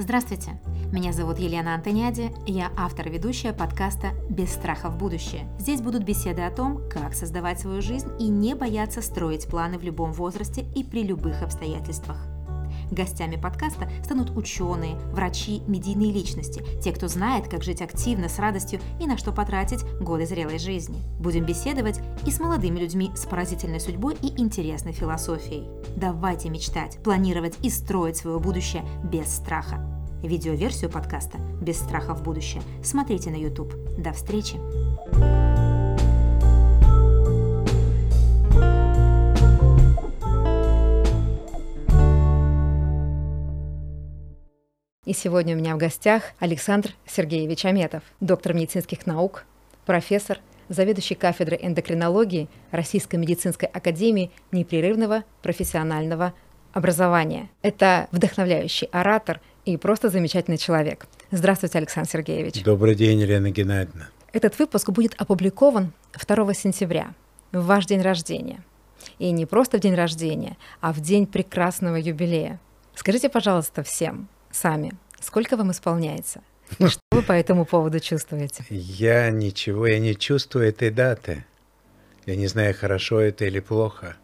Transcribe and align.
Здравствуйте, 0.00 0.58
меня 0.92 1.12
зовут 1.12 1.38
Елена 1.38 1.74
Антониади, 1.74 2.32
я 2.46 2.72
автор 2.74 3.08
и 3.08 3.10
ведущая 3.10 3.52
подкаста 3.52 4.12
«Без 4.30 4.50
страха 4.50 4.88
в 4.88 4.96
будущее». 4.96 5.46
Здесь 5.58 5.82
будут 5.82 6.04
беседы 6.04 6.40
о 6.40 6.50
том, 6.50 6.80
как 6.88 7.12
создавать 7.12 7.60
свою 7.60 7.82
жизнь 7.82 8.08
и 8.18 8.28
не 8.28 8.54
бояться 8.54 9.02
строить 9.02 9.46
планы 9.46 9.76
в 9.76 9.82
любом 9.82 10.14
возрасте 10.14 10.64
и 10.74 10.84
при 10.84 11.02
любых 11.02 11.42
обстоятельствах. 11.42 12.16
Гостями 12.90 13.36
подкаста 13.36 13.90
станут 14.02 14.34
ученые, 14.36 14.96
врачи, 15.12 15.60
медийные 15.66 16.10
личности, 16.10 16.64
те, 16.82 16.92
кто 16.92 17.06
знает, 17.06 17.48
как 17.48 17.62
жить 17.62 17.82
активно, 17.82 18.30
с 18.30 18.38
радостью 18.38 18.80
и 19.00 19.06
на 19.06 19.18
что 19.18 19.32
потратить 19.32 19.84
годы 20.00 20.24
зрелой 20.24 20.58
жизни. 20.58 20.98
Будем 21.18 21.44
беседовать 21.44 22.00
и 22.26 22.30
с 22.30 22.40
молодыми 22.40 22.80
людьми 22.80 23.10
с 23.14 23.26
поразительной 23.26 23.80
судьбой 23.80 24.16
и 24.22 24.40
интересной 24.40 24.92
философией. 24.92 25.68
Давайте 25.94 26.48
мечтать, 26.48 26.96
планировать 27.04 27.58
и 27.62 27.68
строить 27.68 28.16
свое 28.16 28.38
будущее 28.38 28.82
без 29.04 29.28
страха. 29.28 29.89
Видеоверсию 30.22 30.90
подкаста 30.90 31.38
«Без 31.62 31.78
страха 31.78 32.14
в 32.14 32.22
будущее» 32.22 32.62
смотрите 32.84 33.30
на 33.30 33.36
YouTube. 33.36 33.72
До 33.96 34.12
встречи! 34.12 34.56
И 45.06 45.14
сегодня 45.14 45.56
у 45.56 45.58
меня 45.58 45.74
в 45.74 45.78
гостях 45.78 46.24
Александр 46.38 46.90
Сергеевич 47.06 47.64
Аметов, 47.64 48.02
доктор 48.20 48.52
медицинских 48.52 49.06
наук, 49.06 49.44
профессор, 49.86 50.38
заведующий 50.68 51.14
кафедрой 51.14 51.58
эндокринологии 51.62 52.48
Российской 52.70 53.16
медицинской 53.16 53.68
академии 53.68 54.30
непрерывного 54.52 55.24
профессионального 55.42 56.34
образования. 56.72 57.48
Это 57.62 58.08
вдохновляющий 58.12 58.86
оратор 58.92 59.40
и 59.72 59.76
просто 59.76 60.08
замечательный 60.08 60.58
человек. 60.58 61.06
Здравствуйте, 61.30 61.78
Александр 61.78 62.10
Сергеевич. 62.10 62.62
Добрый 62.62 62.94
день, 62.94 63.20
Елена 63.20 63.50
Геннадьевна. 63.50 64.08
Этот 64.32 64.58
выпуск 64.58 64.90
будет 64.90 65.14
опубликован 65.16 65.92
2 66.26 66.54
сентября, 66.54 67.14
в 67.52 67.64
ваш 67.64 67.86
день 67.86 68.02
рождения. 68.02 68.62
И 69.18 69.30
не 69.30 69.46
просто 69.46 69.78
в 69.78 69.80
день 69.80 69.94
рождения, 69.94 70.56
а 70.80 70.92
в 70.92 71.00
день 71.00 71.26
прекрасного 71.26 71.96
юбилея. 71.96 72.60
Скажите, 72.94 73.28
пожалуйста, 73.28 73.82
всем, 73.82 74.28
сами, 74.50 74.92
сколько 75.20 75.56
вам 75.56 75.70
исполняется? 75.70 76.42
И 76.78 76.86
что 76.86 77.00
вы 77.12 77.22
по 77.22 77.32
этому 77.32 77.64
поводу 77.64 77.98
чувствуете? 77.98 78.64
Я 78.68 79.30
ничего, 79.30 79.86
я 79.86 79.98
не 79.98 80.14
чувствую 80.14 80.68
этой 80.68 80.90
даты. 80.90 81.44
Я 82.26 82.36
не 82.36 82.46
знаю, 82.46 82.74
хорошо 82.78 83.20
это 83.20 83.44
или 83.46 83.60
плохо. 83.60 84.16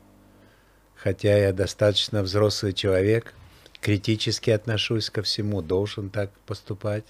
Хотя 0.94 1.36
я 1.36 1.52
достаточно 1.52 2.22
взрослый 2.22 2.72
человек, 2.72 3.34
критически 3.80 4.50
отношусь 4.50 5.10
ко 5.10 5.22
всему, 5.22 5.62
должен 5.62 6.10
так 6.10 6.30
поступать. 6.46 7.04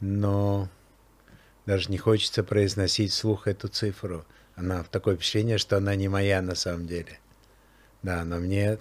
Но 0.00 0.68
даже 1.64 1.90
не 1.90 1.98
хочется 1.98 2.44
произносить 2.44 3.12
вслух 3.12 3.46
эту 3.46 3.68
цифру. 3.68 4.24
Она 4.54 4.84
такое 4.84 5.16
впечатление, 5.16 5.58
что 5.58 5.76
она 5.76 5.94
не 5.94 6.08
моя 6.08 6.40
на 6.42 6.54
самом 6.54 6.86
деле. 6.86 7.18
Да, 8.02 8.24
но 8.24 8.38
мне, 8.38 8.78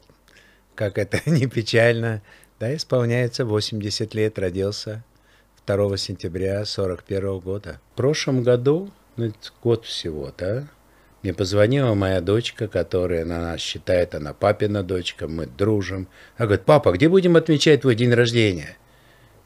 как 0.75 0.97
это 0.97 1.19
не 1.29 1.47
печально, 1.47 2.21
да, 2.59 2.75
исполняется 2.75 3.45
80 3.45 4.13
лет, 4.13 4.39
родился 4.39 5.03
2 5.65 5.97
сентября 5.97 6.63
41 6.63 7.39
года. 7.39 7.81
В 7.93 7.97
прошлом 7.97 8.43
году, 8.43 8.91
ну, 9.17 9.33
год 9.63 9.85
всего, 9.85 10.31
да, 10.37 10.67
мне 11.25 11.33
позвонила 11.33 11.95
моя 11.95 12.21
дочка, 12.21 12.67
которая 12.67 13.25
на 13.25 13.41
нас 13.41 13.59
считает, 13.59 14.13
она 14.13 14.33
папина 14.33 14.83
дочка, 14.83 15.27
мы 15.27 15.47
дружим. 15.47 16.07
Она 16.37 16.45
говорит, 16.45 16.65
папа, 16.65 16.91
где 16.91 17.09
будем 17.09 17.35
отмечать 17.35 17.81
твой 17.81 17.95
день 17.95 18.13
рождения? 18.13 18.77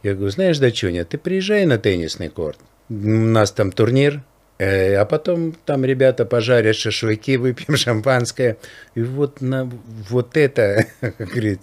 Я 0.03 0.13
говорю, 0.13 0.29
знаешь, 0.29 0.59
дочуня, 0.59 1.05
ты 1.05 1.17
приезжай 1.17 1.65
на 1.65 1.77
теннисный 1.77 2.27
корт. 2.27 2.59
У 2.89 2.93
нас 2.93 3.53
там 3.53 3.71
турнир, 3.71 4.23
э, 4.57 4.95
а 4.95 5.05
потом 5.05 5.53
там 5.53 5.85
ребята 5.85 6.25
пожарят 6.25 6.75
шашлыки, 6.75 7.37
выпьем 7.37 7.77
шампанское. 7.77 8.57
И 8.95 9.01
вот, 9.01 9.39
на, 9.39 9.71
вот 10.09 10.35
это, 10.35 10.85
говорит, 11.17 11.61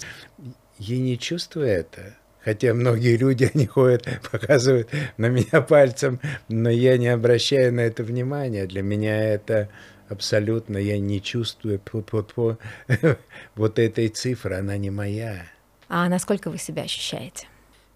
я 0.78 0.96
не 0.96 1.18
чувствую 1.18 1.68
это. 1.68 2.16
Хотя 2.42 2.72
многие 2.72 3.18
люди, 3.18 3.50
они 3.54 3.66
ходят, 3.66 4.08
показывают 4.32 4.88
на 5.18 5.26
меня 5.26 5.60
пальцем, 5.60 6.20
но 6.48 6.70
я 6.70 6.96
не 6.96 7.08
обращаю 7.08 7.74
на 7.74 7.80
это 7.80 8.02
внимания. 8.02 8.64
Для 8.64 8.80
меня 8.80 9.34
это 9.34 9.68
абсолютно, 10.08 10.78
я 10.78 10.98
не 10.98 11.20
чувствую 11.22 11.78
по, 11.78 12.58
вот 13.54 13.78
этой 13.78 14.08
цифры, 14.08 14.56
она 14.56 14.76
не 14.76 14.90
моя. 14.90 15.46
А 15.88 16.08
насколько 16.08 16.50
вы 16.50 16.58
себя 16.58 16.82
ощущаете? 16.82 17.46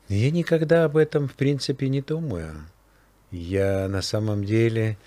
Я 0.08 0.30
никогда 0.30 0.84
об 0.84 0.96
этом, 0.96 1.28
в 1.28 1.34
принципе, 1.34 1.88
не 1.88 2.00
думаю. 2.00 2.66
Я 3.30 3.88
на 3.88 4.02
самом 4.02 4.44
деле, 4.44 4.98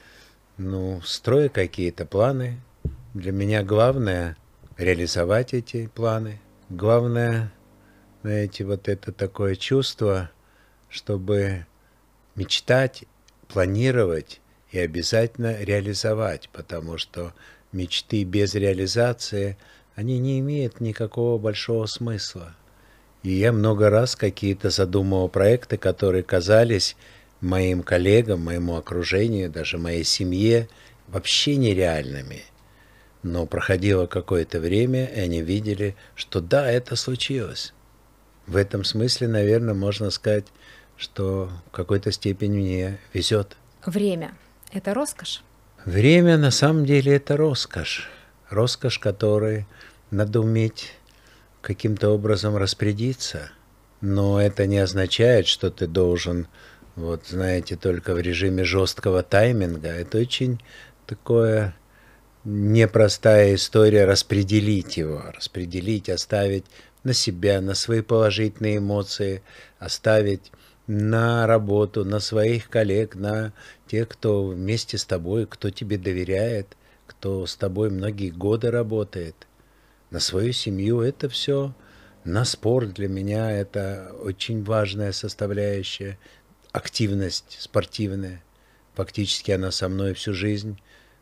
ну, 0.57 1.01
строю 1.03 1.49
какие-то 1.49 2.05
планы. 2.05 2.59
Для 3.13 3.31
меня 3.31 3.63
главное 3.63 4.37
реализовать 4.77 5.53
эти 5.53 5.87
планы. 5.87 6.39
Главное 6.69 7.51
знаете, 8.23 8.63
вот 8.63 8.87
это 8.87 9.11
такое 9.11 9.55
чувство, 9.55 10.31
чтобы 10.87 11.65
мечтать, 12.35 13.03
планировать 13.49 14.39
и 14.73 14.79
обязательно 14.79 15.61
реализовать, 15.61 16.49
потому 16.51 16.97
что 16.97 17.31
мечты 17.71 18.23
без 18.23 18.55
реализации, 18.55 19.55
они 19.95 20.17
не 20.17 20.39
имеют 20.39 20.81
никакого 20.81 21.37
большого 21.37 21.85
смысла. 21.85 22.55
И 23.21 23.31
я 23.33 23.51
много 23.51 23.91
раз 23.91 24.15
какие-то 24.15 24.71
задумывал 24.71 25.29
проекты, 25.29 25.77
которые 25.77 26.23
казались 26.23 26.97
моим 27.39 27.83
коллегам, 27.83 28.41
моему 28.41 28.75
окружению, 28.75 29.51
даже 29.51 29.77
моей 29.77 30.03
семье 30.03 30.67
вообще 31.07 31.55
нереальными. 31.55 32.41
Но 33.21 33.45
проходило 33.45 34.07
какое-то 34.07 34.59
время, 34.59 35.05
и 35.05 35.19
они 35.19 35.43
видели, 35.43 35.95
что 36.15 36.41
да, 36.41 36.69
это 36.69 36.95
случилось. 36.95 37.75
В 38.47 38.55
этом 38.55 38.83
смысле, 38.83 39.27
наверное, 39.27 39.75
можно 39.75 40.09
сказать, 40.09 40.47
что 40.97 41.51
в 41.67 41.71
какой-то 41.71 42.11
степени 42.11 42.57
мне 42.57 42.99
везет. 43.13 43.55
Время– 43.85 44.33
это 44.73 44.93
роскошь? 44.93 45.43
Время 45.85 46.37
на 46.37 46.51
самом 46.51 46.85
деле 46.85 47.15
это 47.15 47.37
роскошь. 47.37 48.09
Роскошь, 48.49 48.99
которой 48.99 49.65
надо 50.11 50.39
уметь 50.41 50.93
каким-то 51.61 52.09
образом 52.09 52.55
распорядиться. 52.57 53.51
Но 54.01 54.39
это 54.41 54.67
не 54.67 54.77
означает, 54.77 55.47
что 55.47 55.71
ты 55.71 55.87
должен, 55.87 56.47
вот 56.95 57.25
знаете, 57.27 57.75
только 57.75 58.13
в 58.13 58.19
режиме 58.19 58.63
жесткого 58.63 59.23
тайминга. 59.23 59.89
Это 59.89 60.17
очень 60.17 60.61
такое 61.07 61.73
непростая 62.43 63.55
история 63.55 64.05
распределить 64.05 64.97
его, 64.97 65.23
распределить, 65.35 66.09
оставить 66.09 66.65
на 67.03 67.13
себя, 67.13 67.61
на 67.61 67.75
свои 67.75 68.01
положительные 68.01 68.77
эмоции, 68.77 69.41
оставить 69.79 70.51
на 70.87 71.47
работу, 71.47 72.03
на 72.03 72.19
своих 72.19 72.69
коллег, 72.69 73.15
на 73.15 73.53
тех, 73.87 74.07
кто 74.09 74.47
вместе 74.47 74.97
с 74.97 75.05
тобой, 75.05 75.45
кто 75.45 75.69
тебе 75.69 75.97
доверяет, 75.97 76.75
кто 77.07 77.45
с 77.45 77.55
тобой 77.55 77.89
многие 77.89 78.29
годы 78.29 78.71
работает, 78.71 79.47
на 80.11 80.19
свою 80.19 80.53
семью. 80.53 81.01
Это 81.01 81.29
все 81.29 81.73
на 82.23 82.45
спорт 82.45 82.93
для 82.93 83.07
меня 83.07 83.51
это 83.51 84.15
очень 84.21 84.63
важная 84.63 85.11
составляющая, 85.11 86.17
активность 86.71 87.57
спортивная. 87.59 88.41
Фактически 88.93 89.51
она 89.51 89.71
со 89.71 89.89
мной 89.89 90.13
всю 90.13 90.33
жизнь, 90.33 90.79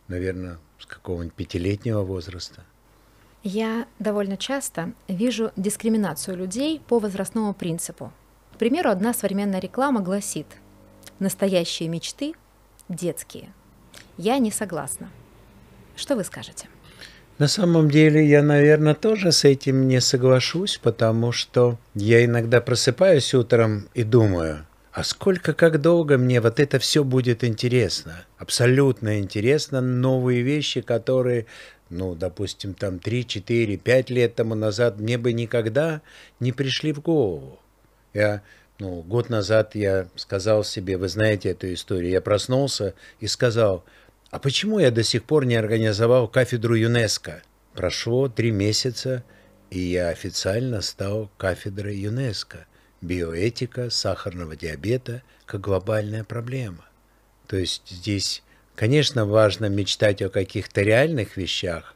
наверное, 0.07 0.59
с 0.79 0.85
какого-нибудь 0.85 1.33
пятилетнего 1.33 2.01
возраста. 2.01 2.63
Я 3.43 3.87
довольно 3.97 4.37
часто 4.37 4.93
вижу 5.07 5.51
дискриминацию 5.55 6.37
людей 6.37 6.79
по 6.87 6.99
возрастному 6.99 7.53
принципу. 7.55 8.13
Примеру, 8.61 8.91
одна 8.91 9.11
современная 9.11 9.59
реклама 9.59 10.01
гласит 10.01 10.45
«Настоящие 11.17 11.89
мечты 11.89 12.33
детские». 12.89 13.51
Я 14.19 14.37
не 14.37 14.51
согласна. 14.51 15.09
Что 15.95 16.15
вы 16.15 16.23
скажете? 16.23 16.67
На 17.39 17.47
самом 17.47 17.89
деле 17.89 18.23
я, 18.23 18.43
наверное, 18.43 18.93
тоже 18.93 19.31
с 19.31 19.45
этим 19.45 19.87
не 19.87 19.99
соглашусь, 19.99 20.77
потому 20.77 21.31
что 21.31 21.79
я 21.95 22.23
иногда 22.23 22.61
просыпаюсь 22.61 23.33
утром 23.33 23.89
и 23.95 24.03
думаю, 24.03 24.67
а 24.91 25.03
сколько, 25.03 25.53
как 25.53 25.81
долго 25.81 26.19
мне 26.19 26.39
вот 26.39 26.59
это 26.59 26.77
все 26.77 27.03
будет 27.03 27.43
интересно? 27.43 28.25
Абсолютно 28.37 29.17
интересно. 29.17 29.81
Новые 29.81 30.43
вещи, 30.43 30.81
которые 30.81 31.47
ну, 31.89 32.13
допустим, 32.13 32.75
там 32.75 32.99
3, 32.99 33.25
4, 33.25 33.77
5 33.77 34.09
лет 34.11 34.35
тому 34.35 34.53
назад 34.53 34.99
мне 34.99 35.17
бы 35.17 35.33
никогда 35.33 36.01
не 36.39 36.51
пришли 36.51 36.93
в 36.93 37.01
голову. 37.01 37.60
Я, 38.13 38.41
ну, 38.79 39.01
год 39.01 39.29
назад 39.29 39.75
я 39.75 40.07
сказал 40.15 40.63
себе, 40.63 40.97
вы 40.97 41.07
знаете 41.07 41.49
эту 41.49 41.73
историю, 41.73 42.11
я 42.11 42.21
проснулся 42.21 42.93
и 43.19 43.27
сказал, 43.27 43.85
а 44.29 44.39
почему 44.39 44.79
я 44.79 44.91
до 44.91 45.03
сих 45.03 45.23
пор 45.23 45.45
не 45.45 45.55
организовал 45.55 46.27
кафедру 46.27 46.75
ЮНЕСКО? 46.75 47.41
Прошло 47.73 48.27
три 48.27 48.51
месяца, 48.51 49.23
и 49.69 49.79
я 49.79 50.09
официально 50.09 50.81
стал 50.81 51.29
кафедрой 51.37 51.97
ЮНЕСКО. 51.97 52.65
биоэтика 53.01 53.89
сахарного 53.89 54.55
диабета 54.55 55.23
как 55.45 55.61
глобальная 55.61 56.23
проблема. 56.23 56.85
То 57.47 57.57
есть 57.57 57.89
здесь, 57.89 58.43
конечно, 58.75 59.25
важно 59.25 59.65
мечтать 59.65 60.21
о 60.21 60.29
каких-то 60.29 60.81
реальных 60.81 61.35
вещах, 61.35 61.95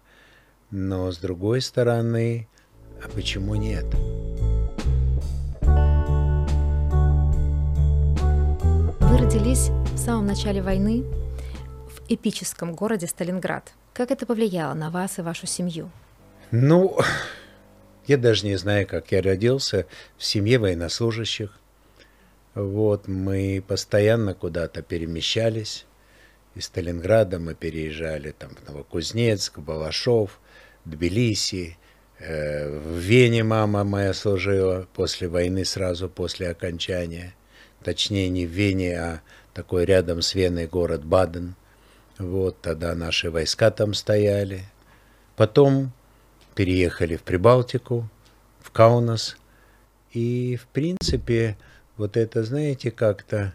но 0.72 1.12
с 1.12 1.18
другой 1.18 1.62
стороны, 1.62 2.48
а 3.04 3.08
почему 3.08 3.56
нет? 3.56 3.86
Вы 9.16 9.22
родились 9.22 9.70
в 9.94 9.98
самом 9.98 10.26
начале 10.26 10.62
войны 10.62 11.06
в 11.88 12.02
эпическом 12.10 12.76
городе 12.76 13.08
Сталинград. 13.08 13.72
Как 13.94 14.12
это 14.12 14.26
повлияло 14.26 14.74
на 14.74 14.90
вас 14.90 15.20
и 15.20 15.22
вашу 15.22 15.48
семью? 15.48 15.90
Ну, 16.52 16.98
я 18.08 18.18
даже 18.18 18.46
не 18.46 18.58
знаю, 18.58 18.86
как 18.86 19.14
я 19.14 19.22
родился 19.22 19.86
в 20.18 20.26
семье 20.26 20.60
военнослужащих. 20.60 21.58
Вот, 22.56 23.08
мы 23.08 23.64
постоянно 23.66 24.34
куда-то 24.34 24.82
перемещались. 24.82 25.86
Из 26.54 26.66
Сталинграда 26.66 27.40
мы 27.40 27.56
переезжали 27.56 28.32
там, 28.38 28.50
в 28.50 28.68
Новокузнецк, 28.68 29.60
в 29.60 29.62
Балашов, 29.62 30.42
Тбилиси. 30.84 31.78
Э, 32.20 32.68
в 32.68 32.98
Вене 32.98 33.46
мама 33.46 33.86
моя 33.86 34.14
служила 34.14 34.86
после 34.94 35.30
войны, 35.30 35.64
сразу 35.64 36.10
после 36.10 36.50
окончания. 36.50 37.34
Точнее, 37.86 38.30
не 38.30 38.48
в 38.48 38.50
Вене, 38.50 39.00
а 39.00 39.22
такой 39.54 39.86
рядом 39.86 40.24
с 40.24 40.34
Веной 40.34 40.66
город 40.66 41.06
Баден. 41.06 41.54
Вот, 42.18 42.60
тогда 42.60 42.96
наши 42.96 43.30
войска 43.30 43.70
там 43.70 43.94
стояли. 43.94 44.64
Потом 45.36 45.92
переехали 46.56 47.16
в 47.16 47.22
Прибалтику, 47.22 48.10
в 48.60 48.72
Каунас. 48.72 49.38
И, 50.14 50.58
в 50.60 50.66
принципе, 50.66 51.60
вот 51.96 52.18
это, 52.18 52.44
знаете, 52.44 52.90
как-то, 52.90 53.54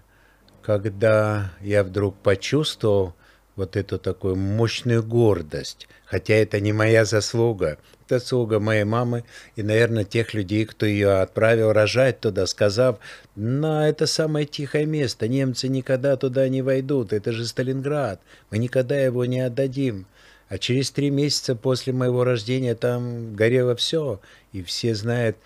когда 0.62 1.50
я 1.60 1.82
вдруг 1.82 2.16
почувствовал 2.16 3.14
вот 3.56 3.76
эту 3.76 3.98
такую 3.98 4.36
мощную 4.36 5.02
гордость, 5.02 5.88
хотя 6.04 6.34
это 6.34 6.60
не 6.60 6.72
моя 6.72 7.04
заслуга, 7.04 7.78
это 8.06 8.18
заслуга 8.18 8.60
моей 8.60 8.84
мамы 8.84 9.24
и, 9.56 9.62
наверное, 9.62 10.04
тех 10.04 10.34
людей, 10.34 10.64
кто 10.64 10.86
ее 10.86 11.20
отправил 11.20 11.72
рожать 11.72 12.20
туда, 12.20 12.46
сказав, 12.46 12.98
на 13.36 13.88
это 13.88 14.06
самое 14.06 14.46
тихое 14.46 14.86
место, 14.86 15.28
немцы 15.28 15.68
никогда 15.68 16.16
туда 16.16 16.48
не 16.48 16.62
войдут, 16.62 17.12
это 17.12 17.32
же 17.32 17.46
Сталинград, 17.46 18.20
мы 18.50 18.58
никогда 18.58 18.98
его 18.98 19.24
не 19.24 19.40
отдадим. 19.40 20.06
А 20.48 20.58
через 20.58 20.90
три 20.90 21.10
месяца 21.10 21.54
после 21.54 21.92
моего 21.92 22.24
рождения 22.24 22.74
там 22.74 23.36
горело 23.36 23.76
все, 23.76 24.20
и 24.52 24.64
все 24.64 24.96
знают 24.96 25.36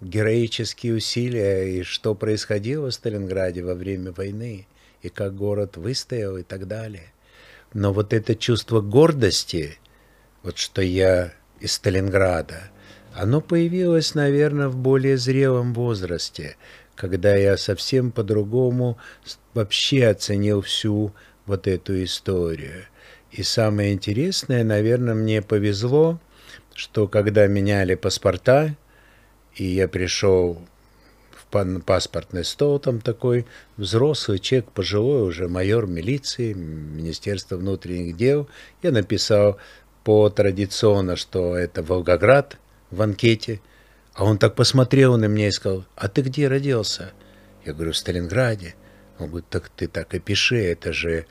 героические 0.00 0.94
усилия, 0.94 1.68
и 1.68 1.82
что 1.84 2.16
происходило 2.16 2.90
в 2.90 2.94
Сталинграде 2.94 3.62
во 3.62 3.74
время 3.74 4.10
войны, 4.10 4.66
и 5.02 5.08
как 5.08 5.36
город 5.36 5.76
выстоял 5.76 6.36
и 6.36 6.42
так 6.42 6.66
далее. 6.66 7.12
Но 7.72 7.92
вот 7.92 8.12
это 8.12 8.34
чувство 8.34 8.80
гордости, 8.80 9.78
вот 10.42 10.58
что 10.58 10.82
я 10.82 11.32
из 11.60 11.72
Сталинграда, 11.72 12.70
оно 13.14 13.40
появилось, 13.40 14.14
наверное, 14.14 14.68
в 14.68 14.76
более 14.76 15.16
зрелом 15.16 15.74
возрасте, 15.74 16.56
когда 16.94 17.34
я 17.34 17.56
совсем 17.56 18.12
по-другому 18.12 18.98
вообще 19.54 20.08
оценил 20.08 20.62
всю 20.62 21.12
вот 21.46 21.66
эту 21.66 22.02
историю. 22.02 22.86
И 23.30 23.42
самое 23.42 23.92
интересное, 23.92 24.64
наверное, 24.64 25.14
мне 25.14 25.42
повезло, 25.42 26.20
что 26.74 27.06
когда 27.06 27.46
меняли 27.46 27.94
паспорта, 27.94 28.76
и 29.54 29.64
я 29.64 29.86
пришел 29.88 30.60
паспортный 31.50 32.44
стол, 32.44 32.78
там 32.78 33.00
такой 33.00 33.46
взрослый 33.76 34.38
человек, 34.38 34.70
пожилой 34.72 35.22
уже 35.22 35.48
майор 35.48 35.86
милиции, 35.86 36.52
Министерства 36.52 37.56
внутренних 37.56 38.16
дел. 38.16 38.48
Я 38.82 38.92
написал 38.92 39.58
по 40.04 40.28
традиционно, 40.30 41.16
что 41.16 41.56
это 41.56 41.82
Волгоград 41.82 42.56
в 42.90 43.02
анкете. 43.02 43.60
А 44.14 44.24
он 44.24 44.38
так 44.38 44.54
посмотрел 44.54 45.16
на 45.16 45.26
меня 45.26 45.48
и 45.48 45.52
сказал, 45.52 45.84
а 45.96 46.08
ты 46.08 46.22
где 46.22 46.48
родился? 46.48 47.12
Я 47.64 47.74
говорю, 47.74 47.92
в 47.92 47.96
Сталинграде. 47.96 48.74
Он 49.18 49.28
говорит, 49.28 49.48
так 49.48 49.68
ты 49.68 49.86
так 49.86 50.14
и 50.14 50.18
пиши, 50.18 50.56
это 50.64 50.92
же 50.92 51.26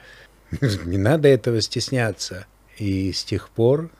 Не 0.85 0.97
надо 0.97 1.27
этого 1.27 1.61
стесняться. 1.61 2.45
И 2.77 3.11
с 3.11 3.23
тех 3.23 3.49
пор 3.49 3.91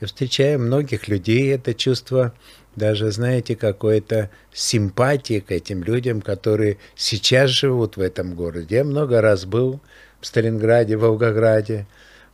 я 0.00 0.06
встречаю 0.06 0.60
многих 0.60 1.08
людей, 1.08 1.52
это 1.52 1.74
чувство 1.74 2.34
даже, 2.76 3.10
знаете, 3.10 3.56
какой-то 3.56 4.30
симпатии 4.52 5.40
к 5.40 5.50
этим 5.50 5.82
людям, 5.82 6.20
которые 6.20 6.78
сейчас 6.94 7.50
живут 7.50 7.96
в 7.96 8.00
этом 8.00 8.34
городе. 8.34 8.76
Я 8.76 8.84
много 8.84 9.20
раз 9.20 9.44
был 9.44 9.80
в 10.20 10.26
Сталинграде, 10.26 10.96
в 10.96 11.00
Волгограде, 11.00 11.86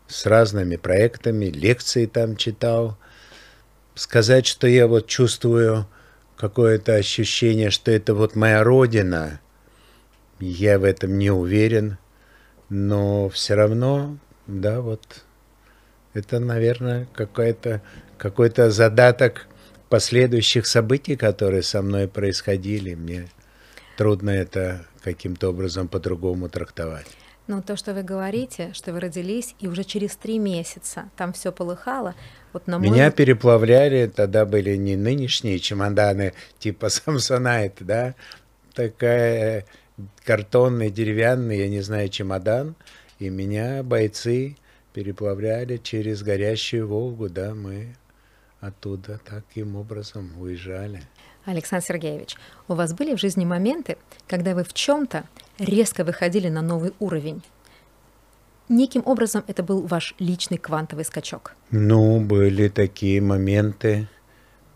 с 0.09 0.27
разными 0.27 0.77
проектами, 0.77 1.47
лекции 1.47 2.07
там 2.07 2.37
читал. 2.37 2.99
Сказать, 3.95 4.47
что 4.47 4.67
я 4.67 4.87
вот 4.87 5.07
чувствую 5.07 5.87
какое-то 6.37 6.95
ощущение, 6.95 7.71
что 7.71 7.91
это 7.91 8.15
вот 8.15 8.37
моя 8.37 8.65
родина, 8.65 9.41
я 10.41 10.79
в 10.79 10.85
этом 10.85 11.19
не 11.19 11.31
уверен 11.31 11.99
но 12.73 13.29
все 13.29 13.55
равно, 13.55 14.17
да, 14.47 14.81
вот 14.81 15.03
это, 16.15 16.41
наверное, 16.41 17.07
какой-то 17.13 17.83
какой-то 18.17 18.71
задаток 18.71 19.47
последующих 19.93 20.67
событий, 20.67 21.17
которые 21.17 21.63
со 21.63 21.83
мной 21.83 22.09
происходили. 22.09 22.95
Мне 22.95 23.29
трудно 23.99 24.31
это 24.31 24.87
каким-то 25.05 25.51
образом 25.51 25.87
по-другому 25.87 26.49
трактовать. 26.49 27.07
Ну, 27.47 27.61
то, 27.61 27.77
что 27.77 27.93
вы 27.93 28.03
говорите, 28.03 28.71
что 28.73 28.95
вы 28.95 29.01
родились, 29.01 29.55
и 29.61 29.69
уже 29.69 29.85
через 29.85 30.17
три 30.17 30.39
месяца 30.39 31.11
там 31.15 31.35
все 31.35 31.53
полыхало, 31.53 32.15
вот 32.55 32.67
на 32.69 32.79
мой... 32.79 32.89
Меня 32.89 33.11
переплавляли, 33.11 34.07
тогда 34.07 34.47
были 34.47 34.77
не 34.77 34.97
нынешние 34.97 35.59
чемоданы 35.59 36.33
типа 36.59 36.87
Samsonite, 36.87 37.81
да, 37.81 38.15
такая 38.73 39.67
картонный, 40.25 40.89
деревянный, 40.91 41.59
я 41.59 41.69
не 41.69 41.83
знаю, 41.83 42.09
чемодан, 42.09 42.77
и 43.19 43.29
меня 43.29 43.83
бойцы 43.83 44.57
переплавляли 44.95 45.77
через 45.77 46.23
горящую 46.23 46.89
Волгу, 46.89 47.29
да, 47.29 47.55
мы 47.55 47.95
оттуда 48.63 49.21
таким 49.25 49.75
образом 49.77 50.31
уезжали. 50.41 51.03
Александр 51.45 51.85
Сергеевич, 51.85 52.37
у 52.69 52.75
вас 52.75 52.95
были 52.95 53.15
в 53.15 53.21
жизни 53.21 53.45
моменты, 53.45 53.99
когда 54.29 54.55
вы 54.55 54.63
в 54.63 54.73
чем-то 54.73 55.25
резко 55.59 56.05
выходили 56.05 56.49
на 56.49 56.63
новый 56.63 56.95
уровень? 57.01 57.43
Неким 58.69 59.03
образом 59.05 59.43
это 59.49 59.65
был 59.65 59.83
ваш 59.83 60.15
личный 60.21 60.59
квантовый 60.59 61.05
скачок? 61.05 61.57
Ну, 61.73 62.21
были 62.21 62.69
такие 62.69 63.21
моменты. 63.21 64.09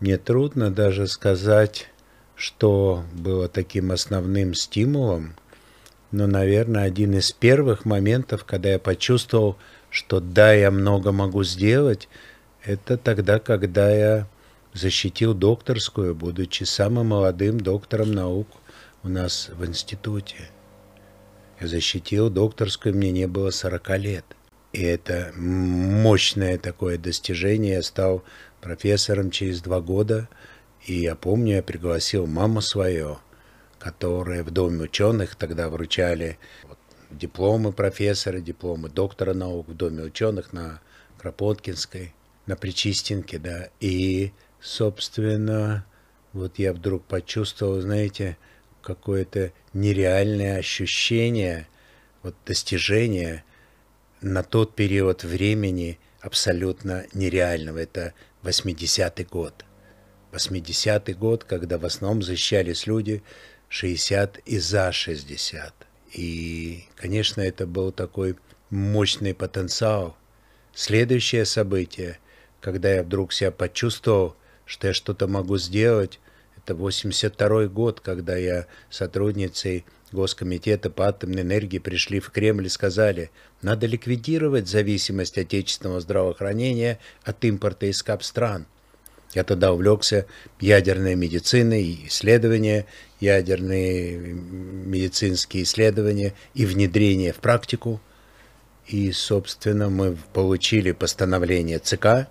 Мне 0.01 0.17
трудно 0.17 0.69
даже 0.69 1.07
сказать, 1.07 1.89
что 2.35 3.05
было 3.13 3.47
таким 3.47 3.93
основным 3.93 4.53
стимулом, 4.53 5.33
но, 6.11 6.27
наверное, 6.27 6.83
один 6.83 7.15
из 7.15 7.31
первых 7.31 7.85
моментов, 7.85 8.43
когда 8.43 8.69
я 8.69 8.79
почувствовал, 8.79 9.55
что 9.89 10.19
да, 10.19 10.51
я 10.51 10.71
много 10.71 11.13
могу 11.13 11.45
сделать, 11.45 12.09
это 12.67 12.97
тогда, 12.97 13.39
когда 13.39 13.89
я 13.89 14.27
защитил 14.73 15.33
докторскую, 15.33 16.13
будучи 16.13 16.63
самым 16.63 17.07
молодым 17.07 17.59
доктором 17.59 18.11
наук 18.11 18.47
у 19.03 19.09
нас 19.09 19.49
в 19.49 19.65
институте. 19.65 20.49
Я 21.59 21.67
защитил 21.67 22.29
докторскую, 22.29 22.95
мне 22.95 23.11
не 23.11 23.27
было 23.27 23.49
40 23.49 23.97
лет. 23.97 24.25
И 24.73 24.83
это 24.83 25.31
мощное 25.35 26.57
такое 26.57 26.97
достижение. 26.97 27.75
Я 27.75 27.81
стал 27.81 28.23
профессором 28.61 29.31
через 29.31 29.61
два 29.61 29.81
года– 29.81 30.29
и 30.87 31.01
я 31.01 31.15
помню, 31.15 31.55
я 31.55 31.63
пригласил 31.63 32.27
маму 32.27 32.61
свою, 32.61 33.17
которая 33.77 34.41
в 34.43 34.51
Доме 34.51 34.83
ученых 34.83 35.35
тогда 35.35 35.67
вручали 35.67 36.39
дипломы 37.11 37.73
профессора, 37.73 38.39
дипломы 38.39 38.87
доктора 38.87 39.33
наук 39.33 39.67
в 39.67 39.73
Доме 39.75 40.03
ученых 40.03 40.53
на 40.53 40.79
Кропоткинской, 41.17 42.13
на 42.47 42.55
Причистенке, 42.55 43.37
да. 43.37 43.69
И, 43.79 44.31
собственно, 44.59 45.85
вот 46.33 46.59
я 46.59 46.73
вдруг 46.73 47.03
почувствовал, 47.05 47.79
знаете, 47.81 48.37
какое-то 48.81 49.51
нереальное 49.73 50.57
ощущение, 50.57 51.67
вот 52.23 52.35
достижение 52.45 53.43
на 54.21 54.43
тот 54.43 54.75
период 54.75 55.23
времени 55.23 55.99
абсолютно 56.21 57.05
нереального. 57.13 57.77
Это 57.77 58.13
80-й 58.43 59.25
год. 59.25 59.65
80-й 60.31 61.13
год, 61.13 61.43
когда 61.43 61.77
в 61.77 61.85
основном 61.85 62.21
защищались 62.21 62.87
люди 62.87 63.23
60 63.69 64.39
и 64.39 64.59
за 64.59 64.91
60. 64.91 65.73
И, 66.13 66.85
конечно, 66.95 67.41
это 67.41 67.67
был 67.67 67.91
такой 67.91 68.35
мощный 68.69 69.33
потенциал. 69.33 70.17
Следующее 70.73 71.45
событие, 71.45 72.19
когда 72.67 72.95
я 72.95 73.03
вдруг 73.03 73.31
себя 73.31 73.49
почувствовал, 73.49 74.35
что 74.65 74.87
я 74.87 74.93
что-то 74.93 75.29
могу 75.29 75.57
сделать, 75.57 76.19
Это 76.57 76.75
82 76.75 77.67
год, 77.67 78.01
когда 78.01 78.35
я 78.35 78.67
сотрудницей 78.89 79.85
Госкомитета 80.11 80.89
по 80.89 81.07
атомной 81.07 81.43
энергии 81.43 81.79
пришли 81.79 82.19
в 82.19 82.29
Кремль 82.29 82.65
и 82.65 82.69
сказали, 82.69 83.31
надо 83.61 83.87
ликвидировать 83.87 84.67
зависимость 84.67 85.37
отечественного 85.37 86.01
здравоохранения 86.01 86.99
от 87.23 87.45
импорта 87.45 87.85
из 87.85 88.03
кап-стран. 88.03 88.65
Я 89.33 89.45
тогда 89.45 89.71
увлекся 89.71 90.25
ядерной 90.59 91.15
медициной, 91.15 92.01
исследования, 92.07 92.85
ядерные 93.21 94.17
медицинские 94.17 95.63
исследования 95.63 96.33
и 96.53 96.65
внедрение 96.65 97.31
в 97.31 97.37
практику. 97.37 98.01
И, 98.87 99.09
собственно, 99.13 99.89
мы 99.89 100.17
получили 100.33 100.91
постановление 100.91 101.79
ЦК, 101.79 102.27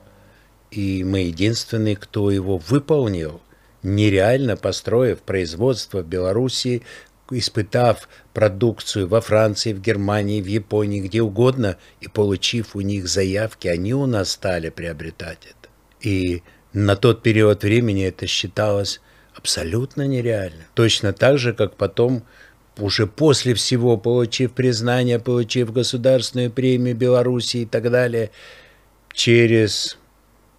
и 0.77 1.05
мы 1.05 1.21
единственные, 1.21 1.97
кто 1.97 2.31
его 2.31 2.59
выполнил, 2.59 3.41
нереально 3.83 4.59
построив 4.59 5.21
производство 5.21 6.03
в 6.03 6.07
Белоруссии, 6.07 6.83
испытав 7.31 8.11
продукцию 8.35 9.09
во 9.09 9.23
Франции, 9.23 9.73
в 9.73 9.81
Германии, 9.81 10.43
в 10.43 10.47
Японии, 10.47 11.01
где 11.01 11.23
угодно, 11.23 11.79
и 12.03 12.09
получив 12.09 12.77
у 12.77 12.83
них 12.83 13.09
заявки, 13.09 13.69
они 13.69 13.95
у 13.95 14.05
нас 14.05 14.33
стали 14.33 14.69
приобретать 14.69 15.39
это. 15.47 15.71
И 16.07 16.43
на 16.75 16.95
тот 16.95 17.23
период 17.23 17.63
времени 17.63 18.05
это 18.05 18.27
считалось 18.27 19.01
абсолютно 19.35 20.07
нереально. 20.07 20.67
Точно 20.75 21.15
так 21.15 21.39
же, 21.39 21.55
как 21.55 21.77
потом 21.77 22.23
уже 22.77 23.07
после 23.07 23.55
всего, 23.55 23.97
получив 23.97 24.53
признание, 24.53 25.19
получив 25.19 25.73
государственную 25.73 26.51
премию 26.51 26.95
Беларуси 26.95 27.59
и 27.59 27.67
так 27.67 27.91
далее, 27.91 28.31
через 29.15 29.97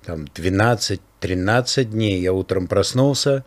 там, 0.07 0.23
12-13 0.23 1.83
дней 1.83 2.21
я 2.21 2.31
утром 2.31 2.67
проснулся, 2.67 3.43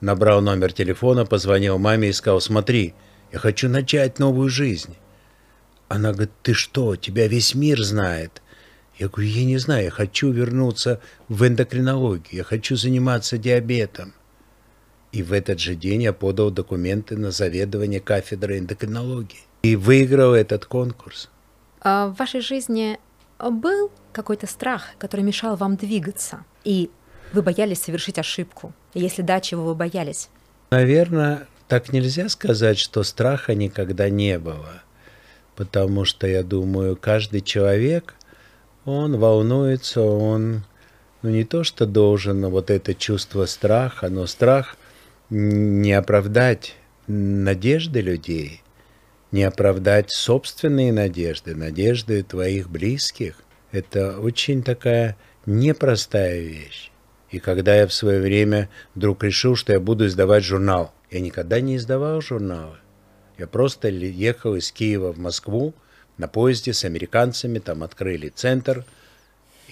набрал 0.00 0.40
номер 0.40 0.72
телефона, 0.72 1.26
позвонил 1.26 1.78
маме 1.78 2.10
и 2.10 2.12
сказал, 2.12 2.40
смотри, 2.40 2.94
я 3.32 3.40
хочу 3.40 3.68
начать 3.68 4.20
новую 4.20 4.48
жизнь. 4.48 4.94
Она 5.88 6.12
говорит, 6.12 6.30
ты 6.44 6.54
что, 6.54 6.94
тебя 6.94 7.26
весь 7.26 7.56
мир 7.56 7.82
знает. 7.82 8.40
Я 9.00 9.08
говорю, 9.08 9.28
я 9.30 9.44
не 9.44 9.58
знаю, 9.58 9.86
я 9.86 9.90
хочу 9.90 10.30
вернуться 10.30 11.00
в 11.28 11.44
эндокринологию, 11.44 12.36
я 12.36 12.44
хочу 12.44 12.76
заниматься 12.76 13.36
диабетом. 13.36 14.12
И 15.10 15.24
в 15.24 15.32
этот 15.32 15.58
же 15.58 15.74
день 15.74 16.04
я 16.04 16.12
подал 16.12 16.52
документы 16.52 17.16
на 17.16 17.32
заведование 17.32 17.98
кафедрой 17.98 18.60
эндокринологии. 18.60 19.40
И 19.64 19.74
выиграл 19.74 20.34
этот 20.34 20.66
конкурс. 20.66 21.28
А 21.80 22.06
в 22.06 22.14
вашей 22.14 22.42
жизни 22.42 22.96
был 23.40 23.90
какой-то 24.12 24.46
страх, 24.46 24.84
который 24.98 25.22
мешал 25.22 25.56
вам 25.56 25.76
двигаться? 25.76 26.44
И 26.64 26.90
вы 27.32 27.42
боялись 27.42 27.82
совершить 27.82 28.18
ошибку? 28.18 28.72
Если 28.94 29.22
да, 29.22 29.40
чего 29.40 29.64
вы 29.64 29.74
боялись? 29.74 30.28
Наверное, 30.70 31.46
так 31.68 31.92
нельзя 31.92 32.28
сказать, 32.28 32.78
что 32.78 33.02
страха 33.02 33.54
никогда 33.54 34.08
не 34.08 34.38
было. 34.38 34.82
Потому 35.56 36.04
что, 36.04 36.26
я 36.26 36.42
думаю, 36.42 36.96
каждый 36.96 37.40
человек, 37.42 38.14
он 38.84 39.18
волнуется, 39.18 40.00
он 40.00 40.64
ну 41.22 41.30
не 41.30 41.44
то, 41.44 41.64
что 41.64 41.86
должен 41.86 42.46
вот 42.46 42.70
это 42.70 42.94
чувство 42.94 43.46
страха, 43.46 44.08
но 44.08 44.26
страх 44.26 44.76
не 45.28 45.92
оправдать 45.92 46.74
надежды 47.06 48.00
людей, 48.00 48.62
не 49.30 49.44
оправдать 49.44 50.10
собственные 50.10 50.92
надежды, 50.92 51.54
надежды 51.54 52.22
твоих 52.22 52.70
близких. 52.70 53.36
Это 53.72 54.18
очень 54.18 54.62
такая 54.62 55.16
непростая 55.46 56.40
вещь. 56.40 56.90
И 57.30 57.38
когда 57.38 57.76
я 57.76 57.86
в 57.86 57.92
свое 57.92 58.20
время 58.20 58.68
вдруг 58.94 59.22
решил, 59.22 59.54
что 59.54 59.72
я 59.72 59.80
буду 59.80 60.06
издавать 60.06 60.44
журнал, 60.44 60.92
я 61.10 61.20
никогда 61.20 61.60
не 61.60 61.76
издавал 61.76 62.20
журналы. 62.20 62.76
Я 63.38 63.46
просто 63.46 63.88
ехал 63.88 64.56
из 64.56 64.72
Киева 64.72 65.12
в 65.12 65.18
Москву 65.18 65.74
на 66.18 66.28
поезде 66.28 66.72
с 66.72 66.84
американцами, 66.84 67.58
там 67.58 67.82
открыли 67.82 68.28
центр, 68.28 68.84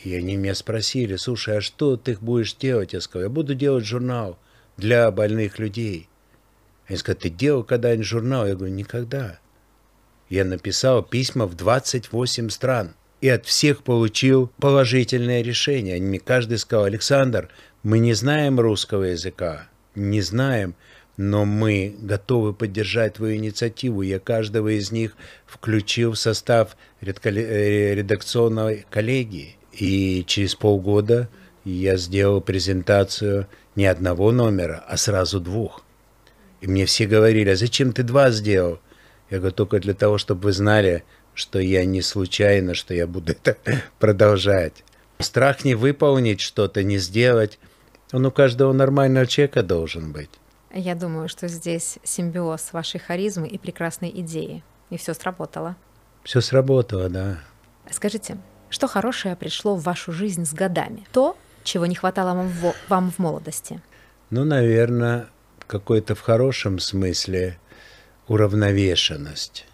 и 0.05 0.15
они 0.15 0.37
меня 0.37 0.55
спросили, 0.55 1.17
слушай, 1.17 1.59
а 1.59 1.61
что 1.61 1.97
ты 1.97 2.17
будешь 2.21 2.55
делать? 2.55 2.93
Я 2.93 3.01
сказал, 3.01 3.25
я 3.25 3.29
буду 3.29 3.55
делать 3.55 3.85
журнал– 3.85 4.39
для 4.79 5.11
больных 5.11 5.59
людей. 5.59 6.09
Они 6.87 6.97
сказали, 6.97 7.21
ты 7.21 7.29
делал 7.29 7.65
когда-нибудь 7.65 8.07
журнал? 8.07 8.47
Я 8.47 8.55
говорю, 8.55 8.73
никогда. 8.73 9.39
Я 10.31 10.45
написал 10.45 11.03
письма 11.03 11.47
в 11.47 11.55
28 11.55 12.49
стран 12.49 12.95
и 13.21 13.29
от 13.29 13.47
всех 13.47 13.83
получил 13.83 14.51
положительное 14.59 15.43
решение. 15.43 15.97
Они 15.97 16.19
каждый 16.19 16.59
сказал, 16.59 16.85
Александр, 16.85 17.49
мы 17.83 17.99
не 17.99 18.15
знаем 18.15 18.61
русского 18.61 19.05
языка, 19.05 19.69
не 19.95 20.21
знаем, 20.21 20.75
но 21.17 21.45
мы 21.45 21.97
готовы 22.01 22.55
поддержать 22.55 23.15
твою 23.15 23.37
инициативу. 23.37 24.03
Я 24.03 24.21
каждого 24.21 24.69
из 24.69 24.93
них 24.93 25.17
включил 25.47 26.13
в 26.13 26.19
состав 26.19 26.77
э, 27.01 27.95
редакционной 27.95 28.87
коллегии. 28.89 29.57
И 29.73 30.25
через 30.27 30.55
полгода 30.55 31.29
я 31.65 31.97
сделал 31.97 32.41
презентацию 32.41 33.49
не 33.75 33.87
одного 33.87 34.31
номера, 34.31 34.85
а 34.89 34.97
сразу 34.97 35.41
двух. 35.41 35.85
И 36.61 36.67
мне 36.67 36.87
все 36.87 37.07
говорили, 37.07 37.51
а 37.51 37.57
зачем 37.57 37.93
ты 37.93 38.05
два 38.05 38.31
сделал? 38.31 38.81
Я 39.31 39.39
говорю, 39.39 39.55
только 39.55 39.79
для 39.79 39.95
того, 39.95 40.19
чтобы 40.19 40.43
вы 40.43 40.53
знали, 40.53 41.05
что 41.39 41.61
я 41.61 41.85
не 41.85 42.03
случайно, 42.03 42.75
что 42.75 42.95
я 42.95 43.07
буду 43.07 43.33
это 43.45 43.57
продолжать. 43.99 44.85
Страх 45.21 45.65
не 45.65 45.75
выполнить 45.75 46.41
что-то, 46.41 46.83
не 46.83 46.99
сделать, 46.99 47.59
он 48.13 48.27
у 48.27 48.31
каждого 48.31 48.73
нормального 48.73 49.27
человека 49.27 49.63
должен 49.63 50.13
быть. 50.13 50.31
Я 50.75 50.95
думаю, 50.95 51.29
что 51.29 51.49
здесь 51.49 51.99
симбиоз 52.03 52.73
вашей 52.73 53.01
харизмы 53.01 53.49
и 53.49 53.59
прекрасной 53.59 54.11
идеи. 54.11 54.63
И 54.91 54.97
все 54.97 55.15
сработало. 55.15 55.77
Все 56.25 56.41
сработало, 56.41 57.09
да. 57.09 57.39
Скажите, 57.91 58.39
что 58.71 58.87
хорошее 58.87 59.37
пришло 59.37 59.77
в 59.77 59.83
вашу 59.83 60.13
жизнь 60.13 60.45
с 60.45 60.53
годами? 60.53 61.07
То, 61.13 61.37
чего 61.65 61.87
не 61.87 61.95
хватало 61.95 62.35
вам 62.35 62.49
в, 62.49 62.75
вам 62.89 63.11
в 63.11 63.19
молодости? 63.19 63.81
Ну, 64.31 64.45
наверное, 64.45 65.29
какой-то 65.67 66.15
в 66.15 66.21
хорошем 66.21 66.79
смысле 66.79 67.59
уравновешенность, 68.27 69.67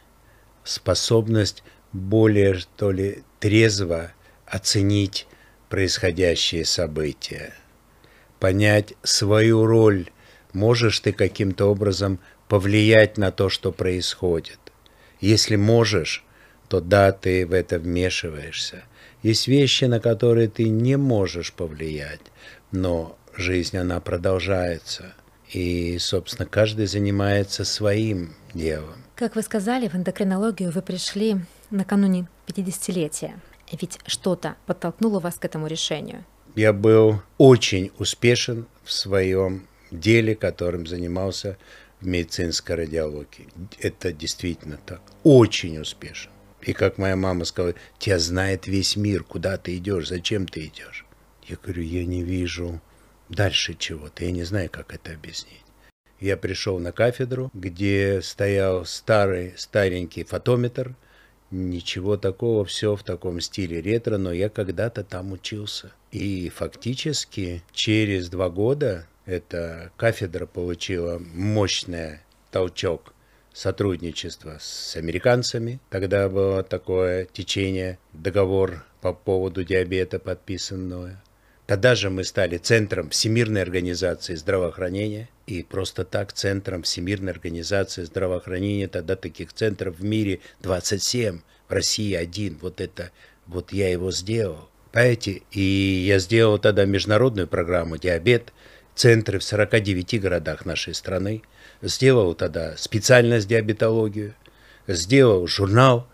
способность 0.65 1.63
более, 1.93 2.55
что 2.55 2.91
ли, 2.91 3.23
трезво 3.39 4.13
оценить 4.47 5.27
происходящие 5.69 6.65
события, 6.65 7.55
понять 8.41 8.95
свою 9.03 9.67
роль, 9.67 10.11
можешь 10.53 11.01
ты 11.01 11.13
каким-то 11.13 11.67
образом 11.67 12.19
повлиять 12.49 13.19
на 13.19 13.31
то, 13.31 13.49
что 13.49 13.73
происходит. 13.73 14.59
Если 15.21 15.57
можешь, 15.57 16.25
то 16.69 16.81
да, 16.81 17.13
ты 17.13 17.47
в 17.47 17.53
это 17.53 17.79
вмешиваешься– 17.79 18.85
есть 19.25 19.49
вещи, 19.49 19.87
на 19.87 20.01
которые 20.01 20.49
ты 20.49 20.69
не 20.69 20.99
можешь 20.99 21.55
повлиять, 21.55 22.21
но 22.73 23.19
жизнь, 23.35 23.79
она 23.79 23.99
продолжается. 23.99 25.15
И, 25.49 25.97
собственно, 25.99 26.47
каждый 26.47 26.85
занимается 26.85 27.65
своим 27.65 28.35
делом. 28.53 29.04
Как 29.17 29.37
вы 29.37 29.43
сказали, 29.43 29.87
в 29.87 29.95
эндокринологию 29.95 30.73
вы 30.73 30.83
пришли 30.83 31.37
накануне 31.71 32.27
50-летия. 32.49 33.39
Ведь 33.71 34.01
что-то 34.07 34.57
подтолкнуло 34.67 35.21
вас 35.21 35.37
к 35.37 35.45
этому 35.45 35.69
решению. 35.69 36.25
Я 36.57 36.73
был 36.73 37.23
очень 37.39 37.93
успешен 37.99 38.67
в 38.83 38.91
своем 38.91 39.69
деле, 39.93 40.35
которым 40.35 40.89
занимался 40.89 41.57
в 42.01 42.07
медицинской 42.07 42.75
радиологии. 42.75 43.49
Это 43.79 44.13
действительно 44.13 44.79
так. 44.85 45.01
Очень 45.23 45.79
успешен. 45.79 46.33
И 46.63 46.73
как 46.73 46.99
моя 46.99 47.15
мама 47.15 47.45
сказала, 47.45 47.75
тебя 47.99 48.19
знает 48.19 48.67
весь 48.67 48.97
мир, 48.97 49.23
куда 49.23 49.59
ты 49.59 49.77
идешь, 49.77 50.09
зачем 50.09 50.49
ты 50.49 50.67
идешь. 50.67 51.07
Я 51.47 51.57
говорю, 51.63 51.85
я 51.85 52.05
не 52.05 52.25
вижу 52.25 52.81
дальше 53.29 53.75
чего-то, 53.75 54.25
я 54.25 54.33
не 54.33 54.43
знаю, 54.43 54.71
как 54.71 54.93
это 54.93 55.13
объяснить. 55.13 55.64
Я 56.21 56.37
пришел 56.37 56.79
на 56.79 56.93
кафедру, 56.93 57.51
где 57.55 58.21
стоял 58.23 58.85
старый, 58.85 59.55
старенький 59.57 60.25
фотометр, 60.25 60.95
ничего 61.51 62.17
такого, 62.17 62.65
все 62.65 62.97
в 62.97 63.03
таком 63.03 63.41
стиле 63.41 63.81
ретро, 63.81 64.19
но 64.19 64.33
я 64.33 64.49
когда-то 64.49 65.05
там 65.05 65.33
учился. 65.33 65.93
И 66.13 66.49
фактически 66.49 67.63
через 67.73 68.29
два 68.29 68.51
года 68.51 69.07
эта 69.27 69.91
кафедра 69.97 70.47
получила 70.47 71.19
мощный 71.19 72.21
толчок 72.51 73.15
сотрудничество 73.53 74.59
с 74.61 74.97
американцами. 74.97 75.81
Тогда 75.89 76.29
было 76.29 76.63
такое 76.63 77.27
течение, 77.27 77.99
договор 78.13 78.85
по 79.01 79.13
поводу 79.13 79.65
диабета 79.65 80.19
подписанное. 80.19 81.23
Тогда 81.67 81.95
же 81.95 82.11
мы 82.11 82.25
стали 82.25 82.59
центром 82.59 83.11
Всемирной 83.11 83.63
организации 83.63 84.35
здравоохранения. 84.35 85.29
И 85.47 85.63
просто 85.63 86.05
так 86.05 86.33
центром 86.33 86.83
Всемирной 86.83 87.33
организации 87.33 88.05
здравоохранения, 88.05 88.89
тогда 88.89 89.17
таких 89.17 89.53
центров 89.53 89.99
в 89.99 90.05
мире 90.05 90.41
27, 90.61 91.41
в 91.69 91.73
России 91.73 92.15
один. 92.15 92.59
Вот 92.61 92.81
это, 92.81 93.11
вот 93.47 93.73
я 93.73 93.91
его 93.91 94.11
сделал. 94.11 94.69
Понимаете? 94.93 95.43
И 95.53 95.61
я 96.07 96.19
сделал 96.19 96.59
тогда 96.59 96.85
международную 96.85 97.49
программу 97.49 97.97
«Диабет», 97.97 98.53
центры 98.95 99.39
в 99.39 99.45
49 99.45 100.21
городах 100.21 100.67
нашей 100.67 100.95
страны, 100.95 101.43
сделал 101.83 102.35
тогда 102.35 102.77
специальность 102.77 103.49
диабетологию, 103.49 104.35
сделал 104.87 105.47
журнал, 105.47 106.07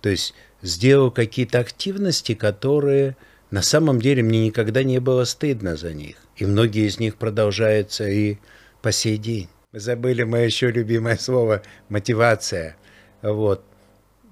то 0.00 0.08
есть 0.08 0.34
сделал 0.62 1.10
какие-то 1.10 1.60
активности, 1.60 2.34
которые 2.34 3.16
на 3.54 3.62
самом 3.62 4.00
деле 4.00 4.24
мне 4.24 4.46
никогда 4.46 4.82
не 4.82 4.98
было 4.98 5.22
стыдно 5.22 5.76
за 5.76 5.94
них. 5.94 6.16
И 6.34 6.44
многие 6.44 6.88
из 6.88 6.98
них 6.98 7.14
продолжаются 7.14 8.08
и 8.08 8.38
по 8.82 8.90
сей 8.90 9.16
день. 9.16 9.48
Мы 9.70 9.78
забыли 9.78 10.24
мое 10.24 10.46
еще 10.46 10.72
любимое 10.72 11.16
слово 11.16 11.62
«мотивация». 11.88 12.76
Вот. 13.22 13.62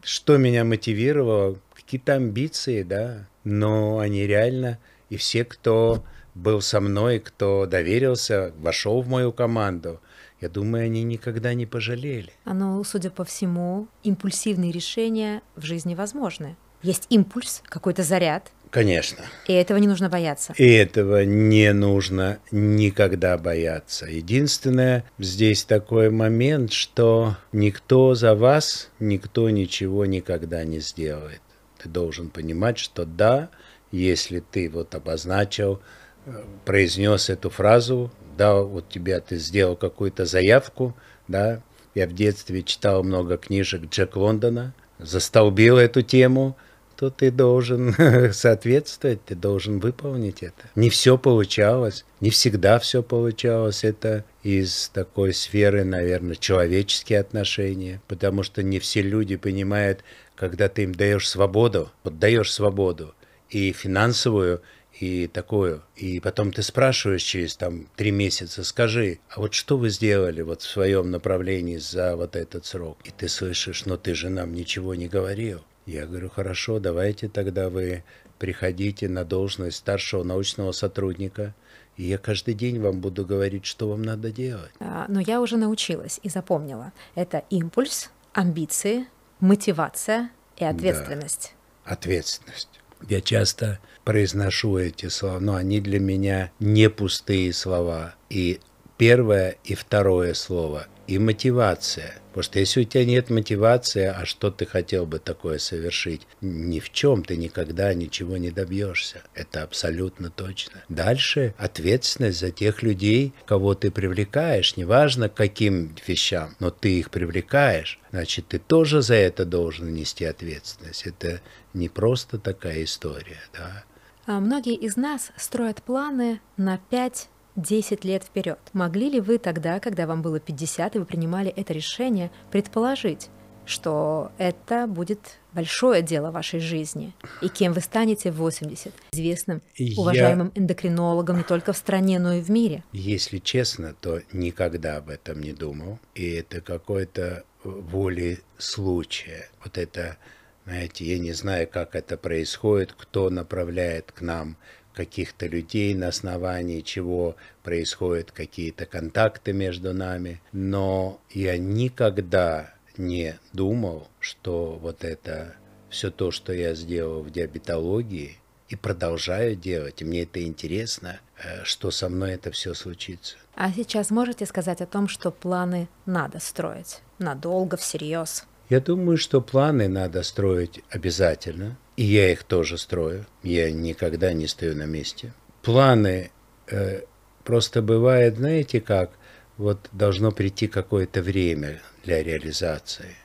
Что 0.02 0.38
меня 0.38 0.64
мотивировало? 0.64 1.56
Какие-то 1.72 2.14
амбиции, 2.14 2.82
да, 2.82 3.28
но 3.44 4.00
они 4.00 4.26
реально, 4.26 4.80
и 5.08 5.16
все, 5.16 5.44
кто 5.44 6.04
был 6.34 6.60
со 6.60 6.80
мной, 6.80 7.20
кто 7.20 7.66
доверился, 7.66 8.52
вошел 8.58 9.02
в 9.02 9.08
мою 9.08 9.32
команду, 9.32 10.00
я 10.40 10.48
думаю, 10.48 10.86
они 10.86 11.04
никогда 11.04 11.54
не 11.54 11.66
пожалели. 11.66 12.32
Ну, 12.44 12.82
судя 12.82 13.10
по 13.10 13.22
всему, 13.22 13.86
импульсивные 14.02 14.72
решения 14.72 15.42
в 15.54 15.62
жизни 15.62 15.94
возможны. 15.94 16.56
Есть 16.82 17.06
импульс, 17.08 17.62
какой-то 17.66 18.02
заряд, 18.02 18.50
Конечно. 18.72 19.26
И 19.46 19.52
этого 19.52 19.76
не 19.76 19.86
нужно 19.86 20.08
бояться. 20.08 20.54
И 20.56 20.66
этого 20.66 21.26
не 21.26 21.74
нужно 21.74 22.38
никогда 22.50 23.36
бояться. 23.36 24.06
Единственное, 24.06 25.04
здесь 25.18 25.64
такой 25.64 26.08
момент, 26.08 26.72
что 26.72 27.36
никто 27.52 28.14
за 28.14 28.34
вас, 28.34 28.88
никто 28.98 29.50
ничего 29.50 30.06
никогда 30.06 30.64
не 30.64 30.80
сделает. 30.80 31.42
Ты 31.82 31.90
должен 31.90 32.30
понимать, 32.30 32.78
что 32.78 33.04
да, 33.04 33.50
если 33.90 34.40
ты 34.40 34.70
вот 34.70 34.94
обозначил, 34.94 35.82
э, 36.24 36.42
произнес 36.64 37.28
эту 37.28 37.50
фразу, 37.50 38.10
да, 38.38 38.54
вот 38.62 38.88
тебя 38.88 39.20
ты 39.20 39.36
сделал 39.36 39.76
какую-то 39.76 40.24
заявку, 40.24 40.96
да, 41.28 41.60
я 41.94 42.06
в 42.06 42.14
детстве 42.14 42.62
читал 42.62 43.04
много 43.04 43.36
книжек 43.36 43.82
Джек 43.90 44.16
Лондона, 44.16 44.72
застолбил 44.98 45.76
эту 45.76 46.00
тему– 46.00 46.56
то 47.02 47.10
ты 47.10 47.32
должен 47.32 47.96
соответствовать, 48.32 49.24
ты 49.24 49.34
должен 49.34 49.80
выполнить 49.80 50.44
это. 50.44 50.70
Не 50.76 50.88
все 50.88 51.18
получалось, 51.18 52.04
не 52.20 52.30
всегда 52.30 52.78
все 52.78 53.02
получалось. 53.02 53.82
Это 53.82 54.24
из 54.44 54.88
такой 54.94 55.34
сферы, 55.34 55.82
наверное, 55.82 56.36
человеческие 56.36 57.18
отношения, 57.18 58.00
потому 58.06 58.44
что 58.44 58.62
не 58.62 58.78
все 58.78 59.02
люди 59.02 59.34
понимают, 59.34 60.04
когда 60.36 60.68
ты 60.68 60.84
им 60.84 60.94
даешь 60.94 61.28
свободу, 61.28 61.90
вот 62.04 62.20
даешь 62.20 62.52
свободу 62.52 63.16
и 63.50 63.72
финансовую, 63.72 64.62
и 65.00 65.26
такую. 65.26 65.82
И 65.96 66.20
потом 66.20 66.52
ты 66.52 66.62
спрашиваешь 66.62 67.24
через 67.24 67.56
там 67.56 67.88
три 67.96 68.12
месяца, 68.12 68.62
скажи, 68.62 69.18
а 69.28 69.40
вот 69.40 69.54
что 69.54 69.76
вы 69.76 69.90
сделали 69.90 70.42
вот 70.42 70.62
в 70.62 70.70
своем 70.70 71.10
направлении 71.10 71.78
за 71.78 72.14
вот 72.14 72.36
этот 72.36 72.64
срок? 72.64 72.98
И 73.02 73.10
ты 73.10 73.28
слышишь, 73.28 73.86
но 73.86 73.96
ты 73.96 74.14
же 74.14 74.28
нам 74.28 74.54
ничего 74.54 74.94
не 74.94 75.08
говорил. 75.08 75.62
Я 75.86 76.06
говорю, 76.06 76.30
хорошо, 76.30 76.78
давайте 76.78 77.28
тогда 77.28 77.68
вы 77.68 78.04
приходите 78.38 79.08
на 79.08 79.24
должность 79.24 79.78
старшего 79.78 80.22
научного 80.22 80.72
сотрудника, 80.72 81.54
и 81.96 82.04
я 82.04 82.18
каждый 82.18 82.54
день 82.54 82.80
вам 82.80 83.00
буду 83.00 83.26
говорить, 83.26 83.66
что 83.66 83.88
вам 83.88 84.02
надо 84.02 84.30
делать. 84.30 84.70
А, 84.80 85.06
но 85.08 85.20
я 85.20 85.40
уже 85.40 85.56
научилась 85.56 86.20
и 86.22 86.28
запомнила. 86.28 86.92
Это 87.14 87.44
импульс, 87.50 88.10
амбиции, 88.32 89.06
мотивация 89.40 90.30
и 90.56 90.64
ответственность. 90.64 91.54
Да, 91.84 91.92
ответственность. 91.92 92.68
Я 93.08 93.20
часто 93.20 93.80
произношу 94.04 94.78
эти 94.78 95.08
слова, 95.08 95.40
но 95.40 95.56
они 95.56 95.80
для 95.80 95.98
меня 95.98 96.52
не 96.60 96.88
пустые 96.88 97.52
слова. 97.52 98.14
И 98.30 98.60
первое 98.96 99.56
и 99.64 99.74
второе 99.74 100.34
слово 100.34 100.86
и 101.06 101.18
мотивация. 101.18 102.14
Потому 102.28 102.44
что 102.44 102.58
если 102.60 102.80
у 102.80 102.84
тебя 102.84 103.04
нет 103.04 103.28
мотивации, 103.28 104.06
а 104.06 104.24
что 104.24 104.50
ты 104.50 104.64
хотел 104.64 105.04
бы 105.04 105.18
такое 105.18 105.58
совершить? 105.58 106.26
Ни 106.40 106.80
в 106.80 106.90
чем 106.90 107.24
ты 107.24 107.36
никогда 107.36 107.92
ничего 107.92 108.38
не 108.38 108.50
добьешься. 108.50 109.22
Это 109.34 109.62
абсолютно 109.62 110.30
точно. 110.30 110.82
Дальше 110.88 111.54
ответственность 111.58 112.38
за 112.38 112.50
тех 112.50 112.82
людей, 112.82 113.34
кого 113.44 113.74
ты 113.74 113.90
привлекаешь, 113.90 114.76
неважно 114.76 115.28
каким 115.28 115.94
вещам, 116.06 116.56
но 116.58 116.70
ты 116.70 117.00
их 117.00 117.10
привлекаешь, 117.10 118.00
значит, 118.10 118.48
ты 118.48 118.58
тоже 118.58 119.02
за 119.02 119.14
это 119.14 119.44
должен 119.44 119.92
нести 119.92 120.24
ответственность. 120.24 121.06
Это 121.06 121.42
не 121.74 121.90
просто 121.90 122.38
такая 122.38 122.84
история, 122.84 123.40
да. 123.52 123.84
А 124.24 124.38
многие 124.38 124.76
из 124.76 124.96
нас 124.96 125.32
строят 125.36 125.82
планы 125.82 126.40
на 126.56 126.78
5 126.78 127.28
10 127.56 128.04
лет 128.04 128.24
вперед. 128.24 128.58
Могли 128.72 129.10
ли 129.10 129.20
вы 129.20 129.38
тогда, 129.38 129.80
когда 129.80 130.06
вам 130.06 130.22
было 130.22 130.40
50 130.40 130.96
и 130.96 130.98
вы 130.98 131.04
принимали 131.04 131.50
это 131.50 131.72
решение, 131.72 132.30
предположить, 132.50 133.28
что 133.64 134.32
это 134.38 134.86
будет 134.86 135.38
большое 135.52 136.02
дело 136.02 136.30
вашей 136.30 136.60
жизни, 136.60 137.14
и 137.40 137.48
кем 137.48 137.72
вы 137.72 137.80
станете 137.80 138.32
в 138.32 138.36
80, 138.36 138.92
известным, 139.12 139.62
уважаемым 139.96 140.50
Я... 140.54 140.62
эндокринологом 140.62 141.38
не 141.38 141.44
только 141.44 141.72
в 141.72 141.76
стране, 141.76 142.18
но 142.18 142.34
и 142.34 142.40
в 142.40 142.50
мире? 142.50 142.84
Если 142.92 143.38
честно, 143.38 143.94
то 144.00 144.20
никогда 144.32 144.96
об 144.96 145.10
этом 145.10 145.40
не 145.40 145.52
думал, 145.52 145.98
и 146.14 146.30
это 146.32 146.60
какой-то 146.60 147.44
волей 147.64 148.40
случая. 148.58 149.48
Вот 149.62 149.78
это, 149.78 150.16
знаете, 150.64 151.04
я 151.04 151.18
не 151.18 151.32
знаю, 151.32 151.68
как 151.68 151.94
это 151.94 152.16
происходит, 152.16 152.94
кто 152.94 153.30
направляет 153.30 154.10
к 154.12 154.22
нам 154.22 154.56
каких-то 154.92 155.46
людей, 155.46 155.94
на 155.94 156.08
основании 156.08 156.80
чего 156.80 157.36
происходят 157.62 158.32
какие-то 158.32 158.86
контакты 158.86 159.52
между 159.52 159.92
нами. 159.92 160.40
Но 160.52 161.20
я 161.30 161.58
никогда 161.58 162.74
не 162.96 163.38
думал, 163.52 164.08
что 164.20 164.78
вот 164.80 165.04
это 165.04 165.54
все 165.88 166.10
то, 166.10 166.30
что 166.30 166.52
я 166.52 166.74
сделал 166.74 167.22
в 167.22 167.30
диабетологии, 167.30 168.38
и 168.72 168.76
продолжаю 168.76 169.54
делать, 169.54 170.00
и 170.00 170.04
мне 170.04 170.22
это 170.22 170.42
интересно, 170.42 171.20
э, 171.36 171.62
что 171.64 171.90
со 171.90 172.08
мной 172.08 172.32
это 172.32 172.50
все 172.50 172.72
случится. 172.72 173.36
А 173.54 173.70
сейчас 173.70 174.10
можете 174.10 174.46
сказать 174.46 174.80
о 174.80 174.86
том, 174.86 175.08
что 175.08 175.30
планы 175.30 175.88
надо 176.06 176.40
строить 176.40 177.00
надолго, 177.18 177.76
всерьез? 177.76 178.46
Я 178.70 178.80
думаю, 178.80 179.18
что 179.18 179.42
планы 179.42 179.88
надо 179.88 180.22
строить 180.22 180.82
обязательно, 180.88 181.76
и 181.96 182.04
я 182.04 182.32
их 182.32 182.44
тоже 182.44 182.78
строю. 182.78 183.26
Я 183.42 183.70
никогда 183.70 184.32
не 184.32 184.46
стою 184.46 184.76
на 184.76 184.84
месте. 184.84 185.32
Планы 185.62 186.30
э, 186.68 187.02
просто 187.44 187.82
бывает, 187.82 188.36
знаете 188.36 188.80
как, 188.80 189.10
вот 189.56 189.88
должно 189.92 190.32
прийти 190.32 190.66
какое-то 190.66 191.22
время 191.22 191.82
для 192.04 192.22
реализации. 192.22 193.16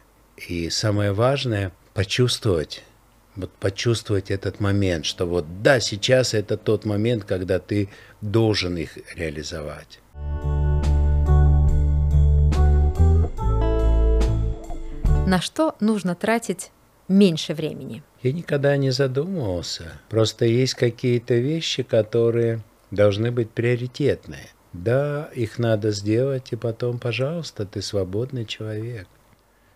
И 0.48 0.70
самое 0.70 1.14
важное– 1.14 1.72
почувствовать, 1.94 2.84
вот 3.36 3.52
почувствовать 3.54 4.30
этот 4.30 4.60
момент, 4.60 5.06
что 5.06 5.26
вот 5.26 5.64
да, 5.64 5.80
сейчас 5.80 6.34
это 6.36 6.58
тот 6.58 6.86
момент, 6.86 7.24
когда 7.24 7.60
ты 7.60 7.90
должен 8.22 8.78
их 8.78 8.98
реализовать. 9.16 10.00
На 15.26 15.42
что 15.42 15.76
нужно 15.80 16.16
тратить 16.16 16.72
меньше 17.08 17.54
времени? 17.54 18.04
Я 18.24 18.32
никогда 18.32 18.76
не 18.78 18.90
задумывался. 18.90 20.00
Просто 20.10 20.46
есть 20.46 20.74
какие-то 20.74 21.36
вещи, 21.36 21.84
которые 21.84 22.62
должны 22.90 23.32
быть 23.32 23.52
приоритетные. 23.52 24.50
Да, 24.74 25.30
их 25.34 25.60
надо 25.60 25.92
сделать, 25.92 26.52
и 26.52 26.56
потом, 26.56 27.00
пожалуйста, 27.00 27.66
ты 27.66 27.82
свободный 27.82 28.46
человек. 28.46 29.08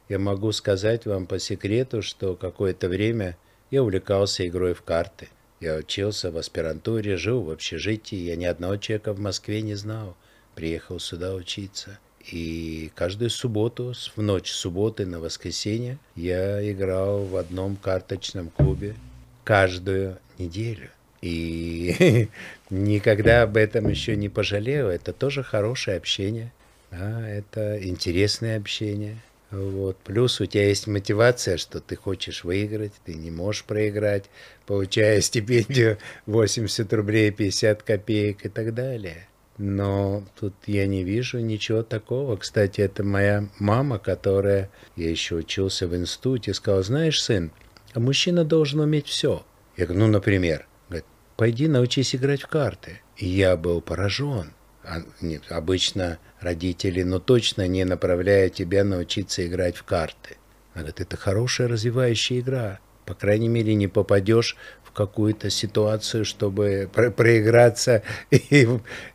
Я 0.10 0.20
могу 0.20 0.52
сказать 0.52 1.06
вам 1.06 1.26
по 1.28 1.40
секрету, 1.40 2.02
что 2.02 2.36
какое-то 2.36 2.90
время 2.90 3.38
я 3.70 3.84
увлекался 3.84 4.48
игрой 4.48 4.74
в 4.74 4.82
карты. 4.82 5.30
Я 5.60 5.76
учился 5.76 6.32
в 6.32 6.38
аспирантуре, 6.38 7.18
жил 7.18 7.44
в 7.44 7.52
общежитии, 7.52 8.18
я 8.18 8.36
ни 8.36 8.46
одного 8.46 8.78
человека 8.78 9.14
в 9.14 9.20
Москве 9.20 9.62
не 9.62 9.76
знал. 9.76 10.18
Приехал 10.56 11.00
сюда 11.00 11.34
учиться. 11.34 12.00
И 12.32 12.92
каждую 12.96 13.30
субботу, 13.30 13.94
в 14.16 14.22
ночь 14.22 14.52
субботы 14.52 15.06
на 15.06 15.20
воскресенье, 15.20 15.98
я 16.16 16.72
играл 16.72 17.24
в 17.24 17.36
одном 17.36 17.76
карточном 17.76 18.50
клубе 18.50 18.96
каждую 19.44 20.18
неделю. 20.38 20.90
И 21.22 22.28
никогда 22.70 23.44
об 23.44 23.58
этом 23.58 23.88
еще 23.88 24.16
не 24.16 24.30
пожалел. 24.30 24.90
Это 24.90 25.14
тоже 25.14 25.44
хорошее 25.44 25.98
общение. 25.98 26.52
Да, 26.92 27.28
это 27.28 27.82
интересное 27.82 28.58
общение. 28.58 29.18
Вот. 29.52 29.98
Плюс 29.98 30.40
у 30.40 30.46
тебя 30.46 30.68
есть 30.68 30.88
мотивация, 30.88 31.58
что 31.58 31.82
ты 31.82 31.96
хочешь 31.96 32.44
выиграть, 32.44 32.94
ты 33.06 33.14
не 33.14 33.32
можешь 33.32 33.66
проиграть, 33.66 34.26
получая 34.66 35.22
стипендию 35.22 35.98
80 36.26 36.92
рублей 36.94 37.32
50 37.32 37.84
копеек 37.84 38.46
и 38.46 38.50
так 38.50 38.74
далее. 38.74 39.28
Но 39.58 40.24
тут 40.40 40.54
я 40.66 40.88
не 40.88 41.04
вижу 41.04 41.40
ничего 41.40 41.84
такого. 41.84 42.38
Кстати, 42.38 42.82
это 42.82 43.04
моя 43.04 43.48
мама, 43.60 44.00
которая, 44.00 44.70
я 44.96 45.10
еще 45.10 45.36
учился 45.36 45.88
в 45.88 45.96
институте, 45.96 46.54
сказала, 46.54 46.84
знаешь, 46.84 47.22
сын, 47.22 47.52
мужчина 47.96 48.44
должен 48.44 48.80
уметь 48.80 49.08
все. 49.08 49.46
Я 49.78 49.86
говорю, 49.86 50.06
ну, 50.06 50.12
например, 50.12 50.68
говорит, 50.90 51.06
пойди 51.38 51.68
научись 51.68 52.16
играть 52.16 52.42
в 52.42 52.48
карты. 52.48 53.02
И 53.18 53.28
я 53.28 53.56
был 53.58 53.82
поражен. 53.82 54.54
А, 54.84 55.04
нет, 55.22 55.44
обычно 55.50 56.18
родители, 56.40 57.04
ну 57.04 57.20
точно 57.20 57.68
не 57.68 57.86
направляют 57.86 58.56
тебя 58.56 58.84
научиться 58.84 59.46
играть 59.46 59.76
в 59.78 59.84
карты. 59.84 60.38
Она 60.74 60.84
говорит, 60.84 61.02
это 61.02 61.18
хорошая 61.18 61.68
развивающая 61.68 62.40
игра. 62.40 62.80
По 63.06 63.14
крайней 63.14 63.50
мере, 63.50 63.76
не 63.76 63.88
попадешь 63.88 64.56
в 64.92 64.94
какую-то 64.94 65.50
ситуацию, 65.50 66.26
чтобы 66.26 66.90
про 66.94 67.12
проиграться 67.12 68.04
и, 68.32 68.68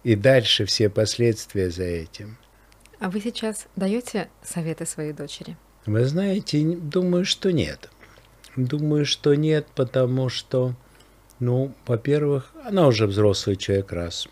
и 0.05 0.15
дальше 0.15 0.65
все 0.65 0.89
последствия 0.89 1.71
за 1.71 1.85
этим. 1.85 2.39
А 2.99 3.11
вы 3.11 3.21
сейчас 3.21 3.67
даете 3.77 4.29
советы 4.43 4.87
своей 4.87 5.13
дочери? 5.13 5.57
Вы 5.85 6.07
знаете, 6.07 6.63
думаю, 6.65 7.25
что 7.25 7.53
нет. 7.53 7.91
Думаю, 8.57 9.05
что 9.05 9.35
нет, 9.35 9.67
потому 9.75 10.31
что, 10.31 10.75
ну, 11.41 11.75
во-первых, 11.87 12.53
она 12.65 12.87
уже 12.87 13.07
взрослый 13.07 13.57
человек 13.57 13.93
раз. 13.93 14.29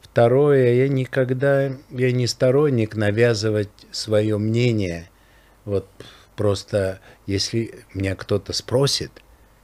Второе, 0.00 0.74
я 0.74 0.88
никогда, 0.88 1.72
я 1.90 2.12
не 2.12 2.26
сторонник 2.26 2.96
навязывать 2.96 3.70
свое 3.92 4.36
мнение. 4.36 5.08
Вот 5.64 5.86
просто, 6.34 6.98
если 7.26 7.84
меня 7.94 8.16
кто-то 8.16 8.52
спросит, 8.52 9.12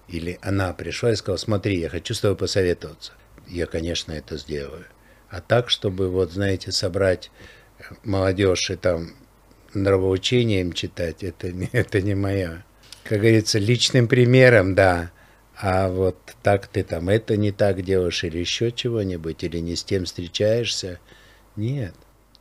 или 0.09 0.39
она 0.43 0.73
пришла 0.73 1.13
и 1.13 1.17
сказала, 1.17 1.37
смотри, 1.37 1.79
я 1.79 1.89
хочу 1.89 2.15
с 2.15 2.21
тобой 2.21 2.37
посоветоваться, 2.37 3.13
я, 3.47 3.67
конечно, 3.67 4.13
это 4.13 4.37
сделаю. 4.37 4.87
А 5.31 5.41
так, 5.41 5.69
чтобы, 5.69 6.09
вот, 6.09 6.33
знаете, 6.33 6.73
собрать 6.73 7.31
молодежь 8.05 8.71
и 8.71 8.77
там 8.77 9.15
нравоучение 9.75 10.63
им 10.63 10.73
читать, 10.73 11.23
это, 11.23 11.49
это 11.73 12.01
не 12.01 12.15
моя. 12.15 12.65
Как 13.05 13.21
говорится, 13.21 13.59
личным 13.59 14.09
примером, 14.09 14.75
да. 14.75 15.11
А 15.61 15.89
вот 15.89 16.17
так 16.43 16.69
ты 16.69 16.85
там 16.85 17.09
это 17.09 17.37
не 17.37 17.51
так 17.51 17.83
делаешь 17.83 18.23
или 18.23 18.39
еще 18.39 18.71
чего-нибудь, 18.71 19.43
или 19.43 19.59
не 19.59 19.77
с 19.77 19.83
тем 19.83 20.05
встречаешься. 20.05 21.01
Нет. 21.57 21.95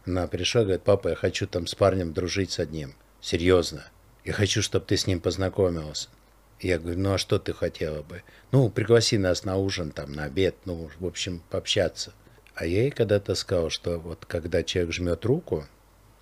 Она 0.05 0.27
пришла, 0.27 0.61
говорит, 0.61 0.83
папа, 0.83 1.09
я 1.09 1.15
хочу 1.15 1.47
там 1.47 1.67
с 1.67 1.73
парнем 1.73 2.13
дружить 2.13 2.51
с 2.51 2.59
одним. 2.59 2.95
Серьезно. 3.19 3.85
Я 4.23 4.33
хочу, 4.33 4.61
чтобы 4.61 4.85
ты 4.85 4.97
с 4.97 5.07
ним 5.07 5.19
познакомился. 5.19 6.09
Я 6.59 6.79
говорю, 6.79 6.99
ну 6.99 7.13
а 7.13 7.17
что 7.17 7.37
ты 7.37 7.53
хотела 7.53 8.01
бы? 8.01 8.23
Ну, 8.51 8.69
пригласи 8.69 9.17
нас 9.17 9.43
на 9.43 9.57
ужин, 9.57 9.91
там, 9.91 10.11
на 10.13 10.23
обед, 10.23 10.55
ну, 10.65 10.89
в 10.99 11.05
общем, 11.05 11.41
пообщаться. 11.49 12.13
А 12.55 12.65
я 12.65 12.83
ей 12.83 12.91
когда-то 12.91 13.35
сказал, 13.35 13.69
что 13.69 13.99
вот 13.99 14.25
когда 14.25 14.63
человек 14.63 14.93
жмет 14.93 15.25
руку, 15.25 15.65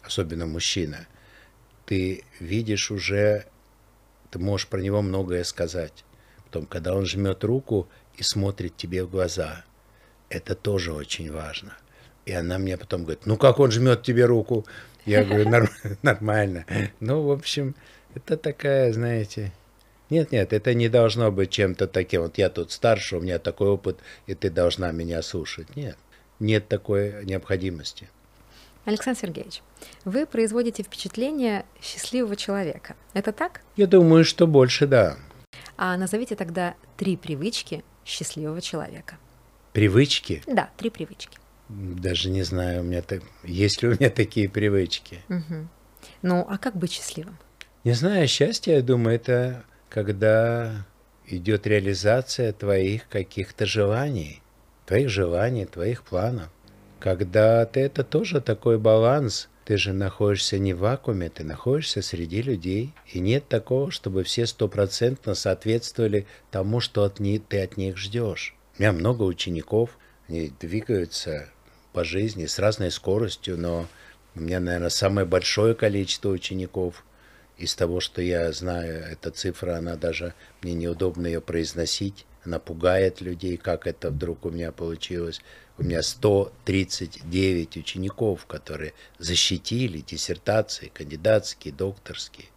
особенно 0.03 0.45
мужчина, 0.45 1.07
ты 1.85 2.23
видишь 2.39 2.91
уже, 2.91 3.45
ты 4.31 4.39
можешь 4.39 4.67
про 4.67 4.81
него 4.81 5.01
многое 5.01 5.45
сказать. 5.45 6.03
Потом, 6.43 6.65
когда 6.65 6.93
он 6.93 7.05
жмет 7.05 7.43
руку 7.45 7.87
и 8.17 8.23
смотрит 8.23 8.75
тебе 8.75 9.05
в 9.05 9.09
глаза, 9.09 9.63
это 10.29 10.55
тоже 10.55 10.91
очень 10.91 11.31
важно. 11.31 11.77
И 12.25 12.33
она 12.33 12.57
мне 12.57 12.75
потом 12.75 13.03
говорит, 13.03 13.25
ну 13.25 13.37
как 13.37 13.59
он 13.59 13.71
жмет 13.71 14.03
тебе 14.03 14.25
руку? 14.25 14.65
Я 15.05 15.23
говорю, 15.23 15.49
нормально. 16.01 16.65
Ну, 16.99 17.21
в 17.21 17.31
общем, 17.31 17.75
это 18.15 18.35
такая, 18.35 18.91
знаете, 18.91 19.53
нет, 20.09 20.31
нет, 20.31 20.53
это 20.53 20.73
не 20.73 20.89
должно 20.89 21.31
быть 21.31 21.49
чем-то 21.49 21.87
таким. 21.87 22.21
Вот 22.21 22.37
я 22.37 22.49
тут 22.49 22.71
старше, 22.71 23.17
у 23.17 23.21
меня 23.21 23.39
такой 23.39 23.69
опыт, 23.69 23.99
и 24.27 24.35
ты 24.35 24.49
должна 24.49 24.91
меня 24.91 25.21
слушать. 25.21 25.75
Нет, 25.75 25.97
нет 26.39 26.67
такой 26.67 27.25
необходимости. 27.25 28.09
Александр 28.85 29.19
Сергеевич, 29.21 29.63
вы 30.03 30.27
производите 30.27 30.83
впечатление 30.83 31.65
счастливого 31.81 32.35
человека. 32.35 32.95
Это 33.13 33.31
так? 33.31 33.61
Я 33.75 33.87
думаю, 33.87 34.23
что 34.23 34.45
больше 34.45 34.85
да. 34.85 35.17
А 35.75 35.97
назовите 35.97 36.35
тогда 36.35 36.75
три 36.95 37.17
привычки 37.17 37.83
счастливого 38.05 38.61
человека. 38.61 39.17
Привычки? 39.73 40.43
Да, 40.45 40.69
три 40.77 40.91
привычки. 40.91 41.39
Даже 41.67 42.29
не 42.29 42.43
знаю, 42.43 42.81
у 42.81 42.83
меня 42.83 43.01
так, 43.01 43.23
есть 43.43 43.81
ли 43.81 43.89
у 43.89 43.91
меня 43.91 44.11
такие 44.11 44.47
привычки. 44.47 45.19
Угу. 45.29 45.67
Ну, 46.21 46.45
а 46.47 46.57
как 46.59 46.75
быть 46.75 46.91
счастливым? 46.91 47.37
Не 47.83 47.93
знаю, 47.93 48.27
счастье, 48.27 48.75
я 48.75 48.81
думаю, 48.83 49.15
это 49.15 49.65
когда 49.95 50.85
идет 51.25 51.65
реализация 51.65 52.51
твоих 52.51 53.07
каких-то 53.07 53.65
желаний, 53.65 54.41
твоих 54.85 55.07
желаний, 55.07 55.65
твоих 55.65 56.03
планов. 56.03 56.49
Когда 56.99 57.65
ты 57.65 57.79
это 57.79 58.03
тоже 58.03 58.41
такой 58.41 58.77
баланс, 58.77 59.47
ты 59.63 59.77
же 59.77 59.93
находишься 59.93 60.59
не 60.59 60.73
в 60.73 60.79
вакууме, 60.79 61.29
ты 61.29 61.45
находишься 61.45 62.01
среди 62.01 62.41
людей. 62.41 62.93
И 63.13 63.21
нет 63.21 63.47
такого, 63.47 63.89
чтобы 63.89 64.25
все 64.25 64.45
стопроцентно 64.47 65.33
соответствовали 65.33 66.27
тому, 66.51 66.81
что 66.81 67.05
от 67.05 67.21
них, 67.21 67.43
ты 67.47 67.61
от 67.61 67.77
них 67.77 67.95
ждешь. 67.95 68.53
У 68.77 68.81
меня 68.81 68.91
много 68.91 69.23
учеников, 69.23 69.97
они 70.27 70.51
двигаются 70.59 71.47
по 71.93 72.03
жизни 72.03 72.47
с 72.47 72.59
разной 72.59 72.91
скоростью, 72.91 73.57
но 73.57 73.87
у 74.35 74.41
меня, 74.41 74.59
наверное, 74.59 74.89
самое 74.89 75.25
большое 75.25 75.73
количество 75.73 76.31
учеников 76.31 77.05
из 77.57 77.75
того, 77.75 77.99
что 77.99 78.21
я 78.21 78.51
знаю, 78.51 79.03
эта 79.03 79.31
цифра, 79.31 79.77
она 79.77 79.95
даже, 79.95 80.33
мне 80.61 80.73
неудобно 80.73 81.27
ее 81.27 81.41
произносить, 81.41 82.25
она 82.43 82.59
пугает 82.59 83.21
людей, 83.21 83.57
как 83.57 83.87
это 83.87 84.11
вдруг 84.11 84.45
у 84.45 84.51
меня 84.51 84.71
получилось. 84.71 85.41
У 85.77 85.83
меня 85.83 86.03
139 86.03 87.77
учеников, 87.77 88.45
которые 88.45 88.93
защитили 89.17 89.99
диссертации, 89.99 90.91
кандидатские, 90.93 91.73
докторские. 91.73 92.47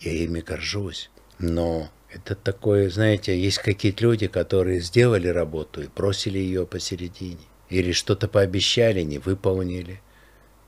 Я 0.00 0.12
ими 0.12 0.40
горжусь. 0.40 1.10
Но 1.38 1.90
это 2.10 2.34
такое, 2.34 2.88
знаете, 2.88 3.38
есть 3.38 3.58
какие-то 3.58 4.04
люди, 4.04 4.26
которые 4.26 4.80
сделали 4.80 5.28
работу 5.28 5.82
и 5.82 5.88
бросили 5.88 6.38
ее 6.38 6.66
посередине. 6.66 7.44
Или 7.68 7.92
что-то 7.92 8.26
пообещали, 8.26 9.02
не 9.02 9.18
выполнили. 9.18 10.00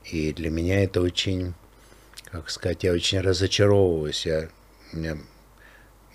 И 0.05 0.31
для 0.31 0.49
меня 0.49 0.83
это 0.83 1.01
очень, 1.01 1.53
как 2.31 2.49
сказать, 2.49 2.83
я 2.83 2.93
очень 2.93 3.21
разочаровываюсь. 3.21 4.25
Я, 4.25 4.49
меня, 4.93 5.17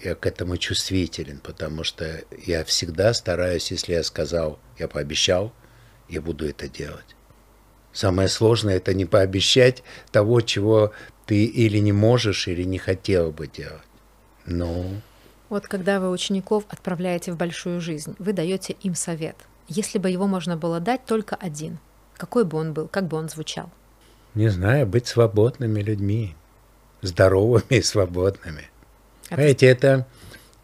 я 0.03 0.15
к 0.15 0.27
этому 0.27 0.57
чувствителен, 0.57 1.41
потому 1.41 1.85
что 1.85 2.23
я 2.47 2.65
всегда 2.65 3.15
стараюсь, 3.15 3.71
если 3.71 3.93
я 3.93 4.03
сказал, 4.03 4.59
я 4.79 4.89
пообещал– 4.89 5.53
я 6.09 6.21
буду 6.21 6.49
это 6.49 6.69
делать. 6.69 7.17
Самое 7.93 8.29
сложное– 8.29 8.77
это 8.77 8.93
не 8.93 9.05
пообещать 9.05 9.83
того, 10.11 10.41
чего 10.41 10.93
ты 11.27 11.45
или 11.45 11.79
не 11.79 11.93
можешь, 11.93 12.49
или 12.49 12.65
не 12.65 12.79
хотел 12.79 13.31
бы 13.31 13.47
делать. 13.47 13.83
Ну. 14.47 15.01
Вот 15.49 15.67
когда 15.67 16.01
вы 16.01 16.11
учеников 16.11 16.65
отправляете 16.69 17.33
в 17.33 17.37
большую 17.37 17.81
жизнь, 17.81 18.17
вы 18.19 18.33
даете 18.33 18.75
им 18.83 18.95
совет. 18.95 19.37
Если 19.69 19.99
бы 19.99 20.11
его 20.11 20.27
можно 20.27 20.57
было 20.57 20.81
дать 20.81 21.07
только 21.07 21.37
один, 21.37 21.79
какой 22.17 22.45
бы 22.45 22.59
он 22.59 22.75
был, 22.75 22.89
как 22.89 23.07
бы 23.07 23.17
он 23.17 23.29
звучал? 23.29 23.71
Не 24.35 24.49
знаю, 24.49 24.87
быть 24.87 25.07
свободными 25.07 25.81
людьми, 25.81 26.35
здоровыми 27.03 27.65
и 27.71 27.83
свободными. 27.83 28.71
А 29.31 29.37
Знаете, 29.37 29.67
это 29.67 30.07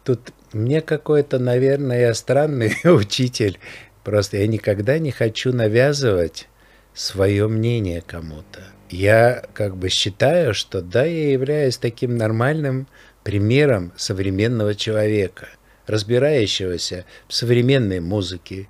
тут 0.03 0.33
мне 0.53 0.81
какой-то, 0.81 1.39
наверное, 1.39 2.01
я 2.01 2.13
странный 2.13 2.75
учитель 2.83 3.59
Просто 4.03 4.37
я 4.37 4.47
никогда 4.47 4.97
не 4.97 5.11
хочу 5.11 5.53
навязывать 5.53 6.47
свое 6.93 7.47
мнение 7.47 8.03
кому-то. 8.05 8.61
Я 8.89 9.45
как 9.53 9.77
бы 9.77 9.89
считаю, 9.89 10.53
что 10.53 10.81
да, 10.81 11.05
я 11.05 11.31
являюсь 11.31 11.77
таким 11.77 12.17
нормальным 12.17 12.87
примером 13.23 13.93
современного 13.95 14.75
человека, 14.75 15.47
разбирающегося 15.87 17.05
в 17.27 17.33
современной 17.33 17.99
музыке. 17.99 18.67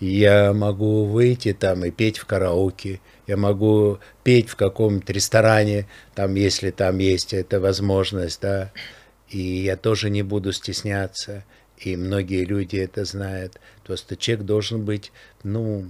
Я 0.00 0.52
могу 0.52 1.04
выйти 1.04 1.52
там 1.52 1.84
и 1.84 1.90
петь 1.90 2.18
в 2.18 2.26
караоке, 2.26 3.00
я 3.32 3.36
могу 3.36 3.98
петь 4.24 4.48
в 4.48 4.56
каком-то 4.56 5.12
ресторане, 5.12 5.86
там, 6.14 6.34
если 6.34 6.70
там 6.70 6.98
есть 6.98 7.32
эта 7.32 7.60
возможность, 7.60 8.40
да, 8.40 8.72
и 9.28 9.38
я 9.38 9.76
тоже 9.76 10.10
не 10.10 10.22
буду 10.22 10.52
стесняться 10.52 11.44
и 11.84 11.96
многие 11.96 12.44
люди 12.44 12.76
это 12.76 13.04
знают. 13.04 13.60
Просто 13.84 14.16
человек 14.16 14.46
должен 14.46 14.84
быть, 14.84 15.12
ну, 15.42 15.86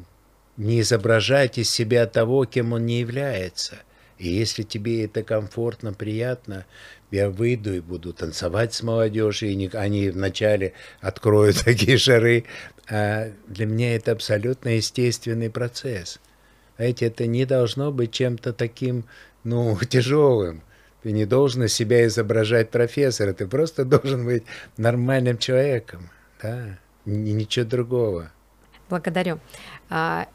не 0.56 0.80
изображать 0.80 1.58
из 1.58 1.70
себя 1.70 2.06
того, 2.06 2.44
кем 2.44 2.72
он 2.72 2.86
не 2.86 3.00
является. 3.00 3.76
И 4.18 4.28
если 4.28 4.62
тебе 4.62 5.04
это 5.04 5.22
комфортно, 5.22 5.92
приятно, 5.92 6.64
я 7.10 7.28
выйду 7.28 7.74
и 7.74 7.80
буду 7.80 8.12
танцевать 8.12 8.72
с 8.72 8.82
молодежью, 8.82 9.50
и 9.50 9.70
они 9.74 10.10
вначале 10.10 10.74
откроют 11.00 11.60
такие 11.64 11.98
шары. 11.98 12.44
А 12.88 13.32
для 13.48 13.66
меня 13.66 13.94
это 13.96 14.12
абсолютно 14.12 14.76
естественный 14.76 15.50
процесс. 15.50 16.20
Знаете, 16.82 17.06
это 17.06 17.28
не 17.28 17.44
должно 17.44 17.92
быть 17.92 18.10
чем-то 18.10 18.52
таким, 18.52 19.04
ну, 19.44 19.78
тяжелым. 19.88 20.62
Ты 21.04 21.12
не 21.12 21.26
должен 21.26 21.62
из 21.62 21.72
себя 21.72 22.04
изображать 22.06 22.70
профессора, 22.70 23.32
ты 23.32 23.46
просто 23.46 23.84
должен 23.84 24.24
быть 24.24 24.42
нормальным 24.76 25.38
человеком, 25.38 26.10
да, 26.42 26.80
и 27.06 27.10
ничего 27.10 27.64
другого. 27.64 28.32
Благодарю. 28.90 29.38
А, 29.90 30.26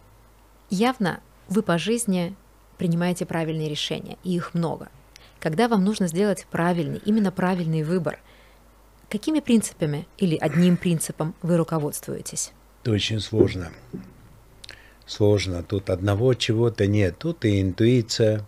явно 0.70 1.20
вы 1.50 1.64
по 1.64 1.78
жизни 1.78 2.34
принимаете 2.78 3.26
правильные 3.26 3.68
решения, 3.68 4.18
и 4.24 4.34
их 4.34 4.54
много. 4.54 4.88
Когда 5.42 5.68
вам 5.68 5.84
нужно 5.84 6.08
сделать 6.08 6.48
правильный, 6.50 7.02
именно 7.04 7.34
правильный 7.34 7.84
выбор, 7.84 8.20
какими 9.10 9.42
принципами 9.42 10.08
или 10.18 10.38
одним 10.38 10.78
принципом 10.78 11.36
вы 11.42 11.58
руководствуетесь? 11.58 12.54
Это 12.84 12.92
очень 12.92 13.20
сложно. 13.20 13.70
Сложно. 15.08 15.64
Тут 15.64 15.90
одного 15.90 16.34
чего-то 16.34 16.86
нет. 16.86 17.18
Тут 17.18 17.46
и 17.46 17.62
интуиция, 17.62 18.46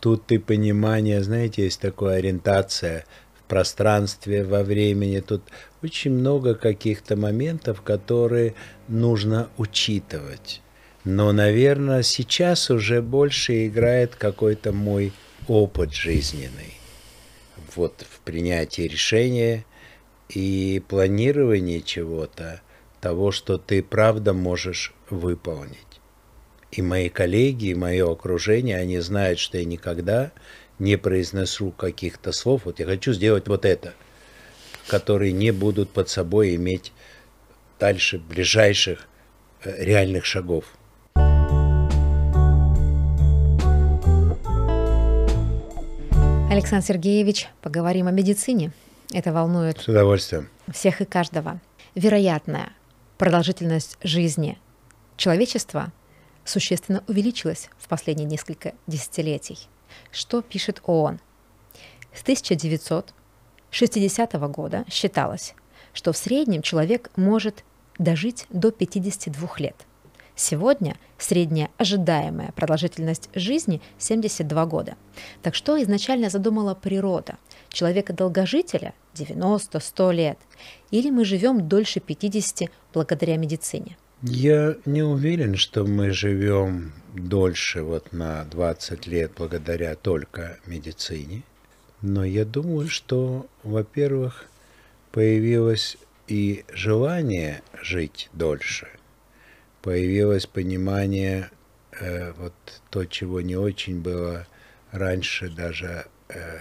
тут 0.00 0.32
и 0.32 0.38
понимание, 0.38 1.22
знаете, 1.22 1.64
есть 1.64 1.80
такая 1.80 2.18
ориентация 2.18 3.04
в 3.38 3.44
пространстве, 3.44 4.42
во 4.42 4.64
времени. 4.64 5.20
Тут 5.20 5.42
очень 5.82 6.12
много 6.12 6.54
каких-то 6.54 7.16
моментов, 7.16 7.82
которые 7.82 8.54
нужно 8.88 9.48
учитывать. 9.58 10.62
Но, 11.04 11.32
наверное, 11.32 12.02
сейчас 12.02 12.70
уже 12.70 13.02
больше 13.02 13.66
играет 13.66 14.14
какой-то 14.14 14.72
мой 14.72 15.12
опыт 15.48 15.92
жизненный. 15.92 16.74
Вот 17.74 18.04
в 18.08 18.20
принятии 18.20 18.82
решения 18.82 19.64
и 20.28 20.82
планировании 20.86 21.80
чего-то, 21.80 22.60
того, 23.02 23.32
что 23.32 23.58
ты 23.58 23.82
правда 23.82 24.32
можешь 24.32 24.94
выполнить. 25.10 25.76
И 26.70 26.80
мои 26.80 27.08
коллеги, 27.08 27.66
и 27.66 27.74
мое 27.74 28.10
окружение, 28.10 28.78
они 28.78 29.00
знают, 29.00 29.40
что 29.40 29.58
я 29.58 29.64
никогда 29.64 30.30
не 30.78 30.96
произнесу 30.96 31.72
каких-то 31.72 32.30
слов. 32.32 32.62
Вот 32.64 32.78
я 32.78 32.86
хочу 32.86 33.12
сделать 33.12 33.48
вот 33.48 33.64
это, 33.64 33.92
которые 34.86 35.32
не 35.32 35.50
будут 35.50 35.90
под 35.90 36.08
собой 36.08 36.54
иметь 36.54 36.92
дальше 37.80 38.18
ближайших 38.18 39.08
э, 39.64 39.84
реальных 39.84 40.24
шагов. 40.24 40.64
Александр 46.50 46.86
Сергеевич, 46.86 47.48
поговорим 47.62 48.06
о 48.06 48.12
медицине. 48.12 48.70
Это 49.12 49.32
волнует 49.32 49.80
С 49.80 49.88
удовольствием. 49.88 50.48
всех 50.72 51.00
и 51.00 51.04
каждого. 51.04 51.58
Вероятная 51.94 52.70
продолжительность 53.18 53.98
жизни 54.02 54.58
человечества 55.16 55.92
существенно 56.44 57.04
увеличилась 57.08 57.70
в 57.78 57.88
последние 57.88 58.26
несколько 58.26 58.74
десятилетий. 58.86 59.58
Что 60.10 60.42
пишет 60.42 60.82
ООН? 60.84 61.20
С 62.14 62.22
1960 62.22 64.32
года 64.50 64.84
считалось, 64.90 65.54
что 65.92 66.12
в 66.12 66.16
среднем 66.16 66.62
человек 66.62 67.10
может 67.16 67.64
дожить 67.98 68.46
до 68.50 68.70
52 68.70 69.48
лет– 69.58 69.76
Сегодня 70.34 70.96
средняя 71.18 71.68
ожидаемая 71.76 72.52
продолжительность 72.52 73.28
жизни 73.34 73.82
72 73.98 74.66
года. 74.66 74.96
Так 75.42 75.54
что 75.54 75.80
изначально 75.82 76.30
задумала 76.30 76.74
природа? 76.74 77.36
Человека-долгожителя 77.72 78.94
90-100 79.14 80.12
лет? 80.12 80.38
Или 80.90 81.10
мы 81.10 81.24
живем 81.24 81.68
дольше 81.68 82.00
50 82.00 82.70
благодаря 82.92 83.36
медицине? 83.36 83.96
Я 84.22 84.76
не 84.84 85.02
уверен, 85.02 85.56
что 85.56 85.84
мы 85.84 86.10
живем 86.10 86.92
дольше 87.14 87.82
вот 87.82 88.12
на 88.12 88.44
20 88.44 89.06
лет 89.06 89.32
благодаря 89.36 89.96
только 89.96 90.58
медицине. 90.66 91.42
Но 92.00 92.24
я 92.24 92.44
думаю, 92.44 92.88
что, 92.88 93.46
во-первых, 93.62 94.46
появилось 95.10 95.96
и 96.28 96.64
желание 96.72 97.62
жить 97.82 98.28
дольше– 98.32 98.88
появилось 99.82 100.46
понимание, 100.46 101.50
э, 102.00 102.32
вот 102.32 102.54
то, 102.90 103.04
чего 103.04 103.40
не 103.40 103.56
очень 103.56 104.00
было 104.00 104.46
раньше, 104.92 105.50
даже 105.50 106.06
э, 106.28 106.58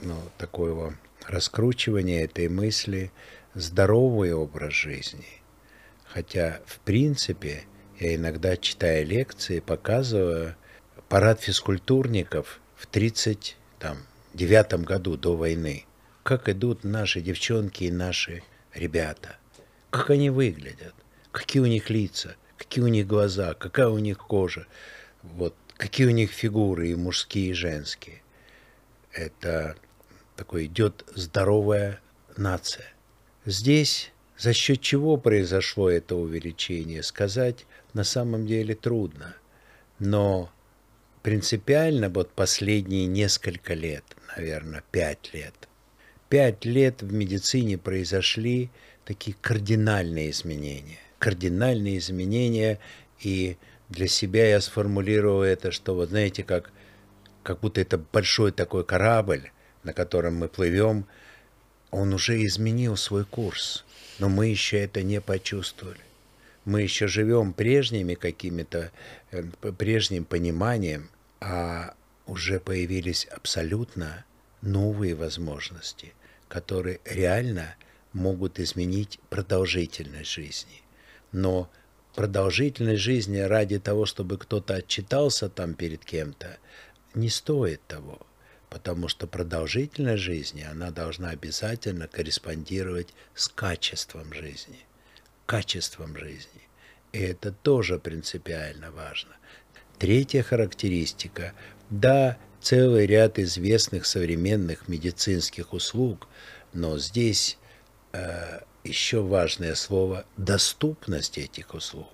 ну, 0.00 0.16
такого 0.38 0.94
раскручивания 1.26 2.24
этой 2.24 2.48
мысли, 2.48 3.12
здоровый 3.54 4.32
образ 4.32 4.72
жизни. 4.72 5.42
Хотя, 6.04 6.60
в 6.66 6.78
принципе, 6.80 7.64
я 7.98 8.14
иногда, 8.14 8.56
читая 8.56 9.02
лекции, 9.02 9.60
показываю 9.60 10.56
парад 11.08 11.40
физкультурников 11.40 12.60
в 12.76 12.86
1939 12.86 14.84
году 14.84 15.16
до 15.16 15.36
войны. 15.36 15.84
Как 16.22 16.48
идут 16.48 16.84
наши 16.84 17.20
девчонки 17.20 17.84
и 17.84 17.90
наши 17.90 18.42
ребята. 18.74 19.36
Как 19.90 20.10
они 20.10 20.30
выглядят 20.30 20.94
какие 21.34 21.60
у 21.60 21.66
них 21.66 21.90
лица, 21.90 22.36
какие 22.56 22.82
у 22.84 22.88
них 22.88 23.06
глаза, 23.06 23.54
какая 23.54 23.88
у 23.88 23.98
них 23.98 24.18
кожа, 24.18 24.66
вот, 25.22 25.54
какие 25.76 26.06
у 26.06 26.10
них 26.10 26.30
фигуры 26.30 26.90
и 26.90 26.94
мужские, 26.94 27.50
и 27.50 27.54
женские. 27.54 28.22
Это 29.14 29.76
такой 30.36 30.66
идет 30.66 31.04
здоровая 31.14 32.00
нация. 32.36 32.86
Здесь 33.46 34.12
за 34.36 34.52
счет 34.52 34.80
чего 34.80 35.16
произошло 35.16 35.88
это 35.88 36.16
увеличение, 36.16 37.02
сказать 37.02 37.66
на 37.92 38.04
самом 38.04 38.46
деле 38.46 38.74
трудно. 38.74 39.36
Но 39.98 40.50
принципиально 41.22 42.08
вот 42.08 42.30
последние 42.32 43.06
несколько 43.06 43.74
лет, 43.74 44.04
наверное, 44.36 44.82
пять 44.90 45.32
лет, 45.32 45.54
пять 46.28 46.64
лет 46.64 47.02
в 47.02 47.12
медицине 47.12 47.78
произошли 47.78 48.70
такие 49.04 49.36
кардинальные 49.40 50.30
изменения 50.30 50.98
кардинальные 51.24 51.96
изменения, 51.96 52.78
и 53.18 53.56
для 53.88 54.08
себя 54.08 54.46
я 54.46 54.60
сформулировал 54.60 55.42
это, 55.42 55.70
что 55.70 55.94
вот 55.94 56.10
знаете, 56.10 56.42
как, 56.42 56.70
как 57.44 57.60
будто 57.60 57.80
это 57.80 57.98
большой 57.98 58.50
такой 58.50 58.84
корабль, 58.84 59.50
на 59.84 59.92
котором 59.92 60.36
мы 60.36 60.48
плывем, 60.48 61.06
он 61.90 62.12
уже 62.12 62.44
изменил 62.44 62.96
свой 62.96 63.24
курс, 63.24 63.84
но 64.18 64.28
мы 64.28 64.48
еще 64.48 64.78
это 64.80 65.02
не 65.02 65.20
почувствовали. 65.20 66.00
Мы 66.64 66.82
еще 66.82 67.06
живем 67.06 67.52
прежними 67.52 68.14
какими-то, 68.14 68.90
э, 69.30 69.44
прежним 69.78 70.24
пониманием, 70.24 71.10
а 71.40 71.94
уже 72.26 72.58
появились 72.58 73.26
абсолютно 73.26 74.24
новые 74.62 75.14
возможности, 75.14 76.14
которые 76.48 77.00
реально 77.04 77.76
могут 78.12 78.58
изменить 78.58 79.20
продолжительность 79.28 80.30
жизни 80.30 80.84
но 81.34 81.68
продолжительность 82.14 83.02
жизни 83.02 83.38
ради 83.38 83.78
того, 83.78 84.06
чтобы 84.06 84.38
кто-то 84.38 84.76
отчитался 84.76 85.48
там 85.48 85.74
перед 85.74 86.04
кем-то, 86.04 86.58
не 87.14 87.28
стоит 87.28 87.86
того. 87.86 88.20
Потому 88.70 89.08
что 89.08 89.26
продолжительность 89.26 90.22
жизни, 90.22 90.62
она 90.62 90.90
должна 90.90 91.30
обязательно 91.30 92.08
корреспондировать 92.08 93.14
с 93.34 93.48
качеством 93.48 94.32
жизни. 94.32 94.80
Качеством 95.46 96.16
жизни. 96.16 96.62
И 97.12 97.20
это 97.20 97.52
тоже 97.52 98.00
принципиально 98.00 98.90
важно. 98.90 99.36
Третья 99.98 100.42
характеристика. 100.42 101.52
Да, 101.88 102.36
целый 102.60 103.06
ряд 103.06 103.38
известных 103.38 104.06
современных 104.06 104.88
медицинских 104.88 105.72
услуг, 105.72 106.26
но 106.72 106.98
здесь 106.98 107.58
э, 108.12 108.60
еще 108.82 109.20
важное 109.20 109.74
слово– 109.76 110.24
доступность 110.36 111.38
этих 111.38 111.74
услуг. 111.74 112.13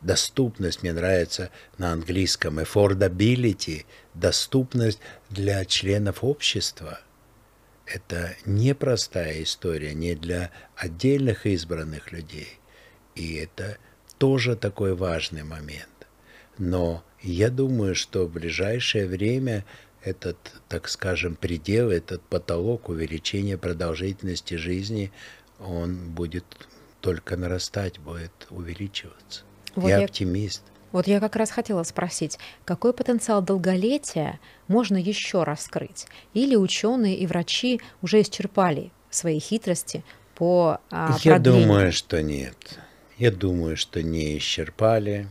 Доступность 0.00 0.82
мне 0.82 0.92
нравится 0.92 1.50
на 1.76 1.92
английском 1.92 2.58
affordability, 2.60 3.84
доступность 4.14 5.00
для 5.28 5.64
членов 5.64 6.22
общества. 6.22 7.00
Это 7.84 8.36
непростая 8.44 9.42
история, 9.42 9.94
не 9.94 10.14
для 10.14 10.50
отдельных 10.76 11.46
избранных 11.46 12.12
людей. 12.12 12.58
И 13.14 13.34
это 13.34 13.78
тоже 14.18 14.56
такой 14.56 14.94
важный 14.94 15.42
момент. 15.42 16.06
Но 16.58 17.02
я 17.20 17.50
думаю, 17.50 17.94
что 17.94 18.26
в 18.26 18.32
ближайшее 18.32 19.06
время 19.06 19.64
этот, 20.02 20.36
так 20.68 20.88
скажем, 20.88 21.34
предел, 21.34 21.90
этот 21.90 22.22
потолок 22.22 22.88
увеличения 22.88 23.58
продолжительности 23.58 24.54
жизни– 24.54 25.12
он 25.58 26.10
будет 26.10 26.44
только 27.00 27.36
нарастать, 27.36 27.98
будет 27.98 28.46
увеличиваться. 28.50 29.42
Вот 29.78 29.88
я, 29.88 29.98
я 29.98 30.04
оптимист. 30.04 30.62
Вот 30.92 31.06
я 31.06 31.20
как 31.20 31.36
раз 31.36 31.50
хотела 31.50 31.82
спросить, 31.82 32.38
какой 32.64 32.92
потенциал 32.92 33.42
долголетия 33.42 34.40
можно 34.68 34.96
еще 34.96 35.42
раскрыть? 35.42 36.06
Или 36.34 36.56
ученые 36.56 37.16
и 37.16 37.26
врачи 37.26 37.80
уже 38.00 38.22
исчерпали 38.22 38.90
свои 39.10 39.38
хитрости 39.38 40.04
по 40.34 40.80
а, 40.90 41.16
Я 41.22 41.34
продлению? 41.34 41.66
думаю, 41.68 41.92
что 41.92 42.22
нет. 42.22 42.78
Я 43.18 43.30
думаю, 43.30 43.76
что 43.76 44.02
не 44.02 44.38
исчерпали. 44.38 45.28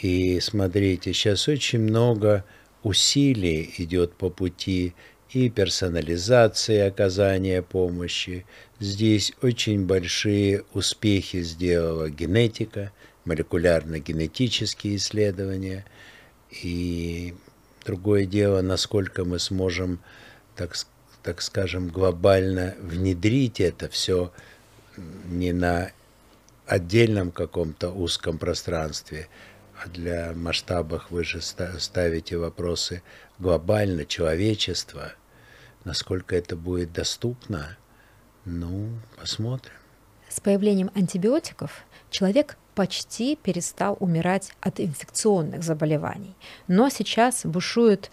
И 0.00 0.40
смотрите, 0.40 1.12
сейчас 1.12 1.48
очень 1.48 1.80
много 1.80 2.44
усилий 2.82 3.74
идет 3.78 4.14
по 4.14 4.30
пути 4.30 4.94
и 5.30 5.50
персонализации 5.50 6.78
оказания 6.78 7.62
помощи. 7.62 8.46
Здесь 8.78 9.32
очень 9.42 9.84
большие 9.84 10.64
успехи 10.72 11.42
сделала 11.42 12.08
генетика, 12.08 12.92
молекулярно-генетические 13.30 14.96
исследования. 14.96 15.84
И 16.62 17.34
другое 17.84 18.26
дело, 18.26 18.60
насколько 18.60 19.24
мы 19.24 19.38
сможем, 19.38 20.00
так, 20.56 20.74
так 21.22 21.40
скажем, 21.40 21.88
глобально 21.88 22.74
внедрить 22.80 23.60
это 23.60 23.88
все 23.88 24.32
не 25.26 25.52
на 25.52 25.92
отдельном 26.66 27.30
каком-то 27.30 27.90
узком 27.90 28.38
пространстве, 28.38 29.28
а 29.82 29.88
для 29.88 30.32
масштабах 30.34 31.10
вы 31.10 31.24
же 31.24 31.40
ставите 31.40 32.36
вопросы 32.36 33.02
глобально, 33.38 34.04
человечества. 34.04 35.12
Насколько 35.84 36.36
это 36.36 36.56
будет 36.56 36.92
доступно, 36.92 37.78
ну, 38.44 38.90
посмотрим. 39.18 39.72
С 40.28 40.40
появлением 40.40 40.90
антибиотиков 40.94 41.84
человек 42.10 42.56
почти 42.80 43.36
перестал 43.36 43.98
умирать 44.00 44.54
от 44.62 44.80
инфекционных 44.80 45.62
заболеваний. 45.62 46.34
Но 46.66 46.88
сейчас 46.88 47.44
бушует 47.44 48.10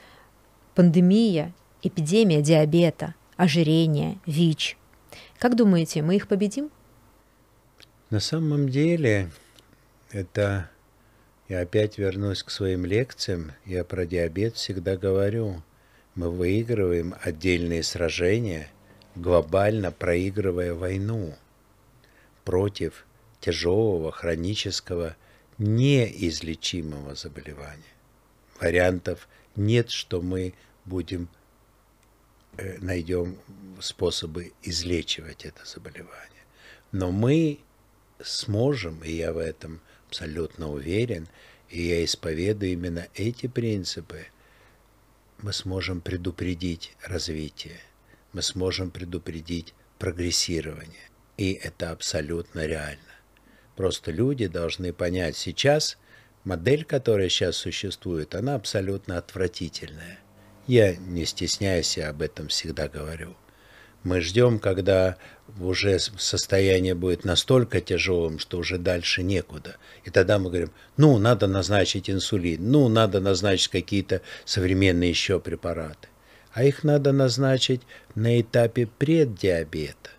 пандемия, 0.75 1.53
эпидемия 1.81 2.41
диабета, 2.41 3.15
ожирения, 3.37 4.19
ВИЧ. 4.25 4.75
Как 5.39 5.55
думаете, 5.55 6.01
мы 6.01 6.17
их 6.17 6.27
победим? 6.27 6.69
На 8.09 8.19
самом 8.19 8.67
деле, 8.67 9.31
это 10.11 10.69
я 11.47 11.61
опять 11.61 11.97
вернусь 11.97 12.43
к 12.43 12.49
своим 12.49 12.85
лекциям. 12.85 13.53
Я 13.63 13.85
про 13.85 14.05
диабет 14.05 14.57
всегда 14.57 14.97
говорю. 14.97 15.63
Мы 16.13 16.29
выигрываем 16.29 17.15
отдельные 17.23 17.83
сражения, 17.83 18.67
глобально 19.15 19.93
проигрывая 19.93 20.73
войну 20.73 21.35
против 22.43 23.06
тяжелого, 23.39 24.11
хронического, 24.11 25.15
неизлечимого 25.57 27.15
заболевания. 27.15 27.83
Вариантов 28.59 29.27
нет, 29.55 29.89
что 29.89 30.21
мы 30.21 30.53
будем 30.85 31.29
э, 32.57 32.77
найдем 32.79 33.37
способы 33.79 34.53
излечивать 34.63 35.45
это 35.45 35.65
заболевание. 35.65 36.43
Но 36.91 37.11
мы 37.11 37.59
сможем, 38.21 39.03
и 39.03 39.11
я 39.11 39.33
в 39.33 39.37
этом 39.37 39.81
абсолютно 40.07 40.71
уверен, 40.71 41.27
и 41.69 41.81
я 41.81 42.03
исповедую 42.03 42.71
именно 42.71 43.07
эти 43.13 43.47
принципы, 43.47 44.27
мы 45.39 45.53
сможем 45.53 46.01
предупредить 46.01 46.95
развитие, 47.03 47.79
мы 48.33 48.41
сможем 48.41 48.89
предупредить 48.89 49.73
прогрессирование. 49.99 51.09
И 51.37 51.53
это 51.53 51.91
абсолютно 51.91 52.65
реально. 52.65 53.06
Просто 53.77 54.09
люди 54.11 54.47
должны 54.47 54.91
понять, 54.91 55.37
сейчас 55.37 55.99
модель, 56.43 56.83
которая 56.83 57.29
сейчас 57.29 57.57
существует, 57.57 58.33
она 58.33 58.55
абсолютно 58.55 59.19
отвратительная. 59.19 60.17
Я 60.65 60.95
не 60.95 61.25
стесняюсь, 61.25 61.95
я 61.95 62.09
об 62.09 62.23
этом 62.23 62.47
всегда 62.47 62.87
говорю. 62.87 63.35
Мы 64.03 64.21
ждем, 64.21 64.57
когда 64.57 65.17
уже 65.59 65.99
состояние 65.99 66.95
будет 66.95 67.23
настолько 67.23 67.79
тяжелым, 67.79 68.39
что 68.39 68.57
уже 68.57 68.79
дальше 68.79 69.21
некуда. 69.21 69.75
И 70.05 70.09
тогда 70.09 70.39
мы 70.39 70.49
говорим, 70.49 70.71
ну, 70.97 71.19
надо 71.19 71.45
назначить 71.45 72.09
инсулин, 72.09 72.71
ну, 72.71 72.87
надо 72.89 73.19
назначить 73.19 73.67
какие-то 73.67 74.21
современные 74.43 75.11
еще 75.11 75.39
препараты. 75.39 76.07
А 76.51 76.63
их 76.63 76.83
надо 76.83 77.11
назначить 77.11 77.81
на 78.15 78.41
этапе 78.41 78.87
преддиабета 78.87 80.16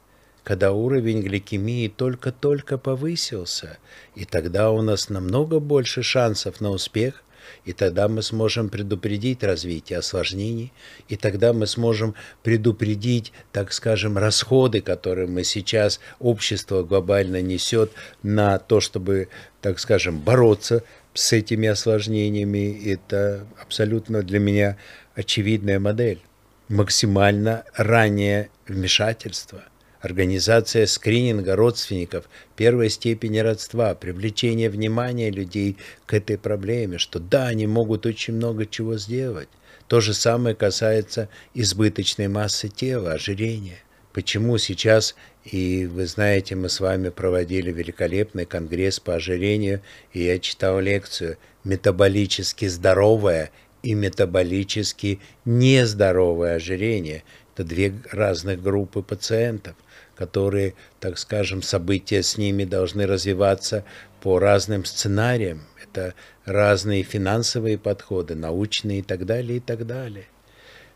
когда 0.48 0.72
уровень 0.72 1.20
гликемии 1.20 1.88
только-только 1.88 2.78
повысился, 2.78 3.76
и 4.14 4.24
тогда 4.24 4.70
у 4.70 4.80
нас 4.80 5.10
намного 5.10 5.60
больше 5.60 6.02
шансов 6.02 6.62
на 6.62 6.70
успех, 6.70 7.22
и 7.66 7.74
тогда 7.74 8.08
мы 8.08 8.22
сможем 8.22 8.70
предупредить 8.70 9.44
развитие 9.44 9.98
осложнений, 9.98 10.72
и 11.06 11.16
тогда 11.16 11.52
мы 11.52 11.66
сможем 11.66 12.14
предупредить, 12.42 13.34
так 13.52 13.74
скажем, 13.74 14.16
расходы, 14.16 14.80
которые 14.80 15.28
мы 15.28 15.44
сейчас, 15.44 16.00
общество 16.18 16.82
глобально 16.82 17.42
несет 17.42 17.92
на 18.22 18.58
то, 18.58 18.80
чтобы, 18.80 19.28
так 19.60 19.78
скажем, 19.78 20.18
бороться 20.18 20.82
с 21.12 21.30
этими 21.34 21.68
осложнениями. 21.68 22.90
Это 22.90 23.46
абсолютно 23.60 24.22
для 24.22 24.38
меня 24.38 24.78
очевидная 25.14 25.78
модель. 25.78 26.22
Максимально 26.70 27.64
раннее 27.76 28.48
вмешательство– 28.66 29.62
Организация 30.00 30.86
скрининга 30.86 31.56
родственников 31.56 32.28
первой 32.54 32.88
степени 32.88 33.38
родства, 33.38 33.94
привлечение 33.96 34.70
внимания 34.70 35.30
людей 35.30 35.76
к 36.06 36.14
этой 36.14 36.38
проблеме, 36.38 36.98
что 36.98 37.18
да, 37.18 37.48
они 37.48 37.66
могут 37.66 38.06
очень 38.06 38.34
много 38.34 38.64
чего 38.64 38.96
сделать. 38.96 39.48
То 39.88 40.00
же 40.00 40.14
самое 40.14 40.54
касается 40.54 41.28
избыточной 41.54 42.28
массы 42.28 42.68
тела, 42.68 43.12
ожирения. 43.12 43.78
Почему 44.12 44.56
сейчас, 44.58 45.16
и 45.44 45.86
вы 45.86 46.06
знаете, 46.06 46.54
мы 46.54 46.68
с 46.68 46.78
вами 46.78 47.08
проводили 47.08 47.72
великолепный 47.72 48.46
конгресс 48.46 49.00
по 49.00 49.16
ожирению, 49.16 49.82
и 50.12 50.22
я 50.22 50.38
читал 50.38 50.78
лекцию 50.78 51.38
«Метаболически 51.64 52.68
здоровое 52.68 53.50
и 53.82 53.94
метаболически 53.94 55.20
нездоровое 55.44 56.54
ожирение». 56.54 57.24
Это 57.54 57.64
две 57.64 57.92
разных 58.12 58.62
группы 58.62 59.02
пациентов 59.02 59.74
которые, 60.18 60.74
так 60.98 61.16
скажем, 61.16 61.62
события 61.62 62.24
с 62.24 62.36
ними 62.36 62.64
должны 62.64 63.06
развиваться 63.06 63.84
по 64.20 64.40
разным 64.40 64.84
сценариям. 64.84 65.62
Это 65.80 66.14
разные 66.44 67.04
финансовые 67.04 67.78
подходы, 67.78 68.34
научные 68.34 68.98
и 68.98 69.02
так 69.02 69.26
далее, 69.26 69.58
и 69.58 69.60
так 69.60 69.86
далее. 69.86 70.26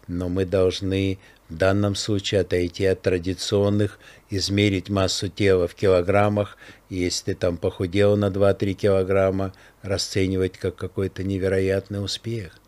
Но 0.08 0.28
мы 0.28 0.44
должны 0.44 1.20
в 1.48 1.56
данном 1.56 1.94
случае 1.94 2.40
отойти 2.40 2.84
от 2.84 3.02
традиционных, 3.02 4.00
измерить 4.28 4.88
массу 4.88 5.28
тела 5.28 5.68
в 5.68 5.76
килограммах, 5.76 6.58
и 6.88 6.96
если 6.96 7.26
ты 7.26 7.34
там 7.36 7.58
похудел 7.58 8.16
на 8.16 8.26
2-3 8.26 8.72
килограмма, 8.72 9.52
расценивать 9.82 10.58
как 10.58 10.74
какой-то 10.74 11.22
невероятный 11.22 12.04
успех. 12.04 12.58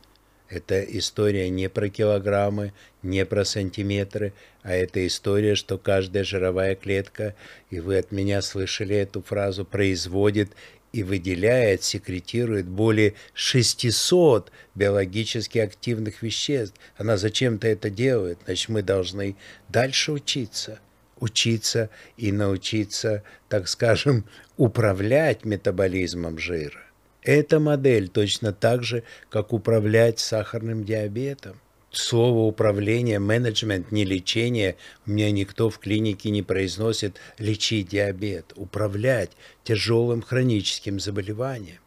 Это 0.54 0.82
история 0.82 1.50
не 1.50 1.68
про 1.68 1.88
килограммы, 1.88 2.72
не 3.02 3.26
про 3.26 3.44
сантиметры, 3.44 4.32
а 4.62 4.72
это 4.72 5.04
история, 5.04 5.56
что 5.56 5.78
каждая 5.78 6.22
жировая 6.22 6.76
клетка, 6.76 7.34
и 7.70 7.80
вы 7.80 7.98
от 7.98 8.12
меня 8.12 8.40
слышали 8.40 8.94
эту 8.94 9.20
фразу, 9.20 9.64
производит 9.64 10.52
и 10.92 11.02
выделяет, 11.02 11.82
секретирует 11.82 12.66
более 12.68 13.14
600 13.32 14.52
биологически 14.76 15.58
активных 15.58 16.22
веществ. 16.22 16.78
Она 16.96 17.16
зачем-то 17.16 17.66
это 17.66 17.90
делает. 17.90 18.38
Значит, 18.44 18.68
мы 18.68 18.82
должны 18.82 19.34
дальше 19.68 20.12
учиться. 20.12 20.78
Учиться 21.18 21.90
и 22.16 22.30
научиться, 22.30 23.24
так 23.48 23.66
скажем, 23.66 24.24
управлять 24.56 25.44
метаболизмом 25.44 26.38
жира. 26.38 26.84
Эта 27.24 27.58
модель 27.58 28.08
точно 28.08 28.52
так 28.52 28.84
же, 28.84 29.02
как 29.30 29.54
управлять 29.54 30.18
сахарным 30.18 30.84
диабетом. 30.84 31.58
Слово 31.90 32.40
управление, 32.40 33.18
менеджмент, 33.18 33.92
не 33.92 34.04
лечение. 34.04 34.76
У 35.06 35.10
меня 35.10 35.30
никто 35.30 35.70
в 35.70 35.78
клинике 35.78 36.30
не 36.30 36.42
произносит 36.42 37.16
лечить 37.38 37.88
диабет. 37.88 38.52
Управлять 38.56 39.30
тяжелым 39.62 40.20
хроническим 40.20 41.00
заболеванием. 41.00 41.78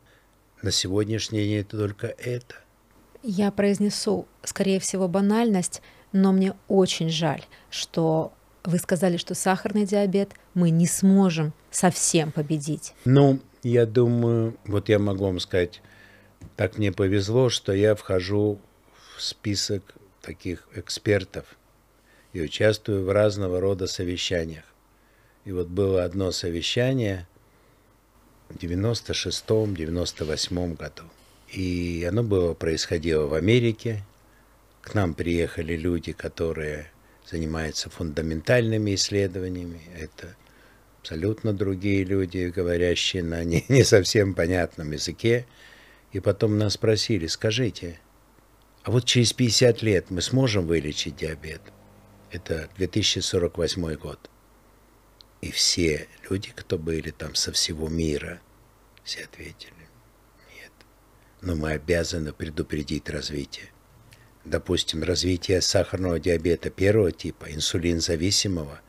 На 0.63 0.71
сегодняшний 0.71 1.39
день 1.39 1.59
это 1.59 1.77
только 1.77 2.07
это. 2.07 2.55
Я 3.21 3.51
произнесу, 3.51 4.27
скорее 4.43 4.79
всего, 4.79 5.07
банальность, 5.07 5.81
но 6.13 6.31
мне 6.31 6.53
очень 6.67 7.09
жаль, 7.09 7.43
что 7.69 8.33
вы 8.63 8.79
сказали, 8.79 9.17
что 9.17 9.35
сахарный 9.35 9.85
диабет 9.85 10.31
мы 10.53 10.71
не 10.71 10.87
сможем 10.87 11.53
совсем 11.69 12.31
победить. 12.31 12.93
Ну, 13.05 13.39
я 13.69 13.85
думаю, 13.85 14.57
вот 14.65 14.89
я 14.89 14.99
могу 14.99 15.25
вам 15.25 15.39
сказать, 15.39 15.81
так 16.55 16.77
мне 16.77 16.91
повезло, 16.91 17.49
что 17.49 17.73
я 17.73 17.95
вхожу 17.95 18.59
в 19.15 19.21
список 19.21 19.95
таких 20.21 20.67
экспертов 20.75 21.57
и 22.33 22.41
участвую 22.41 23.05
в 23.05 23.11
разного 23.11 23.59
рода 23.59 23.87
совещаниях. 23.87 24.65
И 25.45 25.51
вот 25.51 25.67
было 25.67 26.03
одно 26.03 26.31
совещание 26.31 27.27
в 28.49 28.55
96-м, 28.57 29.73
98-м 29.73 30.75
году. 30.75 31.03
И 31.49 32.05
оно 32.09 32.23
было, 32.23 32.53
происходило 32.53 33.25
в 33.27 33.33
Америке. 33.33 34.03
К 34.81 34.93
нам 34.93 35.13
приехали 35.13 35.75
люди, 35.75 36.11
которые 36.11 36.91
занимаются 37.25 37.89
фундаментальными 37.89 38.95
исследованиями. 38.95 39.81
Это 39.97 40.35
абсолютно 41.07 41.53
другие 41.53 42.03
люди, 42.03 42.51
говорящие 42.53 43.23
на 43.23 43.41
не, 43.45 43.63
не 43.69 43.83
совсем 43.85 44.33
понятном 44.33 44.91
языке. 44.91 45.47
И 46.11 46.19
потом 46.19 46.57
нас 46.57 46.73
спросили, 46.73 47.27
скажите, 47.27 47.99
а 48.83 48.91
вот 48.91 49.05
через 49.05 49.31
50 49.31 49.81
лет 49.83 50.09
мы 50.09 50.21
сможем 50.21 50.67
вылечить 50.67 51.15
диабет? 51.15 51.61
Это 52.29 52.69
2048 52.77 53.93
год. 53.95 54.29
И 55.39 55.49
все 55.51 56.09
люди, 56.29 56.51
кто 56.53 56.77
были 56.77 57.11
там 57.11 57.35
со 57.35 57.53
всего 57.53 57.87
мира, 57.87 58.41
все 59.05 59.23
ответили, 59.23 59.87
нет. 60.55 60.73
Но 61.41 61.55
мы 61.55 61.71
обязаны 61.71 62.33
предупредить 62.33 63.09
развитие. 63.09 63.67
Допустим, 64.43 65.03
развитие 65.03 65.61
сахарного 65.61 66.19
диабета 66.19 66.69
первого 66.69 67.13
типа, 67.13 67.53
инсулинзависимого– 67.53 68.81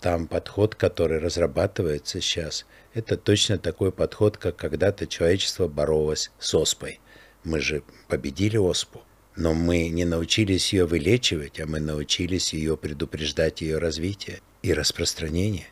там 0.00 0.26
подход, 0.26 0.74
который 0.74 1.18
разрабатывается 1.18 2.20
сейчас, 2.20 2.66
это 2.94 3.16
точно 3.16 3.58
такой 3.58 3.92
подход, 3.92 4.36
как 4.36 4.56
когда-то 4.56 5.06
человечество 5.06 5.68
боролось 5.68 6.30
с 6.38 6.54
оспой. 6.54 7.00
Мы 7.44 7.60
же 7.60 7.82
победили 8.08 8.56
оспу, 8.56 9.02
но 9.36 9.54
мы 9.54 9.88
не 9.88 10.04
научились 10.04 10.72
ее 10.72 10.86
вылечивать, 10.86 11.60
а 11.60 11.66
мы 11.66 11.80
научились 11.80 12.52
ее 12.52 12.76
предупреждать 12.76 13.60
ее 13.60 13.78
развитие 13.78 14.40
и 14.62 14.72
распространение. 14.72 15.66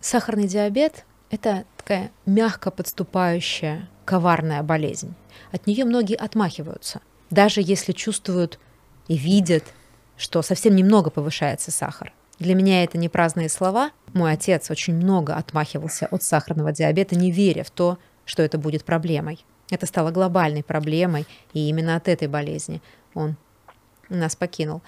Сахарный 0.00 0.48
диабет– 0.48 1.04
это 1.30 1.64
такая 1.76 2.10
мягко 2.24 2.70
подступающая 2.70 3.88
коварная 4.04 4.62
болезнь. 4.62 5.14
От 5.52 5.66
нее 5.66 5.84
многие 5.84 6.16
отмахиваются, 6.16 7.00
даже 7.30 7.60
если 7.60 7.92
чувствуют 7.92 8.58
и 9.08 9.16
видят, 9.16 9.64
что 10.16 10.42
совсем 10.42 10.74
немного 10.74 11.10
повышается 11.10 11.70
сахар. 11.70 12.12
Для 12.38 12.54
меня 12.54 12.84
это 12.84 12.98
не 12.98 13.08
праздные 13.08 13.48
слова. 13.48 13.90
Мой 14.12 14.32
отец 14.32 14.70
очень 14.70 14.94
много 14.94 15.34
отмахивался 15.34 16.06
от 16.10 16.22
сахарного 16.22 16.72
диабета, 16.72 17.16
не 17.16 17.30
веря 17.30 17.64
в 17.64 17.70
то, 17.70 17.98
что 18.24 18.42
это 18.42 18.58
будет 18.58 18.84
проблемой. 18.84 19.44
Это 19.70 19.86
стало 19.86 20.10
глобальной 20.10 20.62
проблемой, 20.62 21.26
и 21.52 21.68
именно 21.68 21.96
от 21.96 22.08
этой 22.08 22.28
болезни 22.28 22.82
он 23.14 23.36
нас 24.08 24.36
покинул. 24.36 24.82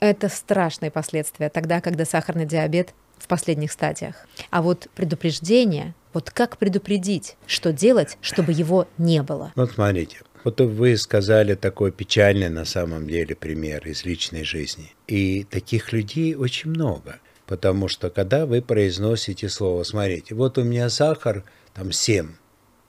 Это 0.00 0.28
страшные 0.28 0.90
последствия 0.90 1.48
тогда, 1.48 1.80
когда 1.80 2.04
сахарный 2.04 2.46
диабет 2.46 2.94
в 3.18 3.28
последних 3.28 3.72
стадиях. 3.72 4.26
А 4.50 4.62
вот 4.62 4.88
предупреждение, 4.94 5.94
вот 6.12 6.30
как 6.30 6.56
предупредить, 6.56 7.36
что 7.46 7.72
делать, 7.72 8.18
чтобы 8.20 8.52
его 8.52 8.88
не 8.98 9.22
было? 9.22 9.52
Вот 9.54 9.72
смотрите, 9.72 10.18
вот 10.44 10.60
вы 10.60 10.96
сказали 10.96 11.54
такой 11.54 11.92
печальный 11.92 12.48
на 12.48 12.64
самом 12.64 13.08
деле 13.08 13.34
пример 13.34 13.86
из 13.86 14.04
личной 14.04 14.44
жизни. 14.44 14.94
И 15.06 15.44
таких 15.44 15.92
людей 15.92 16.34
очень 16.34 16.70
много. 16.70 17.20
Потому 17.46 17.88
что 17.88 18.08
когда 18.10 18.46
вы 18.46 18.62
произносите 18.62 19.48
слово, 19.48 19.82
смотрите, 19.82 20.34
вот 20.34 20.58
у 20.58 20.62
меня 20.62 20.88
сахар 20.88 21.44
там 21.74 21.92
7, 21.92 22.30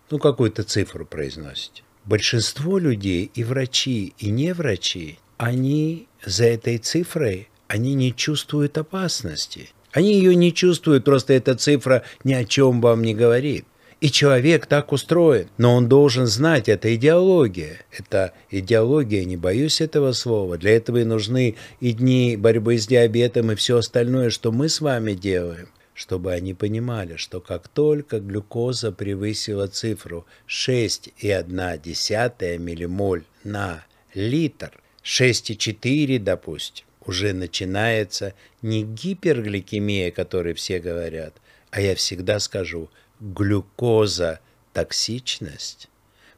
ну 0.09 0.19
какую-то 0.19 0.63
цифру 0.63 1.05
произносите. 1.05 1.83
Большинство 2.05 2.77
людей, 2.77 3.31
и 3.33 3.43
врачи, 3.43 4.13
и 4.17 4.29
не 4.29 4.53
врачи, 4.53 5.19
они 5.37 6.07
за 6.23 6.45
этой 6.45 6.77
цифрой, 6.77 7.49
они 7.67 7.93
не 7.93 8.13
чувствуют 8.13 8.77
опасности. 8.77 9.69
Они 9.91 10.15
ее 10.15 10.35
не 10.35 10.53
чувствуют, 10.53 11.05
просто 11.05 11.33
эта 11.33 11.55
цифра 11.55 12.03
ни 12.23 12.33
о 12.33 12.45
чем 12.45 12.81
вам 12.81 13.03
не 13.03 13.13
говорит. 13.13 13.65
И 14.03 14.11
человек 14.11 14.65
так 14.65 14.91
устроен. 14.91 15.47
Но 15.57 15.75
он 15.75 15.87
должен 15.87 16.27
знать, 16.27 16.67
это 16.67 16.93
идеология. 16.93 17.79
Это 17.97 18.33
идеология, 18.51 19.23
не 19.23 19.37
боюсь 19.37 19.79
этого 19.79 20.11
слова. 20.11 20.57
Для 20.57 20.75
этого 20.75 20.97
и 20.97 21.05
нужны 21.05 21.55
и 21.79 21.93
дни 21.93 22.35
борьбы 22.35 22.77
с 22.77 22.85
диабетом, 22.85 23.53
и 23.53 23.55
все 23.55 23.77
остальное, 23.77 24.29
что 24.29 24.51
мы 24.51 24.67
с 24.67 24.81
вами 24.81 25.13
делаем 25.13 25.69
чтобы 25.95 26.33
они 26.33 26.55
понимали, 26.55 27.17
что 27.17 27.39
как 27.39 27.67
только 27.67 28.19
глюкоза 28.19 28.91
превысила 28.91 29.67
цифру 29.67 30.25
6,1 30.49 32.57
миллимоль 32.57 33.21
на 33.43 33.85
литр, 34.15 34.71
6,4, 35.03 36.17
допустим, 36.17 36.87
уже 37.05 37.33
начинается 37.33 38.33
не 38.63 38.83
гипергликемия, 38.83 40.09
о 40.09 40.11
которой 40.11 40.55
все 40.55 40.79
говорят, 40.79 41.35
а 41.69 41.79
я 41.79 41.93
всегда 41.93 42.39
скажу 42.39 42.89
глюкоза 43.23 44.39
токсичность, 44.73 45.89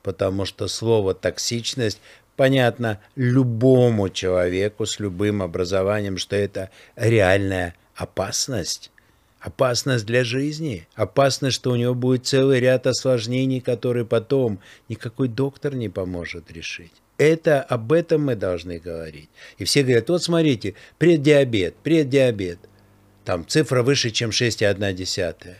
потому 0.04 0.46
что 0.46 0.68
слово 0.68 1.16
токсичность 1.16 2.00
понятно 2.36 3.00
любому 3.16 4.10
человеку 4.10 4.86
с 4.86 5.00
любым 5.00 5.42
образованием, 5.42 6.18
что 6.18 6.36
это 6.36 6.70
реальная 6.96 7.76
опасность. 7.96 8.92
Опасность 9.40 10.06
для 10.06 10.24
жизни, 10.24 10.88
опасность, 10.96 11.56
что 11.56 11.72
у 11.72 11.76
него 11.76 11.94
будет 11.94 12.26
целый 12.26 12.60
ряд 12.60 12.88
осложнений, 12.88 13.62
которые 13.62 14.06
потом 14.06 14.60
никакой 14.90 15.28
доктор 15.28 15.76
не 15.76 15.88
поможет 15.88 16.52
решить. 16.52 16.94
Это 17.18 17.62
об 17.62 17.92
этом 17.92 18.26
мы 18.26 18.36
должны 18.36 18.80
говорить. 18.80 19.30
И 19.58 19.64
все 19.64 19.84
говорят, 19.84 20.10
вот 20.10 20.24
смотрите, 20.24 20.74
преддиабет, 20.98 21.76
преддиабет. 21.76 22.58
Там 23.24 23.48
цифра 23.48 23.84
выше, 23.84 24.10
чем 24.10 24.32
6,1. 24.32 25.56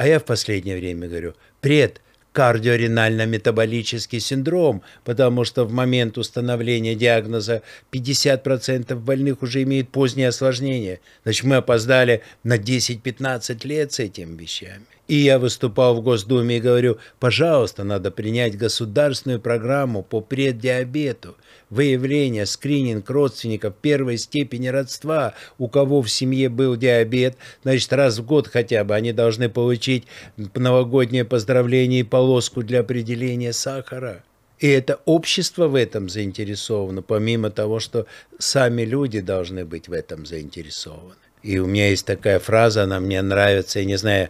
А 0.00 0.06
я 0.06 0.18
в 0.18 0.24
последнее 0.24 0.78
время 0.78 1.08
говорю, 1.08 1.34
пред 1.60 2.00
кардиоренально-метаболический 2.32 4.18
синдром, 4.18 4.80
потому 5.04 5.44
что 5.44 5.66
в 5.66 5.72
момент 5.72 6.16
установления 6.16 6.94
диагноза 6.94 7.60
50% 7.92 8.94
больных 8.94 9.42
уже 9.42 9.62
имеют 9.62 9.90
поздние 9.90 10.28
осложнения. 10.28 11.00
Значит, 11.24 11.44
мы 11.44 11.56
опоздали 11.56 12.22
на 12.44 12.56
10-15 12.56 13.66
лет 13.66 13.92
с 13.92 13.98
этими 13.98 14.40
вещами. 14.40 14.86
И 15.06 15.16
я 15.16 15.38
выступал 15.38 15.94
в 15.96 16.02
Госдуме 16.02 16.56
и 16.56 16.60
говорю, 16.60 16.96
пожалуйста, 17.18 17.84
надо 17.84 18.10
принять 18.10 18.56
государственную 18.56 19.38
программу 19.38 20.02
по 20.02 20.22
преддиабету, 20.22 21.36
выявление, 21.70 22.46
скрининг 22.46 23.08
родственников 23.08 23.74
первой 23.80 24.18
степени 24.18 24.68
родства, 24.68 25.34
у 25.58 25.68
кого 25.68 26.02
в 26.02 26.10
семье 26.10 26.48
был 26.48 26.76
диабет, 26.76 27.36
значит, 27.62 27.92
раз 27.92 28.18
в 28.18 28.26
год 28.26 28.48
хотя 28.48 28.84
бы 28.84 28.94
они 28.94 29.12
должны 29.12 29.48
получить 29.48 30.06
новогоднее 30.36 31.24
поздравление 31.24 32.00
и 32.00 32.04
полоску 32.04 32.62
для 32.62 32.80
определения 32.80 33.52
сахара. 33.52 34.22
И 34.58 34.68
это 34.68 35.00
общество 35.06 35.68
в 35.68 35.74
этом 35.74 36.10
заинтересовано, 36.10 37.00
помимо 37.00 37.50
того, 37.50 37.80
что 37.80 38.06
сами 38.38 38.82
люди 38.82 39.20
должны 39.20 39.64
быть 39.64 39.88
в 39.88 39.92
этом 39.92 40.26
заинтересованы. 40.26 41.14
И 41.42 41.58
у 41.58 41.66
меня 41.66 41.88
есть 41.88 42.04
такая 42.04 42.38
фраза, 42.38 42.82
она 42.82 43.00
мне 43.00 43.22
нравится, 43.22 43.78
я 43.78 43.86
не 43.86 43.96
знаю, 43.96 44.28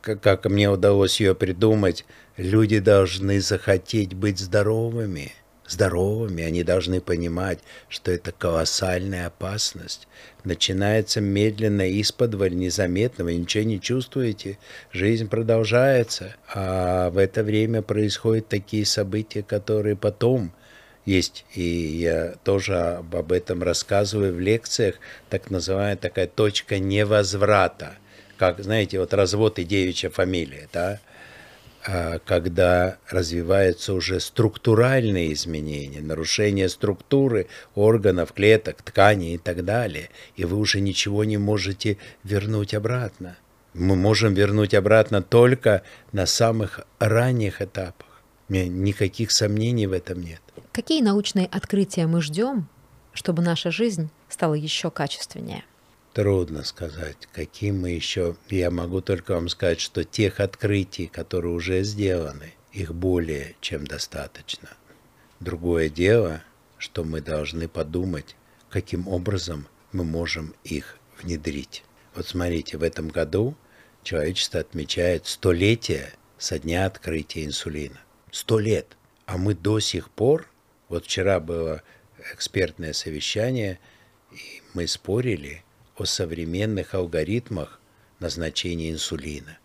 как 0.00 0.44
мне 0.44 0.70
удалось 0.70 1.18
ее 1.18 1.34
придумать, 1.34 2.04
люди 2.36 2.78
должны 2.78 3.40
захотеть 3.40 4.14
быть 4.14 4.38
здоровыми. 4.38 5.32
Здоровыми, 5.66 6.44
они 6.44 6.62
должны 6.62 7.00
понимать, 7.00 7.58
что 7.88 8.12
это 8.12 8.32
колоссальная 8.32 9.26
опасность. 9.26 10.06
Начинается 10.44 11.20
медленно, 11.20 11.88
из-под 11.88 12.34
незаметно, 12.52 13.24
вы 13.24 13.36
ничего 13.36 13.64
не 13.64 13.80
чувствуете, 13.80 14.58
жизнь 14.92 15.28
продолжается, 15.28 16.36
а 16.52 17.10
в 17.10 17.18
это 17.18 17.42
время 17.42 17.80
происходят 17.80 18.48
такие 18.48 18.84
события, 18.84 19.42
которые 19.42 19.96
потом 19.96 20.52
есть, 21.06 21.46
и 21.54 21.62
я 21.62 22.34
тоже 22.44 22.76
об 22.76 23.32
этом 23.32 23.62
рассказываю 23.62 24.34
в 24.34 24.40
лекциях, 24.40 24.96
так 25.30 25.50
называемая 25.50 25.96
такая 25.96 26.26
точка 26.26 26.78
невозврата– 26.78 27.94
как, 28.36 28.62
знаете, 28.62 28.98
вот 28.98 29.14
развод 29.14 29.58
и 29.58 29.64
девичья 29.64 30.10
фамилия, 30.10 30.68
да, 30.72 31.00
когда 32.24 32.96
развиваются 33.10 33.92
уже 33.92 34.18
структуральные 34.18 35.34
изменения, 35.34 36.00
нарушение 36.00 36.68
структуры 36.68 37.46
органов, 37.74 38.32
клеток, 38.32 38.82
тканей 38.82 39.34
и 39.34 39.38
так 39.38 39.64
далее, 39.64 40.08
и 40.36 40.46
вы 40.46 40.56
уже 40.56 40.80
ничего 40.80 41.24
не 41.24 41.36
можете 41.36 41.98
вернуть 42.22 42.72
обратно. 42.72 43.36
Мы 43.74 43.96
можем 43.96 44.32
вернуть 44.32 44.72
обратно 44.72 45.20
только 45.20 45.82
на 46.12 46.26
самых 46.26 46.80
ранних 46.98 47.60
этапах. 47.60 48.22
Никаких 48.48 49.30
сомнений 49.30 49.86
в 49.86 49.92
этом 49.92 50.22
нет. 50.22 50.40
Какие 50.72 51.02
научные 51.02 51.46
открытия 51.46 52.06
мы 52.06 52.22
ждем, 52.22 52.68
чтобы 53.12 53.42
наша 53.42 53.70
жизнь 53.70 54.10
стала 54.28 54.54
еще 54.54 54.90
качественнее? 54.90 55.64
Трудно 56.14 56.62
сказать, 56.62 57.16
каким 57.32 57.80
мы 57.80 57.90
еще... 57.90 58.36
Я 58.48 58.70
могу 58.70 59.00
только 59.00 59.32
вам 59.34 59.48
сказать, 59.48 59.80
что 59.80 60.04
тех 60.04 60.38
открытий, 60.38 61.08
которые 61.08 61.52
уже 61.52 61.82
сделаны, 61.82 62.54
их 62.70 62.94
более 62.94 63.56
чем 63.60 63.84
достаточно. 63.84 64.68
Другое 65.40 65.88
дело, 65.88 66.44
что 66.78 67.02
мы 67.02 67.20
должны 67.20 67.66
подумать, 67.66 68.36
каким 68.70 69.08
образом 69.08 69.66
мы 69.90 70.04
можем 70.04 70.54
их 70.62 70.98
внедрить. 71.20 71.82
Вот 72.14 72.28
смотрите, 72.28 72.78
в 72.78 72.84
этом 72.84 73.08
году 73.08 73.56
человечество 74.04 74.60
отмечает 74.60 75.26
столетие 75.26 76.12
со 76.38 76.60
дня 76.60 76.86
открытия 76.86 77.44
инсулина. 77.44 77.98
Сто 78.30 78.60
лет. 78.60 78.96
А 79.26 79.36
мы 79.36 79.56
до 79.56 79.80
сих 79.80 80.10
пор, 80.10 80.48
вот 80.88 81.06
вчера 81.06 81.40
было 81.40 81.82
экспертное 82.32 82.92
совещание, 82.92 83.80
и 84.30 84.62
мы 84.74 84.86
спорили, 84.86 85.63
о 85.96 86.04
современных 86.04 86.94
алгоритмах 86.94 87.80
назначения 88.20 88.90
инсулина. 88.90 89.58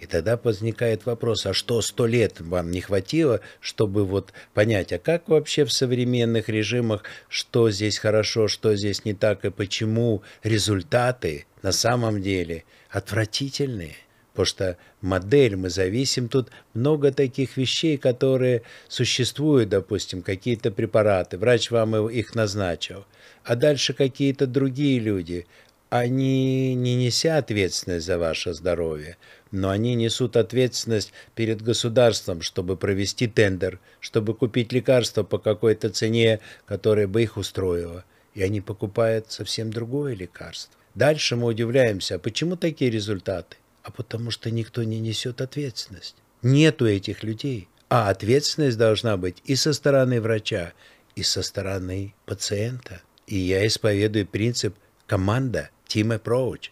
И 0.00 0.06
тогда 0.06 0.38
возникает 0.42 1.06
вопрос, 1.06 1.46
а 1.46 1.52
что 1.52 1.82
сто 1.82 2.06
лет 2.06 2.40
вам 2.40 2.70
не 2.70 2.80
хватило, 2.80 3.40
чтобы 3.60 4.04
вот 4.04 4.32
понять, 4.54 4.92
а 4.92 4.98
как 4.98 5.28
вообще 5.28 5.64
в 5.64 5.72
современных 5.72 6.48
режимах, 6.48 7.02
что 7.28 7.70
здесь 7.70 7.98
хорошо, 7.98 8.46
что 8.46 8.76
здесь 8.76 9.04
не 9.04 9.14
так, 9.14 9.44
и 9.44 9.50
почему 9.50 10.22
результаты 10.44 11.46
на 11.62 11.72
самом 11.72 12.22
деле 12.22 12.64
отвратительные? 12.90 13.96
Потому 14.32 14.46
что 14.46 14.76
модель, 15.00 15.56
мы 15.56 15.68
зависим, 15.68 16.28
тут 16.28 16.50
много 16.72 17.10
таких 17.10 17.56
вещей, 17.56 17.98
которые 17.98 18.62
существуют, 18.86 19.70
допустим, 19.70 20.22
какие-то 20.22 20.70
препараты, 20.70 21.38
врач 21.38 21.72
вам 21.72 22.08
их 22.08 22.36
назначил, 22.36 23.04
а 23.42 23.56
дальше 23.56 23.94
какие-то 23.94 24.46
другие 24.46 25.00
люди 25.00 25.48
они, 25.90 26.74
не 26.74 26.96
неся 26.96 27.38
ответственность 27.38 28.06
за 28.06 28.18
ваше 28.18 28.52
здоровье, 28.52 29.16
но 29.50 29.70
они 29.70 29.94
несут 29.94 30.36
ответственность 30.36 31.12
перед 31.34 31.62
государством, 31.62 32.42
чтобы 32.42 32.76
провести 32.76 33.26
тендер, 33.26 33.80
чтобы 34.00 34.34
купить 34.34 34.72
лекарства 34.72 35.22
по 35.22 35.38
какой-то 35.38 35.90
цене, 35.90 36.40
которая 36.66 37.06
бы 37.08 37.22
их 37.22 37.36
устроила. 37.36 38.04
И 38.34 38.42
они 38.42 38.60
покупают 38.60 39.32
совсем 39.32 39.72
другое 39.72 40.14
лекарство. 40.14 40.74
Дальше 40.94 41.36
мы 41.36 41.46
удивляемся, 41.46 42.16
а 42.16 42.18
почему 42.18 42.56
такие 42.56 42.90
результаты? 42.90 43.56
А 43.82 43.90
потому 43.90 44.30
что 44.30 44.50
никто 44.50 44.82
не 44.82 45.00
несет 45.00 45.40
ответственность. 45.40 46.16
Нету 46.42 46.86
этих 46.86 47.22
людей. 47.22 47.68
А 47.88 48.10
ответственность 48.10 48.76
должна 48.76 49.16
быть 49.16 49.38
и 49.44 49.56
со 49.56 49.72
стороны 49.72 50.20
врача, 50.20 50.74
и 51.16 51.22
со 51.22 51.42
стороны 51.42 52.14
пациента. 52.26 53.00
И 53.26 53.38
я 53.38 53.66
исповедую 53.66 54.26
принцип 54.26 54.74
команда, 55.06 55.70
team 55.88 56.20
approach. 56.20 56.70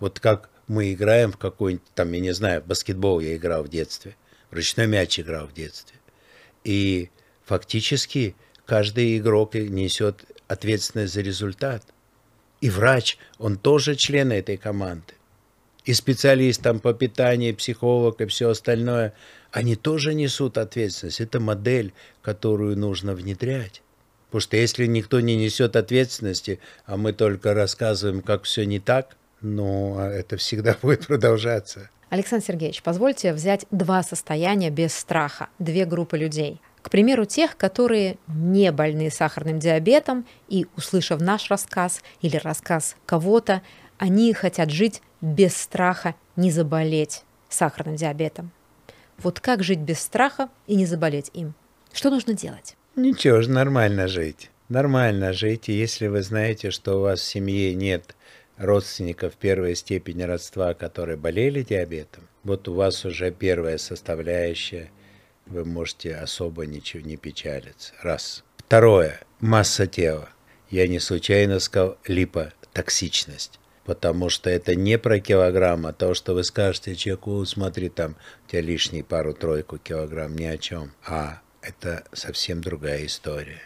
Вот 0.00 0.20
как 0.20 0.50
мы 0.66 0.92
играем 0.92 1.32
в 1.32 1.38
какой-нибудь, 1.38 1.86
там, 1.94 2.12
я 2.12 2.20
не 2.20 2.32
знаю, 2.32 2.62
баскетбол 2.64 3.20
я 3.20 3.36
играл 3.36 3.62
в 3.62 3.68
детстве, 3.68 4.16
в 4.50 4.54
ручной 4.54 4.86
мяч 4.86 5.18
играл 5.18 5.46
в 5.46 5.54
детстве. 5.54 5.96
И 6.64 7.10
фактически 7.44 8.36
каждый 8.66 9.18
игрок 9.18 9.54
несет 9.54 10.24
ответственность 10.46 11.14
за 11.14 11.22
результат. 11.22 11.82
И 12.60 12.70
врач, 12.70 13.18
он 13.38 13.56
тоже 13.56 13.94
член 13.94 14.32
этой 14.32 14.56
команды. 14.56 15.14
И 15.84 15.94
специалист 15.94 16.60
там 16.60 16.80
по 16.80 16.92
питанию, 16.92 17.56
психолог 17.56 18.20
и 18.20 18.26
все 18.26 18.50
остальное, 18.50 19.14
они 19.52 19.74
тоже 19.74 20.12
несут 20.12 20.58
ответственность. 20.58 21.20
Это 21.20 21.40
модель, 21.40 21.94
которую 22.20 22.76
нужно 22.76 23.14
внедрять. 23.14 23.82
Потому 24.28 24.40
что 24.40 24.56
если 24.56 24.86
никто 24.86 25.20
не 25.20 25.36
несет 25.36 25.74
ответственности, 25.74 26.60
а 26.84 26.96
мы 26.96 27.12
только 27.12 27.54
рассказываем, 27.54 28.20
как 28.20 28.44
все 28.44 28.66
не 28.66 28.78
так, 28.78 29.16
но 29.40 30.00
это 30.00 30.36
всегда 30.36 30.76
будет 30.82 31.06
продолжаться. 31.06 31.90
Александр 32.10 32.46
Сергеевич, 32.46 32.82
позвольте 32.82 33.32
взять 33.32 33.66
два 33.70 34.02
состояния 34.02 34.70
без 34.70 34.94
страха, 34.94 35.48
две 35.58 35.84
группы 35.84 36.16
людей. 36.16 36.60
К 36.80 36.90
примеру, 36.90 37.26
тех, 37.26 37.56
которые 37.56 38.16
не 38.28 38.72
больны 38.72 39.10
сахарным 39.10 39.58
диабетом 39.58 40.26
и, 40.48 40.66
услышав 40.76 41.20
наш 41.20 41.50
рассказ 41.50 42.02
или 42.22 42.36
рассказ 42.36 42.96
кого-то, 43.04 43.62
они 43.98 44.32
хотят 44.32 44.70
жить 44.70 45.02
без 45.20 45.56
страха 45.56 46.14
не 46.36 46.50
заболеть 46.50 47.24
сахарным 47.48 47.96
диабетом. 47.96 48.52
Вот 49.18 49.40
как 49.40 49.62
жить 49.62 49.80
без 49.80 49.98
страха 50.00 50.48
и 50.66 50.76
не 50.76 50.86
заболеть 50.86 51.30
им? 51.34 51.54
Что 51.92 52.08
нужно 52.08 52.32
делать? 52.32 52.77
Ничего 52.98 53.42
же, 53.42 53.50
нормально 53.50 54.08
жить. 54.08 54.50
Нормально 54.68 55.32
жить, 55.32 55.68
и 55.68 55.72
если 55.72 56.08
вы 56.08 56.20
знаете, 56.22 56.72
что 56.72 56.98
у 56.98 57.02
вас 57.02 57.20
в 57.20 57.24
семье 57.24 57.72
нет 57.72 58.16
родственников 58.56 59.36
первой 59.36 59.76
степени 59.76 60.24
родства, 60.24 60.74
которые 60.74 61.16
болели 61.16 61.62
диабетом, 61.62 62.26
вот 62.42 62.66
у 62.66 62.74
вас 62.74 63.04
уже 63.04 63.30
первая 63.30 63.78
составляющая, 63.78 64.90
вы 65.46 65.64
можете 65.64 66.16
особо 66.16 66.66
ничего 66.66 67.06
не 67.06 67.16
печалиться. 67.16 67.94
Раз. 68.02 68.42
Второе. 68.56 69.20
Масса 69.38 69.86
тела. 69.86 70.30
Я 70.68 70.88
не 70.88 70.98
случайно 70.98 71.60
сказал 71.60 71.98
липотоксичность. 72.04 73.60
Потому 73.84 74.28
что 74.28 74.50
это 74.50 74.74
не 74.74 74.98
про 74.98 75.20
килограмм, 75.20 75.86
а 75.86 75.92
то, 75.92 76.14
что 76.14 76.34
вы 76.34 76.42
скажете 76.42 76.96
человеку, 76.96 77.44
смотри, 77.44 77.90
там 77.90 78.16
у 78.44 78.50
тебя 78.50 78.60
лишний 78.60 79.04
пару-тройку 79.04 79.78
килограмм, 79.78 80.36
ни 80.36 80.46
о 80.46 80.58
чем. 80.58 80.90
А 81.06 81.40
это 81.62 82.04
совсем 82.12 82.60
другая 82.60 83.06
история. 83.06 83.62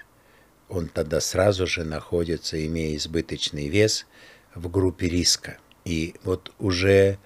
Он 0.69 0.89
тогда 0.89 1.21
сразу 1.21 1.67
же 1.67 1.85
находится, 1.85 2.65
имея 2.67 2.97
избыточный 2.97 3.69
вес, 3.69 4.07
в 4.55 4.71
группе 4.71 5.09
риска. 5.09 5.59
И 5.85 6.15
вот 6.25 6.53
уже 6.59 7.19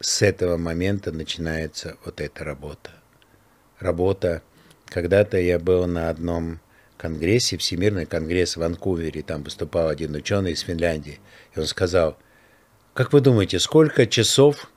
с 0.00 0.22
этого 0.22 0.56
момента 0.56 1.12
начинается 1.12 1.96
вот 2.04 2.20
эта 2.20 2.44
работа. 2.44 2.90
Работа. 3.78 4.42
Когда-то 4.86 5.38
я 5.38 5.58
был 5.58 5.86
на 5.86 6.10
одном 6.10 6.60
конгрессе, 6.96 7.56
Всемирный 7.56 8.06
конгресс 8.06 8.56
в 8.56 8.60
Ванкувере, 8.60 9.22
там 9.22 9.42
выступал 9.42 9.88
один 9.88 10.14
ученый 10.14 10.52
из 10.52 10.60
Финляндии, 10.60 11.20
и 11.54 11.58
он 11.58 11.66
сказал, 11.66 12.16
как 12.94 13.12
вы 13.12 13.20
думаете, 13.20 13.58
сколько 13.58 14.06
часов 14.06 14.70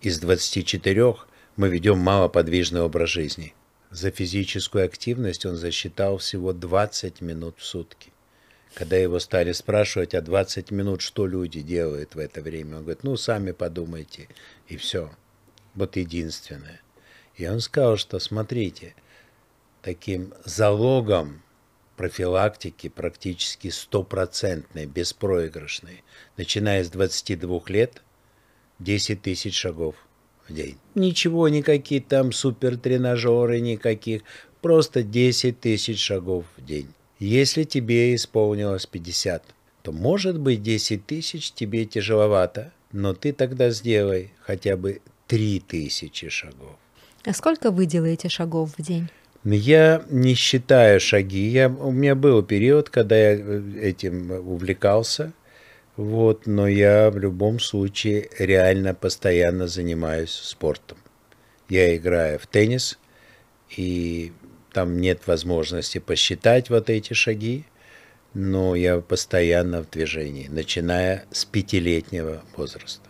из 0.00 0.18
24 0.20 1.16
мы 1.56 1.68
ведем 1.68 1.98
малоподвижный 1.98 2.80
образ 2.80 3.10
жизни? 3.10 3.54
За 3.90 4.10
физическую 4.10 4.84
активность 4.84 5.46
он 5.46 5.56
засчитал 5.56 6.18
всего 6.18 6.52
20 6.52 7.22
минут 7.22 7.58
в 7.58 7.64
сутки. 7.64 8.12
Когда 8.74 8.96
его 8.96 9.18
стали 9.18 9.52
спрашивать, 9.52 10.14
а 10.14 10.20
20 10.20 10.70
минут 10.70 11.00
что 11.00 11.26
люди 11.26 11.62
делают 11.62 12.14
в 12.14 12.18
это 12.18 12.42
время, 12.42 12.76
он 12.76 12.82
говорит, 12.82 13.02
ну, 13.02 13.16
сами 13.16 13.52
подумайте, 13.52 14.28
и 14.68 14.76
все. 14.76 15.10
Вот 15.74 15.96
единственное. 15.96 16.82
И 17.36 17.46
он 17.48 17.60
сказал, 17.60 17.96
что 17.96 18.18
смотрите, 18.18 18.94
таким 19.80 20.34
залогом 20.44 21.42
профилактики 21.96 22.88
практически 22.88 23.70
стопроцентной, 23.70 24.86
беспроигрышной, 24.86 26.04
начиная 26.36 26.84
с 26.84 26.90
22 26.90 27.62
лет, 27.68 28.02
10 28.80 29.22
тысяч 29.22 29.56
шагов 29.56 29.96
в 30.48 30.54
день. 30.54 30.76
Ничего, 30.94 31.48
никакие 31.48 32.00
там 32.00 32.32
супертренажеры, 32.32 33.60
никаких, 33.60 34.22
просто 34.60 35.02
10 35.02 35.60
тысяч 35.60 36.00
шагов 36.00 36.44
в 36.56 36.64
день. 36.64 36.88
Если 37.18 37.64
тебе 37.64 38.14
исполнилось 38.14 38.86
50, 38.86 39.42
то 39.82 39.92
может 39.92 40.38
быть 40.38 40.62
10 40.62 41.06
тысяч 41.06 41.52
тебе 41.52 41.84
тяжеловато, 41.84 42.72
но 42.92 43.14
ты 43.14 43.32
тогда 43.32 43.70
сделай 43.70 44.32
хотя 44.40 44.76
бы 44.76 45.00
3 45.26 45.60
тысячи 45.66 46.28
шагов. 46.28 46.76
А 47.24 47.32
сколько 47.32 47.70
вы 47.70 47.86
делаете 47.86 48.28
шагов 48.28 48.74
в 48.76 48.82
день? 48.82 49.08
Я 49.44 50.02
не 50.10 50.34
считаю 50.34 51.00
шаги. 51.00 51.48
Я, 51.48 51.68
у 51.68 51.90
меня 51.90 52.14
был 52.14 52.42
период, 52.42 52.90
когда 52.90 53.16
я 53.16 53.34
э, 53.34 53.62
этим 53.80 54.30
увлекался. 54.30 55.32
Вот, 55.98 56.46
но 56.46 56.68
я 56.68 57.10
в 57.10 57.18
любом 57.18 57.58
случае 57.58 58.30
реально 58.38 58.94
постоянно 58.94 59.66
занимаюсь 59.66 60.30
спортом. 60.30 60.96
Я 61.68 61.96
играю 61.96 62.38
в 62.38 62.46
теннис, 62.46 63.00
и 63.76 64.32
там 64.72 65.00
нет 65.00 65.26
возможности 65.26 65.98
посчитать 65.98 66.70
вот 66.70 66.88
эти 66.88 67.14
шаги, 67.14 67.64
но 68.32 68.76
я 68.76 69.00
постоянно 69.00 69.82
в 69.82 69.90
движении, 69.90 70.46
начиная 70.46 71.24
с 71.32 71.44
пятилетнего 71.44 72.44
возраста. 72.56 73.08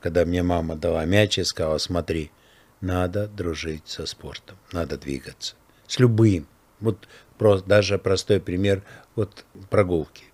Когда 0.00 0.24
мне 0.24 0.42
мама 0.42 0.74
дала 0.74 1.04
мяч 1.04 1.38
и 1.38 1.44
сказала, 1.44 1.78
смотри, 1.78 2.32
надо 2.80 3.28
дружить 3.28 3.86
со 3.86 4.06
спортом, 4.06 4.58
надо 4.72 4.98
двигаться. 4.98 5.54
С 5.86 6.00
любым. 6.00 6.48
Вот 6.80 7.06
просто, 7.38 7.68
даже 7.68 7.96
простой 7.96 8.40
пример, 8.40 8.82
вот 9.14 9.44
прогулки 9.70 10.24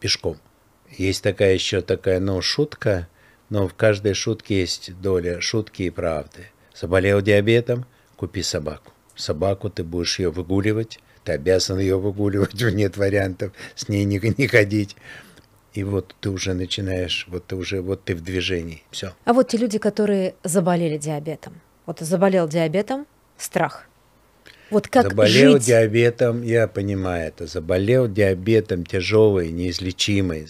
пешком. 0.00 0.38
Есть 0.96 1.22
такая 1.22 1.54
еще 1.54 1.80
такая, 1.80 2.20
ну, 2.20 2.40
шутка, 2.40 3.08
но 3.50 3.68
в 3.68 3.74
каждой 3.74 4.14
шутке 4.14 4.60
есть 4.60 4.98
доля 5.00 5.40
шутки 5.40 5.82
и 5.82 5.90
правды. 5.90 6.46
Заболел 6.74 7.20
диабетом, 7.20 7.86
купи 8.16 8.42
собаку 8.42 8.92
собаку, 9.20 9.68
ты 9.68 9.84
будешь 9.84 10.18
ее 10.18 10.30
выгуливать, 10.30 11.00
ты 11.24 11.32
обязан 11.32 11.78
ее 11.78 11.98
выгуливать, 11.98 12.54
нет 12.60 12.96
вариантов 12.96 13.52
с 13.74 13.88
ней 13.88 14.04
не, 14.04 14.20
не 14.36 14.46
ходить. 14.46 14.96
И 15.74 15.84
вот 15.84 16.14
ты 16.20 16.30
уже 16.30 16.54
начинаешь, 16.54 17.26
вот 17.28 17.46
ты 17.46 17.56
уже, 17.56 17.82
вот 17.82 18.04
ты 18.04 18.14
в 18.14 18.22
движении, 18.22 18.82
все. 18.90 19.12
А 19.24 19.32
вот 19.32 19.48
те 19.48 19.58
люди, 19.58 19.78
которые 19.78 20.34
заболели 20.42 20.96
диабетом. 20.96 21.60
Вот 21.86 22.00
заболел 22.00 22.48
диабетом, 22.48 23.06
страх. 23.36 23.86
Вот 24.70 24.88
как 24.88 25.04
Заболел 25.04 25.54
жить? 25.54 25.66
диабетом, 25.66 26.42
я 26.42 26.68
понимаю 26.68 27.28
это, 27.28 27.46
заболел 27.46 28.06
диабетом 28.06 28.84
тяжелый, 28.84 29.50
неизлечимый, 29.50 30.46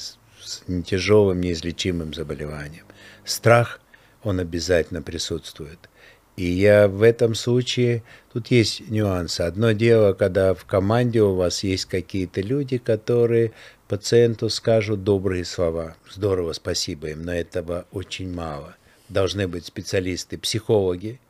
с 0.49 0.63
тяжелым, 0.85 1.41
неизлечимым 1.41 2.15
заболеванием. 2.15 2.85
Страх, 3.25 3.81
он 4.23 4.41
обязательно 4.41 5.03
присутствует. 5.03 5.89
И 6.37 6.45
я 6.45 6.87
в 6.87 7.03
этом 7.03 7.35
случае, 7.35 8.05
тут 8.33 8.49
есть 8.49 8.89
нюансы. 8.89 9.41
Одно 9.41 9.73
дело, 9.73 10.13
когда 10.13 10.55
в 10.55 10.65
команде 10.65 11.21
у 11.21 11.35
вас 11.35 11.65
есть 11.65 11.87
какие-то 11.87 12.41
люди, 12.41 12.79
которые 12.79 13.53
пациенту 13.89 14.49
скажут 14.49 15.03
добрые 15.03 15.45
слова. 15.45 15.97
Здорово, 16.09 16.53
спасибо 16.53 17.09
им, 17.09 17.23
но 17.23 17.35
этого 17.35 17.87
очень 17.91 18.33
мало. 18.33 18.77
Должны 19.09 19.49
быть 19.49 19.67
специалисты, 19.67 20.39
психологи, 20.39 21.21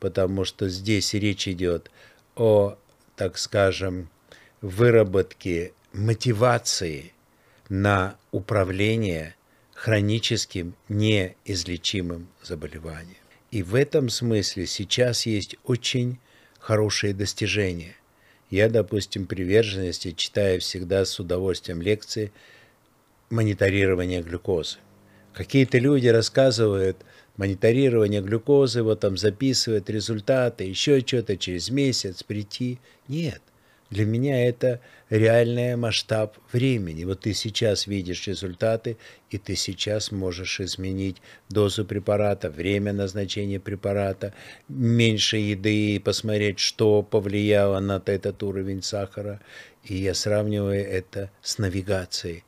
потому 0.00 0.44
что 0.44 0.68
здесь 0.68 1.14
речь 1.14 1.46
идет 1.46 1.90
о, 2.34 2.76
так 3.14 3.38
скажем, 3.38 4.08
выработке 4.60 5.72
мотивации 5.92 7.12
на 7.68 8.16
управление 8.32 9.34
хроническим 9.74 10.74
неизлечимым 10.88 12.28
заболеванием. 12.42 13.16
И 13.50 13.62
в 13.62 13.74
этом 13.74 14.08
смысле 14.08 14.66
сейчас 14.66 15.26
есть 15.26 15.56
очень 15.64 16.18
хорошие 16.58 17.14
достижения. 17.14 17.96
Я, 18.50 18.68
допустим, 18.68 19.26
приверженности 19.26 20.12
читаю 20.12 20.60
всегда 20.60 21.04
с 21.04 21.18
удовольствием 21.18 21.82
лекции 21.82 22.32
мониторирования 23.30 24.22
глюкозы. 24.22 24.78
Какие-то 25.32 25.78
люди 25.78 26.08
рассказывают, 26.08 26.96
мониторирование 27.36 28.22
глюкозы, 28.22 28.82
вот 28.82 29.00
там 29.00 29.16
записывают 29.16 29.90
результаты, 29.90 30.64
еще 30.64 31.00
что-то 31.00 31.36
через 31.36 31.70
месяц 31.70 32.22
прийти. 32.22 32.78
Нет. 33.08 33.42
Для 33.90 34.04
меня 34.04 34.48
это 34.48 34.80
реальный 35.10 35.76
масштаб 35.76 36.36
времени. 36.52 37.04
Вот 37.04 37.20
ты 37.20 37.34
сейчас 37.34 37.86
видишь 37.86 38.26
результаты, 38.26 38.96
и 39.30 39.38
ты 39.38 39.54
сейчас 39.54 40.10
можешь 40.10 40.60
изменить 40.60 41.22
дозу 41.48 41.84
препарата, 41.84 42.50
время 42.50 42.92
назначения 42.92 43.60
препарата, 43.60 44.34
меньше 44.68 45.36
еды, 45.36 46.00
посмотреть, 46.00 46.58
что 46.58 47.02
повлияло 47.02 47.78
на 47.78 48.02
этот 48.04 48.42
уровень 48.42 48.82
сахара. 48.82 49.40
И 49.84 49.94
я 49.94 50.14
сравниваю 50.14 50.84
это 50.84 51.30
с 51.40 51.58
навигацией. 51.58 52.42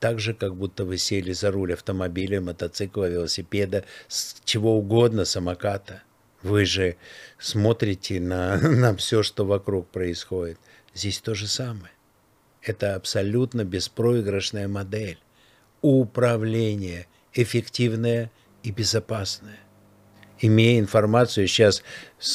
Так 0.00 0.18
же, 0.18 0.34
как 0.34 0.56
будто 0.56 0.84
вы 0.84 0.98
сели 0.98 1.32
за 1.32 1.52
руль 1.52 1.74
автомобиля, 1.74 2.40
мотоцикла, 2.40 3.08
велосипеда, 3.08 3.84
с 4.08 4.36
чего 4.44 4.76
угодно, 4.76 5.24
самоката. 5.24 6.02
Вы 6.42 6.64
же 6.64 6.96
смотрите 7.38 8.18
на, 8.18 8.56
на 8.60 8.96
все, 8.96 9.22
что 9.22 9.44
вокруг 9.44 9.88
происходит. 9.88 10.58
Здесь 10.94 11.20
то 11.20 11.34
же 11.34 11.46
самое. 11.46 11.92
Это 12.62 12.94
абсолютно 12.94 13.64
беспроигрышная 13.64 14.68
модель. 14.68 15.18
Управление 15.82 17.06
эффективное 17.32 18.30
и 18.62 18.70
безопасное. 18.70 19.58
Имея 20.40 20.80
информацию, 20.80 21.46
сейчас 21.46 21.82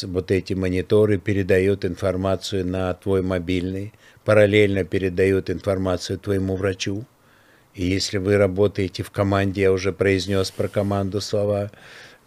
вот 0.03 0.31
эти 0.31 0.53
мониторы 0.53 1.17
передают 1.17 1.85
информацию 1.85 2.65
на 2.65 2.93
твой 2.93 3.21
мобильный, 3.21 3.93
параллельно 4.23 4.83
передают 4.83 5.49
информацию 5.49 6.19
твоему 6.19 6.55
врачу. 6.55 7.05
И 7.73 7.85
если 7.85 8.19
вы 8.19 8.37
работаете 8.37 9.03
в 9.03 9.11
команде, 9.11 9.63
я 9.63 9.71
уже 9.73 9.91
произнес 9.91 10.49
про 10.49 10.69
команду 10.69 11.19
слова, 11.19 11.71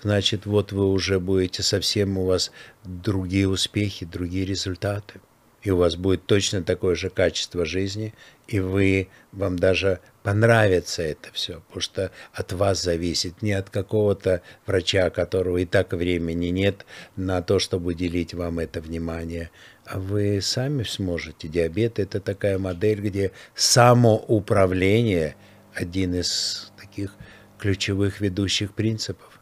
значит, 0.02 0.46
вот 0.46 0.72
вы 0.72 0.90
уже 0.90 1.20
будете 1.20 1.62
совсем, 1.62 2.18
у 2.18 2.26
вас 2.26 2.52
другие 2.84 3.48
успехи, 3.48 4.04
другие 4.04 4.44
результаты 4.44 5.20
и 5.62 5.70
у 5.70 5.76
вас 5.76 5.96
будет 5.96 6.26
точно 6.26 6.62
такое 6.62 6.94
же 6.94 7.10
качество 7.10 7.64
жизни, 7.64 8.14
и 8.46 8.60
вы, 8.60 9.08
вам 9.32 9.58
даже 9.58 10.00
понравится 10.22 11.02
это 11.02 11.30
все, 11.32 11.60
потому 11.66 11.80
что 11.80 12.10
от 12.32 12.52
вас 12.52 12.82
зависит, 12.82 13.42
не 13.42 13.52
от 13.52 13.70
какого-то 13.70 14.42
врача, 14.66 15.10
которого 15.10 15.58
и 15.58 15.64
так 15.64 15.92
времени 15.92 16.46
нет 16.46 16.86
на 17.16 17.42
то, 17.42 17.58
чтобы 17.58 17.88
уделить 17.88 18.34
вам 18.34 18.58
это 18.58 18.80
внимание, 18.80 19.50
а 19.84 19.98
вы 19.98 20.40
сами 20.40 20.82
сможете. 20.82 21.48
Диабет– 21.48 21.98
это 22.00 22.20
такая 22.20 22.58
модель, 22.58 23.00
где 23.00 23.32
самоуправление– 23.54 25.36
один 25.74 26.14
из 26.14 26.72
таких 26.78 27.14
ключевых 27.58 28.20
ведущих 28.20 28.74
принципов. 28.74 29.40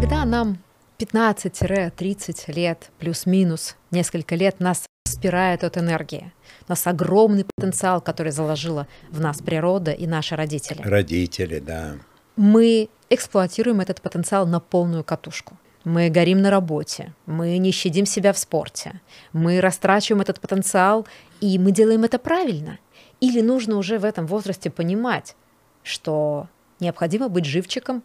Когда 0.00 0.24
нам 0.24 0.56
15-30 0.98 2.52
лет, 2.54 2.90
плюс-минус, 2.98 3.76
несколько 3.90 4.34
лет 4.34 4.58
нас 4.58 4.86
спирает 5.06 5.62
от 5.62 5.76
энергии. 5.76 6.32
У 6.66 6.72
нас 6.72 6.86
огромный 6.86 7.44
потенциал, 7.44 8.00
который 8.00 8.32
заложила 8.32 8.88
в 9.10 9.20
нас 9.20 9.42
природа 9.42 9.92
и 9.92 10.06
наши 10.06 10.36
родители. 10.36 10.80
Родители, 10.80 11.58
да. 11.58 11.96
Мы 12.36 12.88
эксплуатируем 13.10 13.80
этот 13.80 14.00
потенциал 14.00 14.46
на 14.46 14.58
полную 14.58 15.04
катушку. 15.04 15.58
Мы 15.84 16.08
горим 16.08 16.40
на 16.40 16.48
работе, 16.50 17.12
мы 17.26 17.58
не 17.58 17.70
щадим 17.70 18.06
себя 18.06 18.32
в 18.32 18.38
спорте, 18.38 19.02
мы 19.34 19.60
растрачиваем 19.60 20.22
этот 20.22 20.40
потенциал, 20.40 21.06
и 21.42 21.58
мы 21.58 21.72
делаем 21.72 22.04
это 22.04 22.18
правильно. 22.18 22.78
Или 23.20 23.42
нужно 23.42 23.76
уже 23.76 23.98
в 23.98 24.06
этом 24.06 24.26
возрасте 24.26 24.70
понимать, 24.70 25.36
что 25.82 26.48
необходимо 26.80 27.28
быть 27.28 27.44
живчиком 27.44 28.02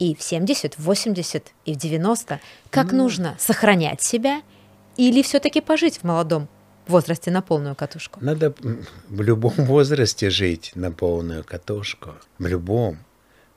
и 0.00 0.14
в 0.16 0.22
70, 0.22 0.74
в 0.74 0.82
80, 0.82 1.52
и 1.66 1.74
в 1.74 1.76
90, 1.76 2.40
как 2.70 2.86
mm. 2.88 2.96
нужно 2.96 3.36
сохранять 3.38 4.02
себя 4.02 4.42
или 4.96 5.22
все-таки 5.22 5.60
пожить 5.60 5.98
в 5.98 6.04
молодом 6.04 6.48
возрасте 6.88 7.30
на 7.30 7.42
полную 7.42 7.76
катушку? 7.76 8.18
Надо 8.22 8.52
в 9.08 9.20
любом 9.20 9.52
возрасте 9.56 10.30
жить 10.30 10.72
на 10.74 10.90
полную 10.90 11.44
катушку. 11.44 12.14
В 12.38 12.46
любом. 12.46 12.98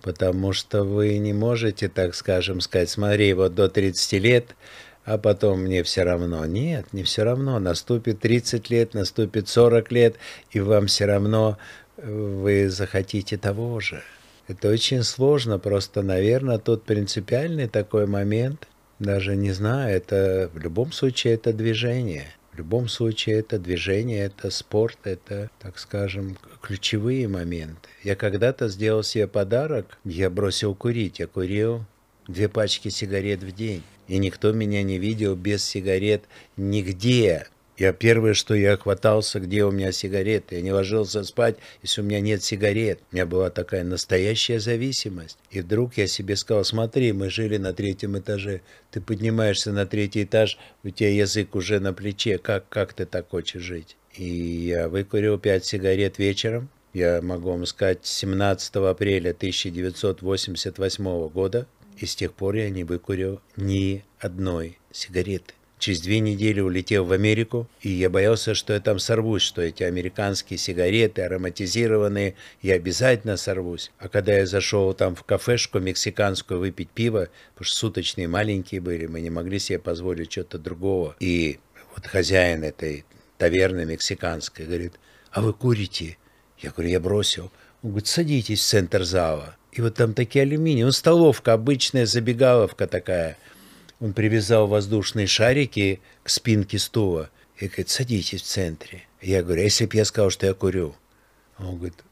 Потому 0.01 0.51
что 0.51 0.83
вы 0.83 1.17
не 1.17 1.31
можете, 1.31 1.87
так 1.87 2.13
скажем, 2.13 2.59
сказать, 2.59 2.89
смотри, 2.89 3.33
вот 3.33 3.55
до 3.55 3.69
30 3.69 4.13
лет, 4.21 4.55
а 5.05 5.17
потом 5.17 5.61
мне 5.61 5.81
все 5.83 6.03
равно. 6.03 6.45
Нет, 6.45 6.91
не 6.91 7.03
все 7.03 7.23
равно. 7.23 7.57
Наступит 7.59 8.19
30 8.19 8.69
лет, 8.69 8.93
наступит 8.93 9.47
40 9.47 9.91
лет, 9.93 10.15
и 10.51 10.59
вам 10.59 10.87
все 10.87 11.05
равно 11.05 11.57
э, 11.95 12.11
вы 12.11 12.69
захотите 12.69 13.37
того 13.37 13.79
же. 13.79 14.03
Это 14.47 14.69
очень 14.69 15.03
сложно, 15.03 15.57
просто, 15.59 16.01
наверное, 16.01 16.57
тут 16.57 16.83
принципиальный 16.83 17.67
такой 17.67 18.07
момент, 18.07 18.67
даже 18.99 19.35
не 19.35 19.51
знаю, 19.51 19.95
это 19.95 20.49
в 20.53 20.59
любом 20.59 20.91
случае 20.91 21.35
это 21.35 21.53
движение. 21.53 22.27
В 22.51 22.57
любом 22.57 22.87
случае 22.87 23.39
это 23.39 23.57
движение, 23.57 24.25
это 24.25 24.51
спорт, 24.51 24.99
это, 25.05 25.49
так 25.59 25.79
скажем, 25.79 26.37
ключевые 26.61 27.27
моменты. 27.27 27.89
Я 28.03 28.15
когда-то 28.15 28.67
сделал 28.67 29.01
себе 29.01 29.27
подарок, 29.27 29.97
я 30.03 30.29
бросил 30.29 30.75
курить, 30.75 31.19
я 31.19 31.25
курил 31.25 31.83
две 32.27 32.49
пачки 32.49 32.89
сигарет 32.89 33.43
в 33.43 33.51
день. 33.51 33.83
И 34.07 34.17
никто 34.17 34.51
меня 34.51 34.83
не 34.83 34.99
видел 34.99 35.35
без 35.35 35.63
сигарет 35.63 36.25
нигде. 36.57 37.47
Я 37.83 37.91
первое, 37.91 38.33
что 38.33 38.55
я 38.55 38.77
хватался, 38.77 39.41
где 39.41 39.65
у 39.65 39.71
меня 39.71 39.91
сигареты. 39.91 40.55
Я 40.55 40.61
не 40.61 40.71
ложился 40.71 41.21
спать, 41.25 41.57
если 41.81 41.99
у 41.99 42.05
меня 42.05 42.21
нет 42.21 42.41
сигарет. 42.41 43.01
У 43.11 43.15
меня 43.15 43.25
была 43.25 43.49
такая 43.49 43.83
настоящая 43.83 44.61
зависимость. 44.61 45.37
И 45.51 45.59
вдруг 45.59 45.97
я 45.97 46.07
себе 46.07 46.37
сказал, 46.37 46.63
смотри, 46.63 47.11
мы 47.11 47.29
жили 47.29 47.57
на 47.57 47.73
третьем 47.73 48.17
этаже. 48.17 48.61
Ты 48.89 49.01
поднимаешься 49.01 49.73
на 49.73 49.85
третий 49.85 50.23
этаж, 50.23 50.57
у 50.85 50.91
тебя 50.91 51.09
язык 51.09 51.55
уже 51.55 51.81
на 51.81 51.91
плече. 51.91 52.37
Как, 52.37 52.69
как 52.69 52.93
ты 52.93 53.05
так 53.05 53.27
хочешь 53.27 53.61
жить? 53.61 53.97
И 54.15 54.23
я 54.23 54.87
выкурил 54.87 55.37
пять 55.37 55.65
сигарет 55.65 56.19
вечером. 56.19 56.69
Я 56.93 57.21
могу 57.21 57.49
вам 57.49 57.65
сказать, 57.65 58.05
17 58.05 58.77
апреля 58.77 59.31
1988 59.31 61.27
года. 61.27 61.67
И 61.97 62.05
с 62.05 62.15
тех 62.15 62.31
пор 62.31 62.55
я 62.55 62.69
не 62.69 62.85
выкурил 62.85 63.41
ни 63.57 64.05
одной 64.21 64.79
сигареты. 64.93 65.53
Через 65.83 65.99
две 65.99 66.21
недели 66.21 66.61
улетел 66.61 67.03
в 67.03 67.11
Америку, 67.11 67.67
и 67.81 67.89
я 67.89 68.09
боялся, 68.09 68.55
что 68.55 68.71
я 68.71 68.79
там 68.79 68.99
сорвусь, 68.99 69.41
что 69.41 69.61
эти 69.61 69.83
американские 69.83 70.57
сигареты 70.57 71.23
ароматизированные, 71.23 72.35
я 72.61 72.75
обязательно 72.75 73.35
сорвусь. 73.35 73.91
А 73.99 74.07
когда 74.07 74.31
я 74.31 74.45
зашел 74.45 74.93
там 74.93 75.13
в 75.13 75.25
кафешку 75.25 75.79
мексиканскую 75.79 76.61
выпить 76.61 76.89
пиво, 76.89 77.27
потому 77.53 77.65
что 77.65 77.75
суточные 77.75 78.29
маленькие 78.29 78.79
были, 78.79 79.07
мы 79.07 79.19
не 79.19 79.29
могли 79.29 79.59
себе 79.59 79.77
позволить 79.77 80.31
что-то 80.31 80.57
другого. 80.57 81.17
И 81.19 81.59
вот 81.93 82.07
хозяин 82.07 82.63
этой 82.63 83.03
таверны 83.37 83.83
мексиканской 83.83 84.65
говорит, 84.65 84.93
а 85.31 85.41
вы 85.41 85.51
курите? 85.51 86.17
Я 86.59 86.71
говорю, 86.71 86.91
я 86.91 87.01
бросил. 87.01 87.51
Он 87.81 87.89
говорит, 87.89 88.07
садитесь 88.07 88.61
в 88.61 88.67
центр 88.69 89.03
зала. 89.03 89.57
И 89.73 89.81
вот 89.81 89.95
там 89.95 90.13
такие 90.13 90.43
алюминий, 90.43 90.83
ну 90.83 90.93
столовка, 90.93 91.51
обычная 91.51 92.05
забегаловка 92.05 92.87
такая– 92.87 93.37
он 94.03 94.11
привязал 94.11 94.67
воздушные 94.67 95.27
шарики 95.27 96.01
к 96.23 96.29
спинке 96.29 96.77
стула 96.77 97.29
и 97.57 97.67
говорит, 97.67 97.87
садитесь 97.87 98.41
в 98.41 98.45
центре. 98.45 99.03
Я 99.21 99.41
говорю, 99.41 99.61
а 99.61 99.63
если 99.63 99.85
бы 99.85 99.95
я 99.95 100.03
сказал, 100.03 100.29
что 100.29 100.45
я 100.45 100.53
курю? 100.53 100.93
Он 101.57 101.77
говорит, 101.77 102.03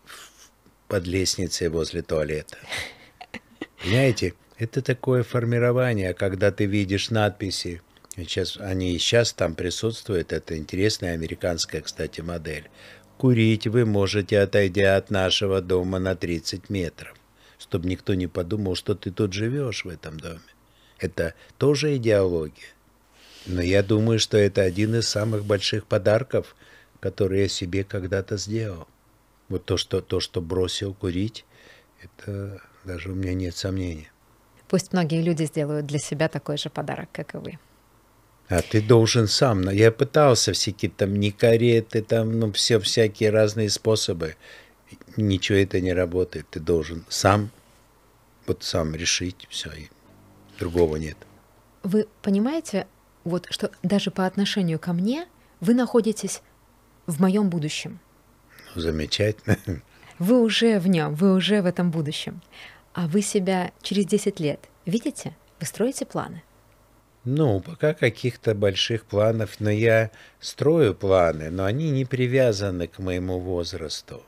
под 0.88 1.06
лестницей 1.06 1.68
возле 1.68 2.02
туалета. 2.02 2.58
Понимаете, 3.84 4.36
это 4.58 4.82
такое 4.82 5.24
формирование, 5.24 6.14
когда 6.14 6.54
ты 6.54 6.66
видишь 6.66 7.10
надписи, 7.10 7.82
сейчас, 8.16 8.56
они 8.56 8.98
сейчас 8.98 9.34
там 9.34 9.54
присутствуют, 9.54 10.32
это 10.32 10.58
интересная 10.58 11.14
американская, 11.14 11.82
кстати, 11.82 12.22
модель. 12.22 12.70
Курить 13.18 13.68
вы 13.68 13.86
можете, 13.86 14.39
отойдя 14.39 14.96
от 14.96 15.10
нашего 15.10 15.60
дома 15.60 16.00
на 16.00 16.16
30 16.16 16.70
метров, 16.70 17.18
чтобы 17.60 17.89
никто 17.89 18.14
не 18.14 18.28
подумал, 18.28 18.76
что 18.76 18.96
ты 18.96 19.12
тут 19.12 19.34
живешь 19.34 19.84
в 19.84 19.89
этом 19.89 20.18
доме. 20.18 20.39
Это 21.02 21.34
тоже 21.58 21.97
идеология. 21.97 22.68
Но 23.47 23.62
я 23.62 23.82
думаю, 23.82 24.20
что 24.20 24.38
это 24.38 24.62
один 24.62 24.95
из 24.95 25.10
самых 25.10 25.43
больших 25.43 25.88
подарков, 25.88 26.56
которые 26.99 27.43
я 27.43 27.49
себе 27.49 27.84
когда-то 27.84 28.38
сделал. 28.38 28.88
Вот 29.49 29.66
то, 29.66 29.78
что, 29.78 30.02
то, 30.02 30.20
что 30.20 30.41
бросил 30.41 30.93
курить, 30.93 31.43
это 32.04 32.62
даже 32.86 33.12
у 33.12 33.16
меня 33.16 33.34
нет 33.34 33.56
сомнений. 33.56 34.10
Пусть 34.70 34.93
многие 34.93 35.22
люди 35.22 35.43
сделают 35.43 35.88
для 35.88 35.97
себя 35.97 36.30
такой 36.30 36.58
же 36.58 36.70
подарок, 36.70 37.10
как 37.12 37.34
и 37.34 37.38
вы. 37.38 37.60
А 38.47 38.62
ты 38.62 38.80
должен 38.80 39.28
сам. 39.28 39.70
Я 39.70 39.91
пытался 39.91 40.54
всякие 40.54 40.91
там 40.91 41.20
никареты, 41.20 42.04
там, 42.04 42.39
ну, 42.39 42.52
все 42.52 42.80
всякие 42.80 43.32
разные 43.32 43.70
способы. 43.70 44.36
Ничего 45.18 45.58
это 45.58 45.82
не 45.82 45.93
работает. 45.93 46.47
Ты 46.52 46.60
должен 46.60 47.06
сам, 47.10 47.49
вот 48.45 48.64
сам 48.64 48.93
решить 48.93 49.47
все. 49.49 49.72
Другого 50.62 50.97
нет. 50.97 51.18
Вы 51.82 52.07
понимаете, 52.22 52.86
вот 53.24 53.47
что 53.49 53.72
даже 53.82 54.12
по 54.12 54.28
отношению 54.28 54.78
ко 54.78 54.93
мне 54.93 55.26
вы 55.59 55.74
находитесь 55.74 56.43
в 57.07 57.20
моем 57.20 57.49
будущем. 57.49 57.99
Замечательно. 58.76 59.57
Вы 60.20 60.39
уже 60.39 60.78
в 60.78 60.88
нем, 60.88 61.16
вы 61.16 61.34
уже 61.34 61.64
в 61.64 61.66
этом 61.66 61.89
будущем. 61.89 62.43
А 62.93 63.07
вы 63.07 63.24
себя 63.24 63.72
через 63.82 64.05
10 64.05 64.39
лет 64.39 64.59
видите? 64.86 65.36
Вы 65.59 65.66
строите 65.66 66.05
планы? 66.05 66.43
Ну, 67.24 67.59
пока 67.59 67.95
каких-то 67.95 68.53
больших 68.53 69.05
планов, 69.05 69.59
но 69.59 69.72
я 69.72 70.12
строю 70.39 70.93
планы, 70.93 71.49
но 71.49 71.66
они 71.66 71.89
не 71.89 72.05
привязаны 72.05 72.88
к 72.88 72.99
моему 72.99 73.39
возрасту. 73.39 74.22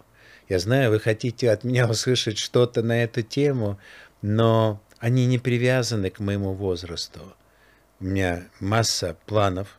Я 0.49 0.57
знаю, 0.57 0.89
вы 0.89 0.99
хотите 0.99 1.51
от 1.51 1.63
меня 1.63 1.88
услышать 1.89 2.39
что-то 2.39 2.81
на 2.81 3.03
эту 3.03 3.21
тему, 3.21 3.77
но 4.23 4.81
они 5.03 5.25
не 5.25 5.37
привязаны 5.37 6.09
к 6.09 6.19
моему 6.21 6.53
возрасту. 6.53 7.19
У 7.99 8.05
меня 8.05 8.47
масса 8.61 9.17
планов, 9.25 9.77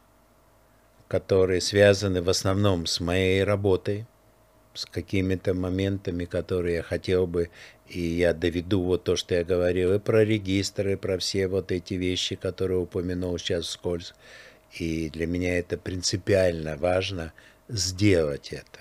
которые 1.09 1.63
связаны 1.63 2.21
в 2.21 2.29
основном 2.29 2.85
с 2.85 3.01
моей 3.01 3.43
работой, 3.43 4.07
с 4.75 4.85
какими-то 4.85 5.55
моментами, 5.55 6.27
которые 6.27 6.77
я 6.77 6.83
хотел 6.83 7.27
бы, 7.27 7.49
и 7.89 8.01
я 8.01 8.35
доведу 8.35 8.83
вот 8.83 9.05
то, 9.05 9.17
что 9.17 9.35
я 9.35 9.45
говорил, 9.45 9.95
и 9.95 9.99
про 9.99 10.27
регистры, 10.27 10.93
и 10.93 10.97
про 10.97 11.17
все 11.17 11.49
вот 11.49 11.73
эти 11.73 11.95
вещи, 11.95 12.37
которые 12.37 12.81
упомянул 12.81 13.39
сейчас 13.39 13.65
вскользь. 13.65 14.13
И 14.73 15.09
для 15.09 15.27
меня 15.27 15.59
это 15.59 15.79
принципиально 15.79 16.77
важно 16.77 17.33
сделать 17.71 18.53
это. 18.53 18.81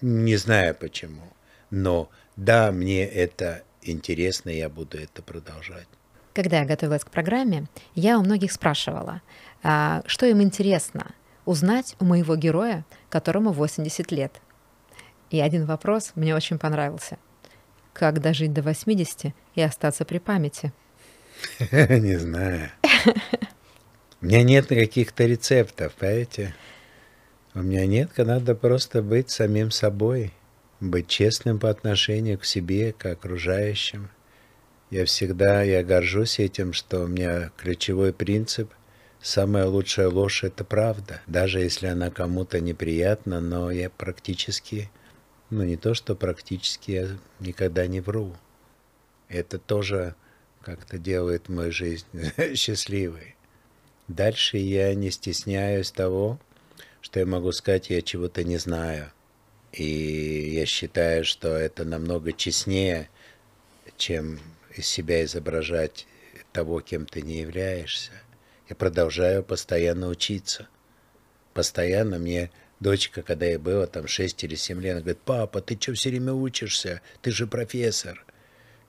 Не 0.00 0.36
знаю 0.36 0.74
почему, 0.74 1.34
но 1.68 2.08
да, 2.36 2.72
мне 2.72 3.04
это 3.04 3.62
интересно, 3.82 4.50
я 4.50 4.68
буду 4.68 4.98
это 4.98 5.22
продолжать. 5.22 5.88
Когда 6.34 6.60
я 6.60 6.64
готовилась 6.64 7.04
к 7.04 7.10
программе, 7.10 7.66
я 7.94 8.18
у 8.18 8.22
многих 8.22 8.52
спрашивала, 8.52 9.20
а, 9.62 10.02
что 10.06 10.26
им 10.26 10.42
интересно 10.42 11.12
узнать 11.44 11.96
у 11.98 12.04
моего 12.04 12.36
героя, 12.36 12.84
которому 13.08 13.52
80 13.52 14.12
лет– 14.12 14.32
и 15.30 15.40
один 15.40 15.64
вопрос 15.64 16.12
мне 16.16 16.34
очень 16.34 16.58
понравился. 16.58 17.16
Как 17.92 18.20
дожить 18.20 18.52
до 18.52 18.62
80 18.62 19.32
и 19.54 19.62
остаться 19.62 20.04
при 20.04 20.18
памяти? 20.18 20.72
Не 21.70 22.18
знаю. 22.18 22.70
У 24.20 24.26
меня 24.26 24.42
нет 24.42 24.66
каких-то 24.66 25.24
рецептов, 25.24 25.94
понимаете? 25.94 26.54
У 27.54 27.60
меня 27.60 27.86
нет, 27.86 28.10
надо 28.18 28.54
просто 28.54 29.02
быть 29.02 29.30
самим 29.30 29.70
собой, 29.70 30.32
быть 30.80 31.08
честным 31.08 31.58
по 31.58 31.70
отношению 31.70 32.38
к 32.38 32.44
себе, 32.44 32.92
к 32.92 33.06
окружающим. 33.06 34.10
Я 34.90 35.04
всегда, 35.04 35.62
я 35.62 35.82
горжусь 35.84 36.38
этим, 36.38 36.72
что 36.72 37.00
у 37.00 37.06
меня 37.06 37.50
ключевой 37.56 38.12
принцип– 38.12 38.72
самая 39.22 39.66
лучшая 39.66 40.08
ложь– 40.08 40.44
это 40.44 40.64
правда. 40.64 41.20
Даже 41.26 41.60
если 41.60 41.86
она 41.86 42.10
кому-то 42.10 42.60
неприятна, 42.60 43.40
но 43.40 43.70
я 43.70 43.90
практически 43.90 44.90
ну, 45.50 45.64
не 45.64 45.76
то, 45.76 45.94
что 45.94 46.14
практически 46.14 46.90
я 46.92 47.08
никогда 47.38 47.86
не 47.86 48.00
вру. 48.00 48.34
Это 49.28 49.58
тоже 49.58 50.14
как-то 50.62 50.98
делает 50.98 51.48
мою 51.48 51.72
жизнь 51.72 52.06
счастливой. 52.54 53.36
Дальше 54.08 54.58
я 54.58 54.94
не 54.94 55.10
стесняюсь 55.10 55.90
того, 55.90 56.38
что 57.00 57.20
я 57.20 57.26
могу 57.26 57.52
сказать, 57.52 57.90
я 57.90 58.02
чего-то 58.02 58.44
не 58.44 58.56
знаю. 58.58 59.12
И 59.72 60.50
я 60.52 60.66
считаю, 60.66 61.24
что 61.24 61.56
это 61.56 61.84
намного 61.84 62.32
честнее, 62.32 63.08
чем 63.96 64.40
из 64.76 64.86
себя 64.86 65.24
изображать 65.24 66.06
того, 66.52 66.80
кем 66.80 67.06
ты 67.06 67.22
не 67.22 67.38
являешься. 67.40 68.12
Я 68.68 68.76
продолжаю 68.76 69.42
постоянно 69.42 70.08
учиться. 70.08 70.68
Постоянно 71.54 72.18
мне 72.18 72.50
Дочка, 72.80 73.20
когда 73.20 73.44
ей 73.44 73.58
было 73.58 73.86
там 73.86 74.06
6 74.06 74.42
или 74.44 74.54
7 74.54 74.80
лет, 74.80 74.92
она 74.92 75.00
говорит, 75.02 75.20
папа, 75.22 75.60
ты 75.60 75.78
что 75.78 75.92
все 75.92 76.08
время 76.08 76.32
учишься? 76.32 77.02
Ты 77.20 77.30
же 77.30 77.46
профессор. 77.46 78.24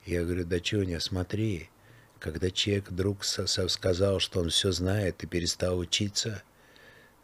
Я 0.05 0.23
говорю, 0.23 0.45
дочуня, 0.45 1.01
смотри, 1.01 1.69
когда 2.17 2.49
человек 2.51 2.89
вдруг 2.89 3.25
сказал, 3.25 4.19
что 4.19 4.39
он 4.39 4.49
все 4.49 4.71
знает 4.71 5.21
и 5.23 5.27
перестал 5.27 5.77
учиться, 5.77 6.41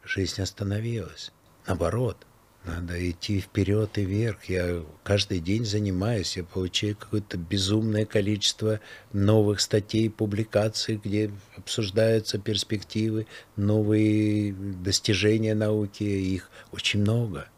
жизнь 0.04 0.42
остановилась. 0.42 1.32
Наоборот, 1.66 2.26
надо 2.64 3.10
идти 3.10 3.40
вперед 3.40 3.96
и 3.98 4.04
вверх. 4.04 4.44
Я 4.44 4.82
каждый 5.02 5.40
день 5.40 5.64
занимаюсь, 5.64 6.36
я 6.36 6.44
получаю 6.44 6.96
какое-то 6.96 7.36
безумное 7.36 8.04
количество 8.04 8.80
новых 9.12 9.60
статей, 9.60 10.10
публикаций, 10.10 11.00
где 11.02 11.30
обсуждаются 11.56 12.38
перспективы, 12.38 13.26
новые 13.56 14.52
достижения 14.52 15.54
науки, 15.54 16.02
их 16.02 16.50
очень 16.72 17.00
много. 17.00 17.48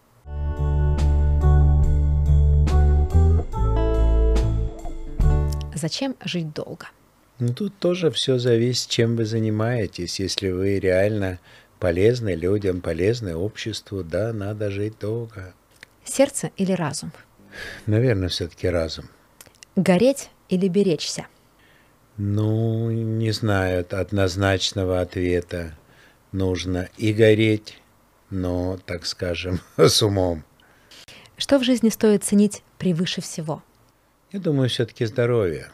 Зачем 5.74 6.14
жить 6.24 6.52
долго? 6.52 6.86
Ну, 7.38 7.54
тут 7.54 7.78
тоже 7.78 8.10
все 8.10 8.38
зависит, 8.38 8.90
чем 8.90 9.16
вы 9.16 9.24
занимаетесь. 9.24 10.20
Если 10.20 10.50
вы 10.50 10.78
реально 10.78 11.38
полезны 11.80 12.34
людям, 12.34 12.80
полезны 12.80 13.34
обществу, 13.34 14.04
да, 14.04 14.32
надо 14.32 14.70
жить 14.70 14.98
долго. 15.00 15.54
Сердце 16.04 16.50
или 16.56 16.72
разум? 16.72 17.10
Наверное, 17.86 18.28
все-таки 18.28 18.68
разум. 18.68 19.06
Гореть 19.74 20.30
или 20.48 20.68
беречься? 20.68 21.26
Ну, 22.16 22.90
не 22.90 23.32
знаю 23.32 23.86
однозначного 23.90 25.00
ответа. 25.00 25.76
Нужно 26.32 26.88
и 26.96 27.12
гореть, 27.12 27.80
но, 28.28 28.78
так 28.84 29.06
скажем, 29.06 29.60
с 29.76 30.02
умом. 30.02 30.44
Что 31.36 31.58
в 31.58 31.64
жизни 31.64 31.88
стоит 31.88 32.22
ценить 32.22 32.62
превыше 32.78 33.20
всего? 33.22 33.62
Я 34.30 34.38
думаю, 34.38 34.68
все-таки 34.68 35.06
здоровье. 35.06 35.70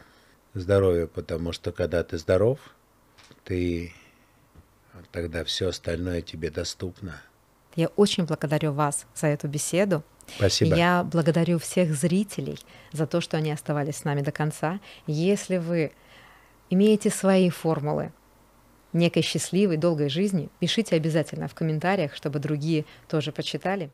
Здоровье, 0.53 1.07
потому 1.07 1.51
что 1.51 1.71
когда 1.71 2.03
ты 2.03 2.17
здоров, 2.17 2.59
ты 3.43 3.93
тогда 5.11 5.43
все 5.43 5.69
остальное 5.69 6.21
тебе 6.21 6.49
доступно. 6.49 7.21
Я 7.75 7.87
очень 7.89 8.25
благодарю 8.25 8.71
вас 8.73 9.05
за 9.15 9.27
эту 9.27 9.47
беседу. 9.47 10.03
Спасибо. 10.35 10.75
Я 10.75 11.03
благодарю 11.03 11.59
всех 11.59 11.93
зрителей 11.93 12.59
за 12.91 13.07
то, 13.07 13.21
что 13.21 13.37
они 13.37 13.51
оставались 13.51 13.97
с 13.97 14.03
нами 14.03 14.21
до 14.21 14.31
конца. 14.31 14.79
Если 15.05 15.57
вы 15.57 15.91
имеете 16.69 17.09
свои 17.09 17.49
формулы 17.49 18.11
некой 18.93 19.21
счастливой, 19.21 19.77
долгой 19.77 20.09
жизни, 20.09 20.49
пишите 20.59 20.95
обязательно 20.95 21.47
в 21.47 21.53
комментариях, 21.53 22.15
чтобы 22.15 22.39
другие 22.39 22.85
тоже 23.07 23.31
почитали. 23.31 23.91